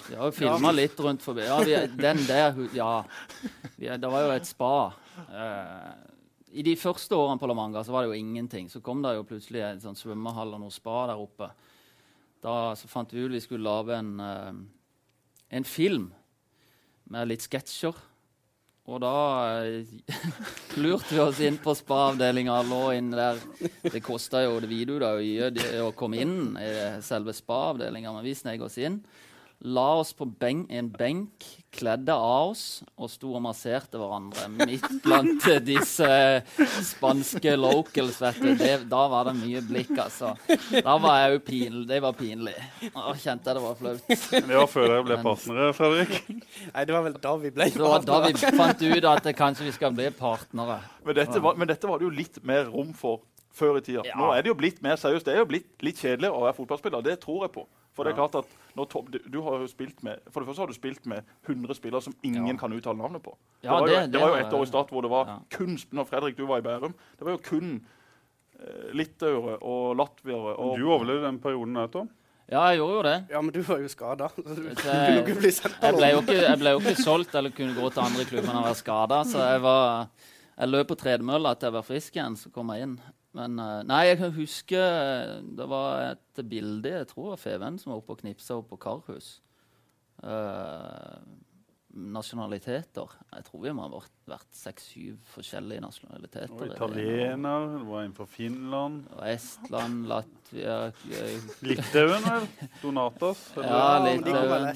Vi 0.09 0.17
har 0.19 0.31
jo 0.31 0.35
filma 0.35 0.73
litt 0.75 0.99
rundt 1.01 1.23
forbi. 1.23 1.45
Ja, 1.47 1.59
vi, 1.63 1.77
den 2.01 2.23
der 2.27 2.57
Ja. 2.75 2.93
Vi, 3.77 3.89
det 3.89 4.11
var 4.11 4.27
jo 4.27 4.33
et 4.35 4.49
spa. 4.49 4.73
Uh, 5.31 5.93
I 6.51 6.65
de 6.67 6.75
første 6.81 7.15
årene 7.15 7.39
på 7.41 7.51
La 7.51 7.57
Manga 7.59 7.85
så 7.87 7.95
var 7.95 8.05
det 8.05 8.13
jo 8.13 8.21
ingenting. 8.21 8.71
Så 8.73 8.83
kom 8.85 9.03
det 9.05 9.15
jo 9.19 9.27
plutselig 9.29 9.63
en 9.67 9.83
sånn 9.85 9.99
svømmehall 9.99 10.57
og 10.57 10.65
noe 10.65 10.75
spa 10.75 11.05
der 11.13 11.23
oppe. 11.23 11.51
Da 12.41 12.75
så 12.79 12.89
fant 12.89 13.13
vi 13.13 13.27
ut 13.27 13.35
vi 13.37 13.43
skulle 13.45 13.69
lage 13.69 13.99
en, 14.01 14.15
uh, 14.19 15.51
en 15.51 15.69
film 15.69 16.11
med 17.11 17.31
litt 17.31 17.45
sketsjer. 17.45 17.95
Og 18.91 18.99
da 19.03 19.15
eh, 19.63 19.87
lurte 20.83 21.15
vi 21.15 21.23
oss 21.23 21.41
inn 21.47 21.61
på 21.63 21.75
spa-avdelinga. 21.79 22.59
Lå 22.67 22.83
inn 22.99 23.13
der. 23.15 23.39
Det 23.87 24.03
kosta 24.03 24.43
jo 24.43 24.59
det 24.63 24.71
da, 25.03 25.13
å 25.85 25.93
komme 25.97 26.19
inn 26.25 26.59
i 26.59 26.71
selve 27.07 27.35
spa-avdelinga, 27.37 28.13
men 28.17 28.27
vi 28.27 28.35
sneg 28.35 28.65
oss 28.67 28.81
inn. 28.83 28.99
La 29.61 29.99
oss 30.01 30.15
på 30.17 30.25
ben 30.25 30.63
en 30.73 30.87
benk, 30.89 31.45
kledde 31.71 32.15
av 32.17 32.55
oss 32.55 32.63
og 32.97 33.11
sto 33.13 33.35
og 33.37 33.43
masserte 33.45 33.99
hverandre 34.01 34.47
midt 34.55 34.87
blant 35.05 35.45
eh, 35.53 35.59
disse 35.61 36.09
spanske 36.89 37.53
locals. 37.61 38.23
vet 38.25 38.41
du. 38.41 38.55
Det, 38.57 38.71
da 38.89 39.03
var 39.13 39.29
det 39.29 39.35
mye 39.37 39.61
blikk, 39.69 39.93
altså. 40.01 40.33
Da 40.73 40.97
var 40.97 41.19
jeg 41.21 41.35
jo 41.35 41.43
pinlig. 41.51 41.85
Det 41.93 42.01
var 42.07 42.17
pinlig. 42.17 42.57
Da 42.87 43.13
kjente 43.21 43.53
jeg 43.53 43.59
det 43.59 43.65
var 43.67 43.77
flaut. 43.83 44.17
Det 44.33 44.57
var 44.63 44.71
før 44.73 44.89
dere 44.95 45.07
ble 45.11 45.19
partnere, 45.29 45.69
Fredrik. 45.77 46.17
Nei, 46.73 46.87
det 46.89 46.97
var 46.97 47.05
vel 47.11 47.19
da 47.21 47.35
vi 47.45 47.53
ble 47.59 47.69
Det 47.75 47.85
var 47.85 48.09
da 48.09 48.23
vi 48.25 48.35
fant 48.41 48.87
ut 48.87 49.11
at 49.13 49.29
det 49.29 49.37
kanskje 49.37 49.69
vi 49.69 49.77
skal 49.77 49.93
bli 49.93 50.09
partnere. 50.17 50.81
Men 51.05 51.21
dette, 51.21 51.45
var, 51.45 51.61
men 51.61 51.69
dette 51.69 51.91
var 51.91 52.01
det 52.01 52.09
jo 52.09 52.15
litt 52.17 52.41
mer 52.49 52.65
rom 52.73 52.97
for 52.97 53.21
før 53.53 53.79
i 53.81 53.85
tida. 53.85 54.03
Ja. 54.07 54.17
Nå 54.19 54.31
er 54.35 54.43
det 54.43 54.53
jo 54.53 54.57
blitt 54.59 54.81
mer 54.83 54.97
seriøst. 55.01 55.27
Det 55.27 55.35
er 55.35 55.43
jo 55.43 55.49
blitt 55.51 55.85
litt 55.85 55.99
kjedeligere 56.01 56.37
å 56.37 56.45
være 56.47 56.57
fotballspiller. 56.61 57.03
Det 57.07 57.19
tror 57.23 57.47
jeg 57.47 57.55
på. 57.59 57.67
For 57.97 58.07
det 58.07 58.13
er 58.13 58.21
klart 58.21 58.37
at 58.39 58.53
når 58.79 58.87
Tom, 58.93 59.09
du, 59.11 59.19
du 59.27 59.41
har 59.43 59.59
jo 59.61 59.67
spilt 59.69 59.99
med, 60.07 60.21
For 60.31 60.41
det 60.41 60.47
første 60.49 60.63
har 60.63 60.71
du 60.71 60.77
spilt 60.77 61.07
med 61.11 61.27
100 61.49 61.75
spillere 61.75 62.01
som 62.05 62.15
ingen 62.23 62.47
Ja. 62.47 62.55
kan 62.61 62.73
uttale 62.73 62.97
navnet 62.97 63.23
på. 63.25 63.35
Ja, 63.65 63.75
det, 63.75 63.81
var 63.81 63.81
jo, 63.81 63.95
det- 63.97 64.13
det, 64.13 64.21
var 64.21 64.29
jo 64.31 64.37
et 64.47 64.55
år 64.61 64.63
i 64.63 64.71
start 64.71 64.93
hvor 64.95 65.03
det 65.03 65.11
var 65.11 65.27
ja. 65.27 65.39
kun 65.51 65.75
Når 65.99 66.07
Fredrik, 66.07 66.37
du 66.39 66.47
var 66.47 66.63
i 66.63 66.65
Bærum, 66.65 66.95
det 67.19 67.27
var 67.27 67.35
jo 67.35 67.43
kun 67.43 67.75
eh, 68.61 68.95
litauere 68.95 69.59
og 69.67 69.97
latviere. 69.99 70.55
Og, 70.57 70.79
Du 70.79 70.87
overlevde 70.87 71.27
den 71.27 71.43
perioden 71.43 71.75
der, 71.75 71.91
Tom. 71.93 72.09
Ja, 72.51 72.65
jeg 72.71 72.79
gjorde 72.81 72.95
jo 72.95 73.03
det. 73.07 73.17
Ja, 73.31 73.41
men 73.43 73.55
du 73.55 73.61
var 73.63 73.79
jo 73.79 73.89
skada. 73.89 74.29
Jeg, 74.39 75.27
jeg, 75.27 75.95
ble 75.95 76.09
jo 76.11 76.23
ikke, 76.23 76.35
jeg 76.35 76.59
ble 76.59 76.73
jo 76.75 76.81
ikke 76.83 76.97
solgt 76.99 77.35
eller 77.39 77.53
kunne 77.55 77.77
gå 77.77 77.91
til 77.95 78.03
andre 78.03 78.25
klubber 78.27 78.51
enn 78.51 78.59
å 78.59 78.65
være 78.65 78.79
skada. 78.81 79.21
Så 79.29 79.39
jeg, 79.39 79.61
var, 79.63 80.09
jeg 80.57 80.71
løp 80.73 80.89
på 80.91 80.97
tredemølla 80.99 81.53
til 81.55 81.69
jeg 81.71 81.77
var 81.77 81.87
frisk 81.87 82.17
igjen. 82.19 82.35
Så 82.41 82.51
kom 82.55 82.73
jeg 82.75 82.89
inn. 82.89 82.97
Men 83.39 83.61
eh, 83.63 83.83
nei, 83.87 84.01
jeg 84.09 84.19
kan 84.19 84.33
huske 84.35 84.81
eh, 84.81 85.37
det 85.59 85.69
var 85.71 86.03
et 86.09 86.43
bilde 86.51 86.91
jeg 86.91 87.11
tror 87.13 87.35
var 87.35 87.43
Feven 87.43 87.79
som 87.79 87.93
var 87.93 88.01
oppe 88.01 88.17
og 88.17 88.25
knipsa 88.25 88.59
opp 88.59 88.73
på 88.73 88.81
Karhus. 88.83 89.37
Eh, 90.25 91.19
nasjonaliteter. 91.95 93.11
Jeg 93.35 93.45
tror 93.47 93.63
vi 93.65 93.73
må 93.75 93.83
ha 93.87 93.91
vært, 94.31 94.47
seks-syv 94.55 95.17
forskjellige 95.33 95.83
nasjonaliteter. 95.83 96.53
Og 96.55 96.69
italiener, 96.71 97.65
det 97.73 97.81
var 97.89 98.05
en 98.05 98.13
fra 98.15 98.27
Finland. 98.31 99.01
Og 99.17 99.25
Estland, 99.27 100.05
Latvia 100.11 100.77
eh, 100.93 101.49
Litauen, 101.67 102.23
vel? 102.29 102.47
Donatas? 102.83 103.43
Ja, 103.59 103.83
Litauen. 104.07 104.71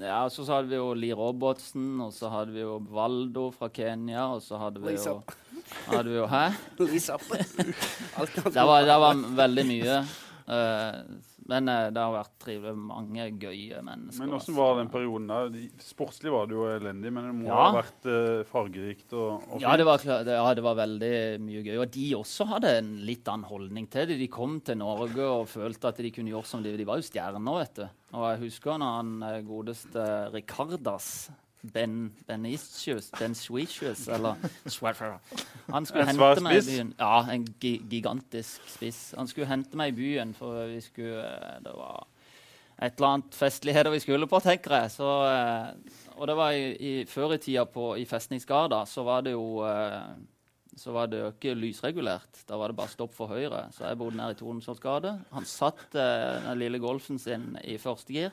Ja. 0.00 0.06
Ja, 0.06 0.22
så, 0.32 0.46
så 0.48 0.56
hadde 0.58 0.72
vi 0.72 0.80
jo 0.80 0.88
Lee 0.96 1.12
Robertsen, 1.18 1.92
og 2.00 2.12
så 2.16 2.32
hadde 2.32 2.56
vi 2.56 2.64
jo 2.64 2.78
Valdo 2.92 3.50
fra 3.52 3.68
Kenya, 3.68 4.30
og 4.32 4.40
så 4.46 4.60
hadde 4.64 4.80
vi 4.84 4.96
jo, 4.96 5.18
hadde 5.90 6.08
vi 6.08 6.16
jo 6.22 6.26
Hæ? 6.32 6.44
Lisa. 6.88 7.20
Det 7.20 8.68
var, 8.68 8.84
det 8.88 9.00
var 9.06 9.24
veldig 9.44 9.68
mye. 9.68 10.02
Eh, 10.46 10.98
men 11.50 11.68
eh, 11.68 11.88
det 11.90 11.98
har 12.02 12.12
vært 12.14 12.34
trivelig. 12.42 12.72
Mange 12.78 13.26
gøye 13.42 13.80
mennesker. 13.82 14.22
Men 14.24 14.36
altså. 14.36 14.52
hvordan 14.52 14.58
var 14.58 14.78
den 14.80 14.90
perioden 14.92 15.26
der? 15.32 15.68
Sportslig 15.82 16.32
var 16.34 16.46
det 16.50 16.56
jo 16.56 16.66
elendig, 16.70 17.12
men 17.12 17.26
det 17.28 17.34
må 17.40 17.48
Ja. 17.50 17.58
ha 17.64 17.72
vært 17.80 18.06
eh, 18.10 18.42
fargerikt 18.50 19.12
og, 19.18 19.42
og 19.50 19.60
Ja 19.64 19.76
det, 19.76 19.86
var, 19.88 20.04
ja, 20.06 20.54
det 20.54 20.64
var 20.64 20.78
veldig 20.78 21.12
mye 21.42 21.62
gøy. 21.66 21.76
Og 21.82 21.90
de 21.94 22.06
også 22.18 22.46
hadde 22.52 22.74
en 22.78 22.92
litt 23.06 23.28
annen 23.28 23.48
holdning 23.50 23.88
til 23.90 24.06
det. 24.12 24.18
De 24.22 24.28
kom 24.32 24.60
til 24.60 24.78
Norge 24.78 25.26
og 25.26 25.48
følte 25.50 25.90
at 25.90 26.02
de 26.02 26.10
kunne 26.14 26.30
gjøre 26.34 26.46
som 26.48 26.62
de. 26.62 26.76
De 26.78 26.86
var 26.88 27.02
jo 27.02 27.08
stjerner, 27.10 27.58
vet 27.62 27.82
du. 27.82 27.86
Og 28.12 28.26
jeg 28.30 28.42
husker 28.46 28.78
når 28.78 28.98
han 29.00 29.44
godeste 29.48 30.06
Ricardas 30.34 31.30
Ben 31.62 32.12
Benicius, 32.26 33.10
Ben 33.18 33.34
Suicius, 33.34 34.08
eller 34.08 34.34
Han 35.70 35.86
skulle 35.86 36.02
En 36.02 36.18
hente 36.18 36.42
meg 36.42 36.58
i 36.58 36.64
byen. 36.66 36.94
Ja, 36.98 37.20
en 37.30 37.44
gi 37.62 37.76
gigantisk 37.90 38.64
spiss. 38.66 39.12
Han 39.18 39.30
skulle 39.30 39.46
hente 39.46 39.78
meg 39.78 39.92
i 39.92 39.96
byen, 39.96 40.34
for 40.34 40.66
vi 40.66 40.80
skulle 40.82 41.22
eh, 41.22 41.60
Det 41.62 41.74
var 41.76 42.08
et 42.82 42.98
eller 42.98 43.08
annet 43.12 43.36
festligheter 43.38 43.94
vi 43.94 44.00
skulle 44.02 44.26
på, 44.26 44.40
tenker 44.42 44.74
jeg. 44.74 44.90
Så, 44.96 45.10
eh, 45.28 46.02
og 46.16 46.26
det 46.26 46.36
var 46.36 46.56
i, 46.58 46.64
i, 46.74 46.92
før 47.06 47.36
i 47.36 47.38
tida 47.38 47.62
på, 47.70 47.92
i 48.00 48.08
Festningsgata, 48.10 48.82
så 48.90 49.04
var 49.06 49.22
det 49.22 49.36
jo 49.36 49.62
eh, 49.62 50.00
så 50.76 50.94
var 50.96 51.10
det 51.12 51.20
jo 51.20 51.28
ikke 51.30 51.54
lysregulert. 51.54 52.42
Da 52.48 52.56
var 52.58 52.72
det 52.72 52.78
bare 52.80 52.90
stopp 52.90 53.14
for 53.14 53.30
høyre. 53.30 53.66
Så 53.76 53.84
jeg 53.84 53.98
bodde 54.00 54.16
nede 54.16 54.34
i 54.34 54.38
Tordenskiolds 54.40 54.80
gate. 54.82 55.12
Han 55.30 55.46
satt 55.46 55.84
den 55.92 56.58
lille 56.58 56.80
Golfen 56.80 57.20
sin 57.20 57.52
i 57.62 57.76
første 57.78 58.16
gir. 58.16 58.32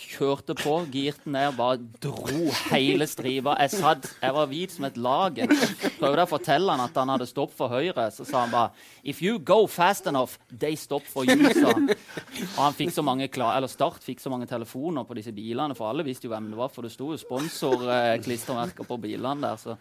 Kjørte 0.00 0.54
på, 0.58 0.74
girte 0.92 1.30
ned, 1.30 1.54
bare 1.58 1.78
dro 2.02 2.48
hele 2.70 3.06
striva. 3.10 3.56
Jeg 3.60 3.74
satt, 3.76 4.08
jeg 4.22 4.36
var 4.36 4.48
hvit 4.50 4.74
som 4.74 4.86
et 4.88 4.98
lager. 5.00 5.52
Prøvde 6.00 6.24
å 6.24 6.30
fortelle 6.30 6.74
han 6.74 6.84
at 6.84 6.96
han 6.96 7.12
hadde 7.12 7.28
stopp 7.28 7.52
for 7.56 7.72
høyre. 7.72 8.08
Så 8.14 8.26
sa 8.28 8.44
han 8.44 8.54
bare 8.54 8.72
If 9.04 9.22
you 9.22 9.38
go 9.38 9.66
fast 9.70 10.08
enough, 10.10 10.38
they 10.50 10.76
stop 10.76 11.06
for 11.06 11.28
you, 11.28 11.36
sa 11.52 11.74
han. 11.74 11.90
Og 11.92 12.60
han 12.60 12.76
fikk 12.76 12.94
så 12.96 13.04
mange 13.06 13.28
klar, 13.32 13.56
eller 13.58 13.70
Start 13.70 14.04
fikk 14.04 14.22
så 14.22 14.32
mange 14.32 14.48
telefoner 14.50 15.06
på 15.08 15.16
disse 15.18 15.34
bilene, 15.36 15.76
for 15.78 15.90
alle 15.90 16.06
visste 16.06 16.28
jo 16.28 16.34
hvem 16.34 16.50
det 16.52 16.60
var. 16.60 16.72
For 16.72 16.86
det 16.86 16.94
sto 16.94 17.12
jo 17.12 17.20
sponsorklistremerker 17.20 18.88
på 18.88 19.00
bilene 19.02 19.40
der. 19.44 19.60
så 19.60 19.76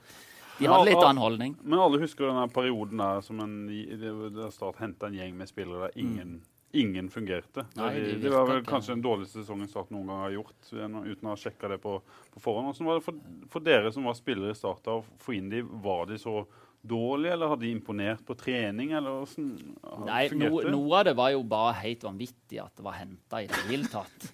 de 0.59 0.67
hadde 0.67 0.89
litt 0.89 0.99
annen 0.99 1.24
holdning. 1.24 1.53
Men 1.63 1.80
alle 1.80 2.01
husker 2.01 2.28
denne 2.28 2.47
perioden 2.51 2.99
der 2.99 3.22
som 3.24 3.39
en, 3.43 3.59
der 3.70 4.49
Start 4.51 4.82
henta 4.84 5.07
en 5.07 5.15
gjeng 5.15 5.38
med 5.39 5.47
spillere 5.47 5.88
der 5.88 6.01
ingen, 6.03 6.41
ingen 6.72 7.09
fungerte. 7.09 7.65
Nei, 7.76 7.93
det, 7.95 8.05
de 8.05 8.24
det 8.28 8.32
var 8.34 8.47
vel 8.49 8.63
kanskje 8.67 8.93
den 8.93 9.03
dårligste 9.03 9.41
sesongen 9.41 9.70
Start 9.70 9.91
noen 9.93 10.09
gang 10.09 10.24
har 10.26 10.34
gjort, 10.36 10.57
uten 10.70 11.30
å 11.30 11.34
ha 11.34 11.38
sjekka 11.39 11.72
det 11.72 11.80
på, 11.82 11.95
på 12.34 12.41
forhånd. 12.43 12.70
Hvordan 12.70 12.89
var 12.89 12.99
det 12.99 13.05
for, 13.05 13.22
for 13.53 13.65
dere 13.65 13.93
som 13.95 14.05
var 14.05 14.17
spillere 14.17 14.53
i 14.53 14.57
Start, 14.57 14.89
å 14.91 15.22
få 15.24 15.38
inn 15.38 15.49
de, 15.51 15.63
var 15.65 16.09
de 16.09 16.20
så 16.22 16.43
dårlige, 16.82 17.34
eller 17.34 17.53
hadde 17.53 17.65
de 17.65 17.72
imponert 17.74 18.22
på 18.26 18.38
trening, 18.39 18.93
eller 18.95 19.17
hvordan 19.17 20.05
Nei, 20.07 20.22
no, 20.38 20.61
noe 20.70 20.99
av 20.99 21.09
det 21.09 21.15
var 21.17 21.34
jo 21.34 21.41
bare 21.49 21.80
helt 21.82 22.05
vanvittig 22.07 22.61
at 22.63 22.76
det 22.78 22.86
var 22.86 22.99
henta 22.99 23.41
i 23.43 23.49
det 23.49 23.63
hele 23.67 23.89
tatt. 23.91 24.30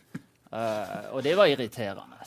uh, 0.52 1.08
og 1.16 1.24
det 1.26 1.38
var 1.40 1.50
irriterende. 1.50 2.20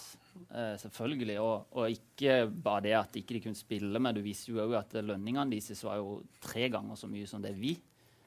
Uh, 0.48 0.74
selvfølgelig. 0.80 1.36
Og, 1.44 1.68
og 1.76 1.92
ikke 1.92 2.40
bare 2.48 2.86
det 2.88 2.96
at 2.96 3.20
ikke 3.20 3.36
de 3.36 3.44
kunne 3.44 3.60
spille, 3.60 4.00
men 4.00 4.16
du 4.16 4.24
visste 4.24 4.54
jo 4.54 4.64
òg 4.64 4.74
at 4.80 4.96
lønningene 5.04 5.52
deres 5.52 5.84
var 5.84 6.00
jo 6.00 6.22
tre 6.42 6.70
ganger 6.72 6.98
så 6.98 7.10
mye 7.10 7.28
som 7.28 7.44
det 7.44 7.52
vi 7.60 7.76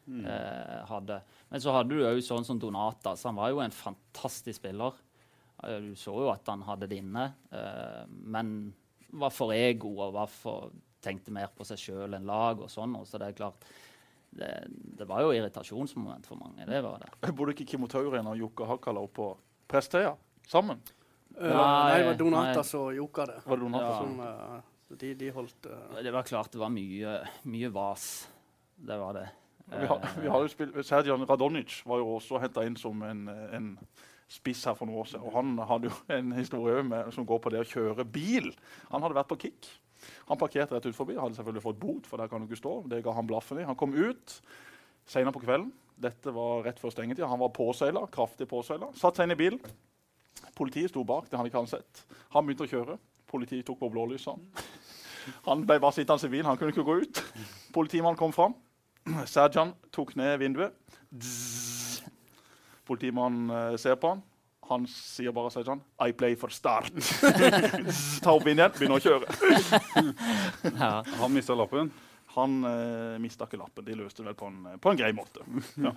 eh, 0.10 0.78
hadde. 0.90 1.22
Men 1.50 1.64
så 1.64 1.74
hadde 1.76 1.96
du 1.96 2.06
òg 2.08 2.22
sånn 2.26 2.46
som 2.48 2.60
Donatas. 2.60 3.26
Han 3.28 3.40
var 3.40 3.52
jo 3.54 3.62
en 3.64 3.76
fantastisk 3.76 4.60
spiller. 4.62 4.98
Eh, 5.64 5.78
du 5.82 5.96
så 6.00 6.16
jo 6.16 6.32
at 6.34 6.48
han 6.50 6.64
hadde 6.68 6.90
det 6.92 7.02
inne, 7.02 7.28
eh, 7.52 8.04
men 8.08 8.74
var 9.12 9.34
for 9.36 9.54
ego 9.54 9.92
og 10.00 10.16
var 10.16 10.32
for, 10.32 10.72
tenkte 11.04 11.34
mer 11.36 11.52
på 11.56 11.66
seg 11.68 11.80
sjøl 11.82 12.16
enn 12.16 12.28
lag 12.30 12.62
og 12.64 12.72
sånn. 12.72 12.96
Og 13.00 13.08
så 13.10 13.20
det 13.22 13.32
er 13.32 13.40
klart 13.42 13.68
det, 14.32 14.50
det 14.70 15.08
var 15.10 15.26
jo 15.26 15.34
irritasjonsmoment 15.36 16.28
for 16.30 16.40
mange. 16.40 16.66
det 16.66 16.82
var 16.86 17.04
det. 17.04 17.12
Bodde 17.38 17.56
ikke 17.56 17.68
Kimmo 17.74 17.90
Tauren 17.92 18.30
og 18.32 18.40
Jokke 18.40 18.70
Hakala 18.70 19.04
opp 19.04 19.16
på 19.20 19.30
Prestheia 19.72 20.16
sammen? 20.48 20.80
Eh, 21.38 21.48
nei, 21.48 22.00
det 22.00 22.08
var 22.08 22.20
Donata 22.20 22.64
og 22.80 22.94
Joka, 22.96 23.28
det. 23.28 23.40
Var 23.46 23.60
det 23.60 23.68
noen 23.68 23.82
Ja. 23.82 23.98
Som, 24.00 24.20
Uh, 24.92 24.98
de, 25.00 25.14
de 25.16 25.30
holdt 25.32 25.68
uh... 25.72 26.00
Det 26.04 26.12
var 26.12 26.26
klart 26.28 26.52
det 26.52 26.60
var 26.60 26.72
mye, 26.72 27.14
mye 27.48 27.70
vas. 27.72 28.28
Det 28.76 28.98
var 29.00 29.16
det. 29.16 29.28
Vi 29.72 29.88
har, 29.88 30.08
vi 30.20 30.28
har 30.28 30.44
jo 30.44 31.18
Radonic 31.30 31.82
var 31.88 32.02
jo 32.02 32.16
også 32.18 32.42
henta 32.44 32.64
inn 32.68 32.76
som 32.76 33.04
en, 33.08 33.28
en 33.56 33.70
spiss 34.32 34.66
her 34.68 34.76
for 34.76 34.88
noen 34.88 35.04
år 35.04 35.12
siden. 35.12 35.28
Og 35.28 35.36
han 35.36 35.54
hadde 35.70 35.90
jo 35.90 36.00
en 36.18 36.34
historie 36.36 36.84
med, 36.88 37.12
som 37.16 37.28
går 37.28 37.40
på 37.44 37.54
det 37.54 37.62
å 37.64 37.70
kjøre 37.70 38.06
bil. 38.08 38.52
Han 38.92 39.04
hadde 39.04 39.18
vært 39.18 39.32
på 39.32 39.40
kick. 39.46 39.70
Han 40.28 40.40
parkerte 40.40 40.76
rett 40.76 40.88
ut 40.90 40.98
forbi, 40.98 41.16
hadde 41.20 41.38
selvfølgelig 41.38 41.64
fått 41.64 41.80
bot, 41.80 42.10
for 42.10 42.20
der 42.20 42.32
kan 42.32 42.42
du 42.42 42.50
ikke 42.50 42.60
stå. 42.60 42.74
Det 42.90 43.04
ga 43.06 43.14
han 43.16 43.30
blaffen 43.30 43.62
i. 43.62 43.68
Han 43.68 43.78
kom 43.80 43.94
ut 43.96 44.40
senere 45.08 45.36
på 45.36 45.44
kvelden. 45.44 45.72
Dette 46.02 46.34
var 46.34 46.66
rett 46.66 46.80
før 46.82 46.94
stengetid. 46.96 47.28
Han 47.30 47.42
var 47.44 47.54
påseila, 47.54 48.08
kraftig 48.12 48.50
påseila. 48.50 48.90
Satt 48.98 49.20
seg 49.20 49.30
inn 49.30 49.36
i 49.36 49.40
bilen. 49.40 49.62
Politiet 50.58 50.90
sto 50.92 51.04
bak, 51.06 51.28
det 51.30 51.38
hadde 51.38 51.52
ikke 51.52 51.62
han 51.62 51.70
sett. 51.70 52.04
Han 52.34 52.48
begynte 52.48 52.66
å 52.66 52.72
kjøre. 52.72 52.98
Politiet 53.30 53.68
tok 53.68 53.80
på 53.84 53.92
blålysene. 53.94 54.66
Han 55.46 55.62
ble 55.70 55.78
bare 55.78 55.94
sittende 55.94 56.24
sivil, 56.24 56.48
han 56.48 56.58
kunne 56.58 56.74
ikke 56.74 56.86
gå 56.88 56.96
ut. 57.04 57.22
Politimannen 57.76 58.18
kom 58.20 58.34
fram. 58.34 58.56
Serjan 59.34 59.74
tok 59.94 60.16
ned 60.20 60.38
vinduet. 60.42 60.76
Dzz. 61.12 62.04
Politimannen 62.88 63.50
eh, 63.50 63.78
ser 63.80 63.96
på 64.02 64.16
han. 64.16 64.22
Han 64.72 64.86
sier 64.88 65.34
bare 65.36 65.50
Sajan, 65.52 65.82
'I 66.00 66.14
play 66.16 66.36
for 66.40 66.48
start'. 66.48 66.94
Ta 68.24 68.32
opp 68.32 68.46
vinduet 68.46 68.78
begynner 68.78 69.02
å 69.02 69.04
kjøre. 69.04 69.28
Ja. 70.80 71.02
Han 71.20 71.34
mista 71.34 71.58
lappen. 71.58 71.92
Han 72.38 72.62
uh, 72.64 73.20
mista 73.20 73.44
ikke 73.50 73.60
lappen. 73.60 73.84
De 73.84 73.98
løste 74.00 74.24
det 74.24 74.30
vel 74.30 74.38
på 74.40 74.48
en, 74.48 74.60
på 74.80 74.94
en 74.94 75.00
grei 75.00 75.12
måte. 75.16 75.44
Ja. 75.76 75.92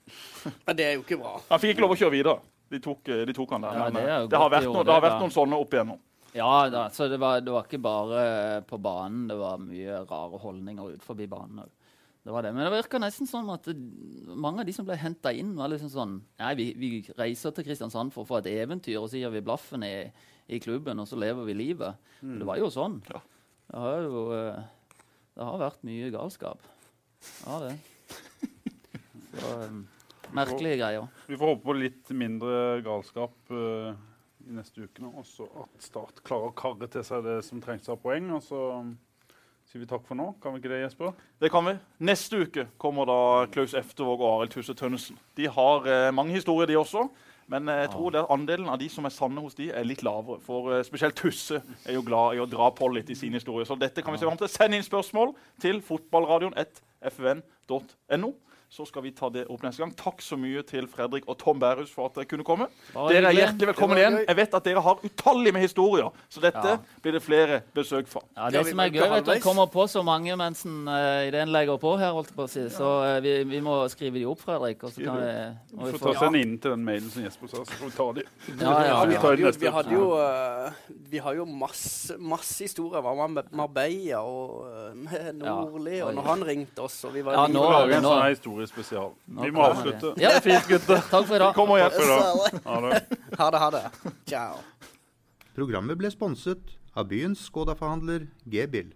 Men 0.66 0.78
det 0.78 0.86
er 0.86 0.94
jo 0.96 1.04
ikke 1.04 1.18
bra. 1.20 1.34
Han 1.50 1.60
fikk 1.60 1.74
ikke 1.74 1.84
lov 1.84 1.92
å 1.92 1.98
kjøre 2.00 2.14
videre. 2.14 2.38
De 2.72 2.80
tok, 2.82 3.08
eh, 3.12 3.26
de 3.28 3.34
tok 3.36 3.52
han 3.54 3.62
der. 3.62 3.76
Ja, 3.78 3.84
men, 3.90 4.02
det 4.02 4.10
eh, 4.10 4.24
det, 4.26 4.38
har 4.40 4.50
noen, 4.50 4.86
det 4.86 4.90
har 4.90 5.02
vært 5.04 5.20
noen 5.22 5.34
sånne 5.34 5.58
opp 5.62 5.74
igjennom. 5.76 6.00
Ja 6.34 6.48
da, 6.68 6.88
så 6.90 7.06
det 7.08 7.20
var, 7.22 7.38
det 7.40 7.52
var 7.54 7.68
ikke 7.68 7.78
bare 7.84 8.22
på 8.66 8.78
banen. 8.82 9.28
Det 9.30 9.36
var 9.38 9.60
mye 9.62 10.00
rare 10.02 10.40
holdninger 10.42 10.96
ut 10.96 11.04
forbi 11.06 11.28
banen 11.30 11.62
òg. 11.62 11.70
Det 12.26 12.32
var 12.34 12.42
det. 12.42 12.50
Men 12.56 12.66
det 12.66 12.72
virka 12.74 12.98
nesten 12.98 13.28
sånn 13.30 13.46
at 13.54 13.68
mange 14.34 14.64
av 14.64 14.66
de 14.66 14.72
som 14.74 14.86
ble 14.88 14.96
henta 14.98 15.30
inn, 15.30 15.52
var 15.54 15.70
liksom 15.70 15.92
sånn 15.92 16.16
Nei, 16.40 16.54
vi, 16.58 16.64
vi 16.74 16.88
reiser 17.14 17.54
til 17.54 17.68
Kristiansand 17.68 18.10
for 18.14 18.24
å 18.24 18.26
få 18.26 18.40
et 18.40 18.48
eventyr, 18.50 18.98
og 18.98 19.06
så 19.12 19.20
gir 19.20 19.30
vi 19.30 19.44
blaffen 19.46 19.86
i, 19.86 20.08
i 20.50 20.58
klubben, 20.62 20.98
og 20.98 21.06
så 21.06 21.18
lever 21.22 21.46
vi 21.46 21.54
livet. 21.54 22.08
Det 22.18 22.48
var 22.48 22.58
jo 22.58 22.72
sånn. 22.74 22.98
Ja. 23.12 23.22
Det 23.66 23.84
har 23.84 24.02
jo 24.08 24.24
eh, 24.34 24.58
Det 25.36 25.46
har 25.46 25.62
vært 25.62 25.86
mye 25.86 26.10
galskap. 26.14 26.66
Ja, 27.44 27.60
det. 27.62 27.76
Så, 29.36 29.54
um, 29.68 29.80
merkelige 30.34 30.80
greier. 30.80 31.08
Vi 31.30 31.38
får 31.38 31.52
håpe 31.52 31.66
på 31.68 31.78
litt 31.78 32.12
mindre 32.16 32.80
galskap 32.86 33.54
uh, 33.54 33.94
i 34.46 34.54
neste 34.56 34.86
uke 34.86 35.04
nå. 35.04 35.12
Og 35.20 35.26
så 35.28 35.46
at 35.62 35.86
Start 35.92 36.22
klarer 36.26 36.50
å 36.50 36.56
karre 36.58 36.90
til 36.90 37.06
seg 37.06 37.22
det 37.26 37.38
som 37.46 37.62
trengs 37.62 37.90
av 37.92 38.00
poeng. 38.02 38.30
Og 38.34 38.42
så 38.46 38.62
um, 38.80 38.96
sier 39.76 39.84
vi 39.84 39.90
takk 39.90 40.06
for 40.08 40.16
nå. 40.16 40.30
Kan 40.40 40.54
vi 40.54 40.58
ikke 40.62 40.70
det, 40.72 40.78
Jesper? 40.86 41.12
Det 41.40 41.50
kan 41.52 41.66
vi. 41.66 41.72
Neste 42.08 42.36
uke 42.46 42.62
kommer 42.80 43.04
da 43.08 43.46
Klaus 43.52 43.74
Eftervåg 43.76 44.20
og 44.22 44.38
Arild 44.38 44.52
Tusse 44.54 44.74
Tønnesen. 44.74 45.18
De 45.36 45.46
har 45.52 45.86
eh, 45.86 46.14
mange 46.14 46.32
historier, 46.32 46.66
de 46.70 46.76
også. 46.80 47.08
Men 47.52 47.68
eh, 47.68 47.80
jeg 47.84 47.90
tror 47.92 48.10
det, 48.14 48.30
andelen 48.32 48.68
av 48.72 48.78
de 48.80 48.88
som 48.90 49.04
er 49.04 49.14
sanne 49.14 49.40
hos 49.44 49.54
de, 49.58 49.66
er 49.70 49.84
litt 49.84 50.02
lavere. 50.06 50.40
For 50.44 50.72
eh, 50.72 50.84
spesielt 50.86 51.16
Tusse 51.18 51.56
er 51.84 51.94
jo 51.94 52.02
glad 52.06 52.34
i 52.36 52.40
å 52.42 52.46
dra 52.48 52.70
på 52.74 52.88
litt 52.94 53.10
i 53.12 53.18
sine 53.18 53.36
historier. 53.40 53.66
Så 53.68 53.76
dette 53.80 54.02
kan 54.02 54.12
vi 54.14 54.18
se 54.22 54.28
fram 54.28 54.40
til. 54.40 54.52
Send 54.52 54.74
inn 54.78 54.86
spørsmål 54.86 55.28
til 55.62 55.76
fotballradioen.fvn.no. 55.84 58.30
Så 58.68 58.84
skal 58.84 59.02
vi 59.04 59.12
ta 59.14 59.28
det 59.30 59.44
opp 59.48 59.62
neste 59.62 59.78
gang. 59.78 59.92
Takk 59.94 60.18
så 60.20 60.34
mye 60.36 60.60
til 60.66 60.88
Fredrik 60.90 61.24
og 61.30 61.36
Tom 61.38 61.60
Bærhus 61.62 61.88
for 61.94 62.08
at 62.10 62.16
dere 62.18 62.26
kunne 62.26 62.44
komme. 62.44 62.66
Dere 62.92 63.30
er 63.30 63.36
hjertelig 63.38 63.68
velkommen 63.70 63.96
igjen. 64.00 64.16
Jeg 64.26 64.36
vet 64.40 64.56
at 64.58 64.64
dere 64.66 64.82
har 64.82 64.98
utallige 65.06 65.54
med 65.54 65.62
historier, 65.62 66.10
så 66.28 66.42
dette 66.42 66.64
Ja. 66.74 66.78
blir 67.02 67.12
det 67.14 67.22
flere 67.22 67.60
besøk 67.72 68.08
fra. 68.10 68.20
Ja, 68.36 68.50
Det 68.50 68.64
det 68.64 68.72
som 68.72 68.80
er 68.80 68.90
gøy, 68.90 69.04
er 69.06 69.14
at 69.20 69.24
det 69.24 69.42
kommer 69.42 69.66
på 69.70 69.86
så 69.88 70.02
mange 70.04 70.34
mens 70.36 70.64
en, 70.66 70.88
uh, 70.88 71.22
ideen 71.28 71.48
legger 71.54 71.78
på 71.78 71.96
her. 71.96 72.10
holdt 72.12 72.28
jeg 72.32 72.36
på 72.36 72.42
å 72.42 72.48
si. 72.50 72.66
Så 72.74 72.84
uh, 73.16 73.20
vi, 73.22 73.44
vi 73.44 73.60
må 73.60 73.88
skrive 73.88 74.18
de 74.18 74.24
opp, 74.26 74.40
Fredrik. 74.40 74.82
Og 74.82 74.90
så 74.92 75.04
kan 75.04 75.16
vi, 75.22 75.76
må 75.76 75.84
Vi 75.86 75.92
vi 75.92 75.98
får 75.98 76.02
få 76.02 76.12
ta 76.12 76.26
seg 76.26 76.34
inn 76.42 76.58
til 76.58 76.70
den 76.74 76.84
mailen 76.84 77.10
som 77.10 77.22
Jesper 77.22 77.48
sa, 77.48 77.62
så 77.64 77.78
får 77.78 77.86
vi 77.86 77.96
ta 77.96 78.12
de. 78.12 78.26
Ja, 78.60 78.74
ja, 78.90 79.04
vi 79.06 79.14
hadde 79.14 79.40
jo, 79.46 79.50
vi 79.62 79.72
hadde 79.78 79.92
jo, 79.94 80.10
uh, 80.18 80.72
vi 81.08 81.18
har 81.22 81.34
jo 81.38 81.44
masse, 81.46 82.18
masse 82.18 82.64
historier. 82.66 83.00
Med 83.30 83.46
Marbella 83.52 84.20
og 84.26 84.66
eh, 84.66 84.94
med 84.94 85.38
Nordli? 85.38 86.00
Og 86.02 86.12
når 86.14 86.22
han 86.26 86.44
ringte 86.44 86.82
oss, 86.82 87.04
og 87.04 87.12
vi 87.14 87.22
var 87.22 87.32
Ja, 87.34 87.46
nå, 87.46 87.62
nå- 87.62 88.02
sånn 88.02 88.22
her 88.22 88.34
historiespesial. 88.56 89.12
Vi 89.26 89.50
må 89.50 89.62
avslutte. 89.62 89.96
avslutte. 89.96 90.20
det. 90.20 90.36
er 90.36 90.40
fint, 90.40 90.68
gutter. 90.68 91.00
Takk 91.10 91.26
for 91.26 91.36
i 91.36 91.38
dag. 91.38 91.54
Kommer 91.54 91.78
dag. 92.08 92.60
Ha 92.64 92.80
det. 92.80 93.00
Ha 93.38 93.50
det, 93.50 93.58
ha 93.58 93.70
det. 93.70 93.82
Ciao. 94.26 94.60
Programmet 95.56 95.98
ble 95.98 96.08
sponset 96.12 96.72
av 96.96 97.08
byens 97.10 97.42
Skoda-forhandler 97.50 98.26
G-bil. 98.48 98.94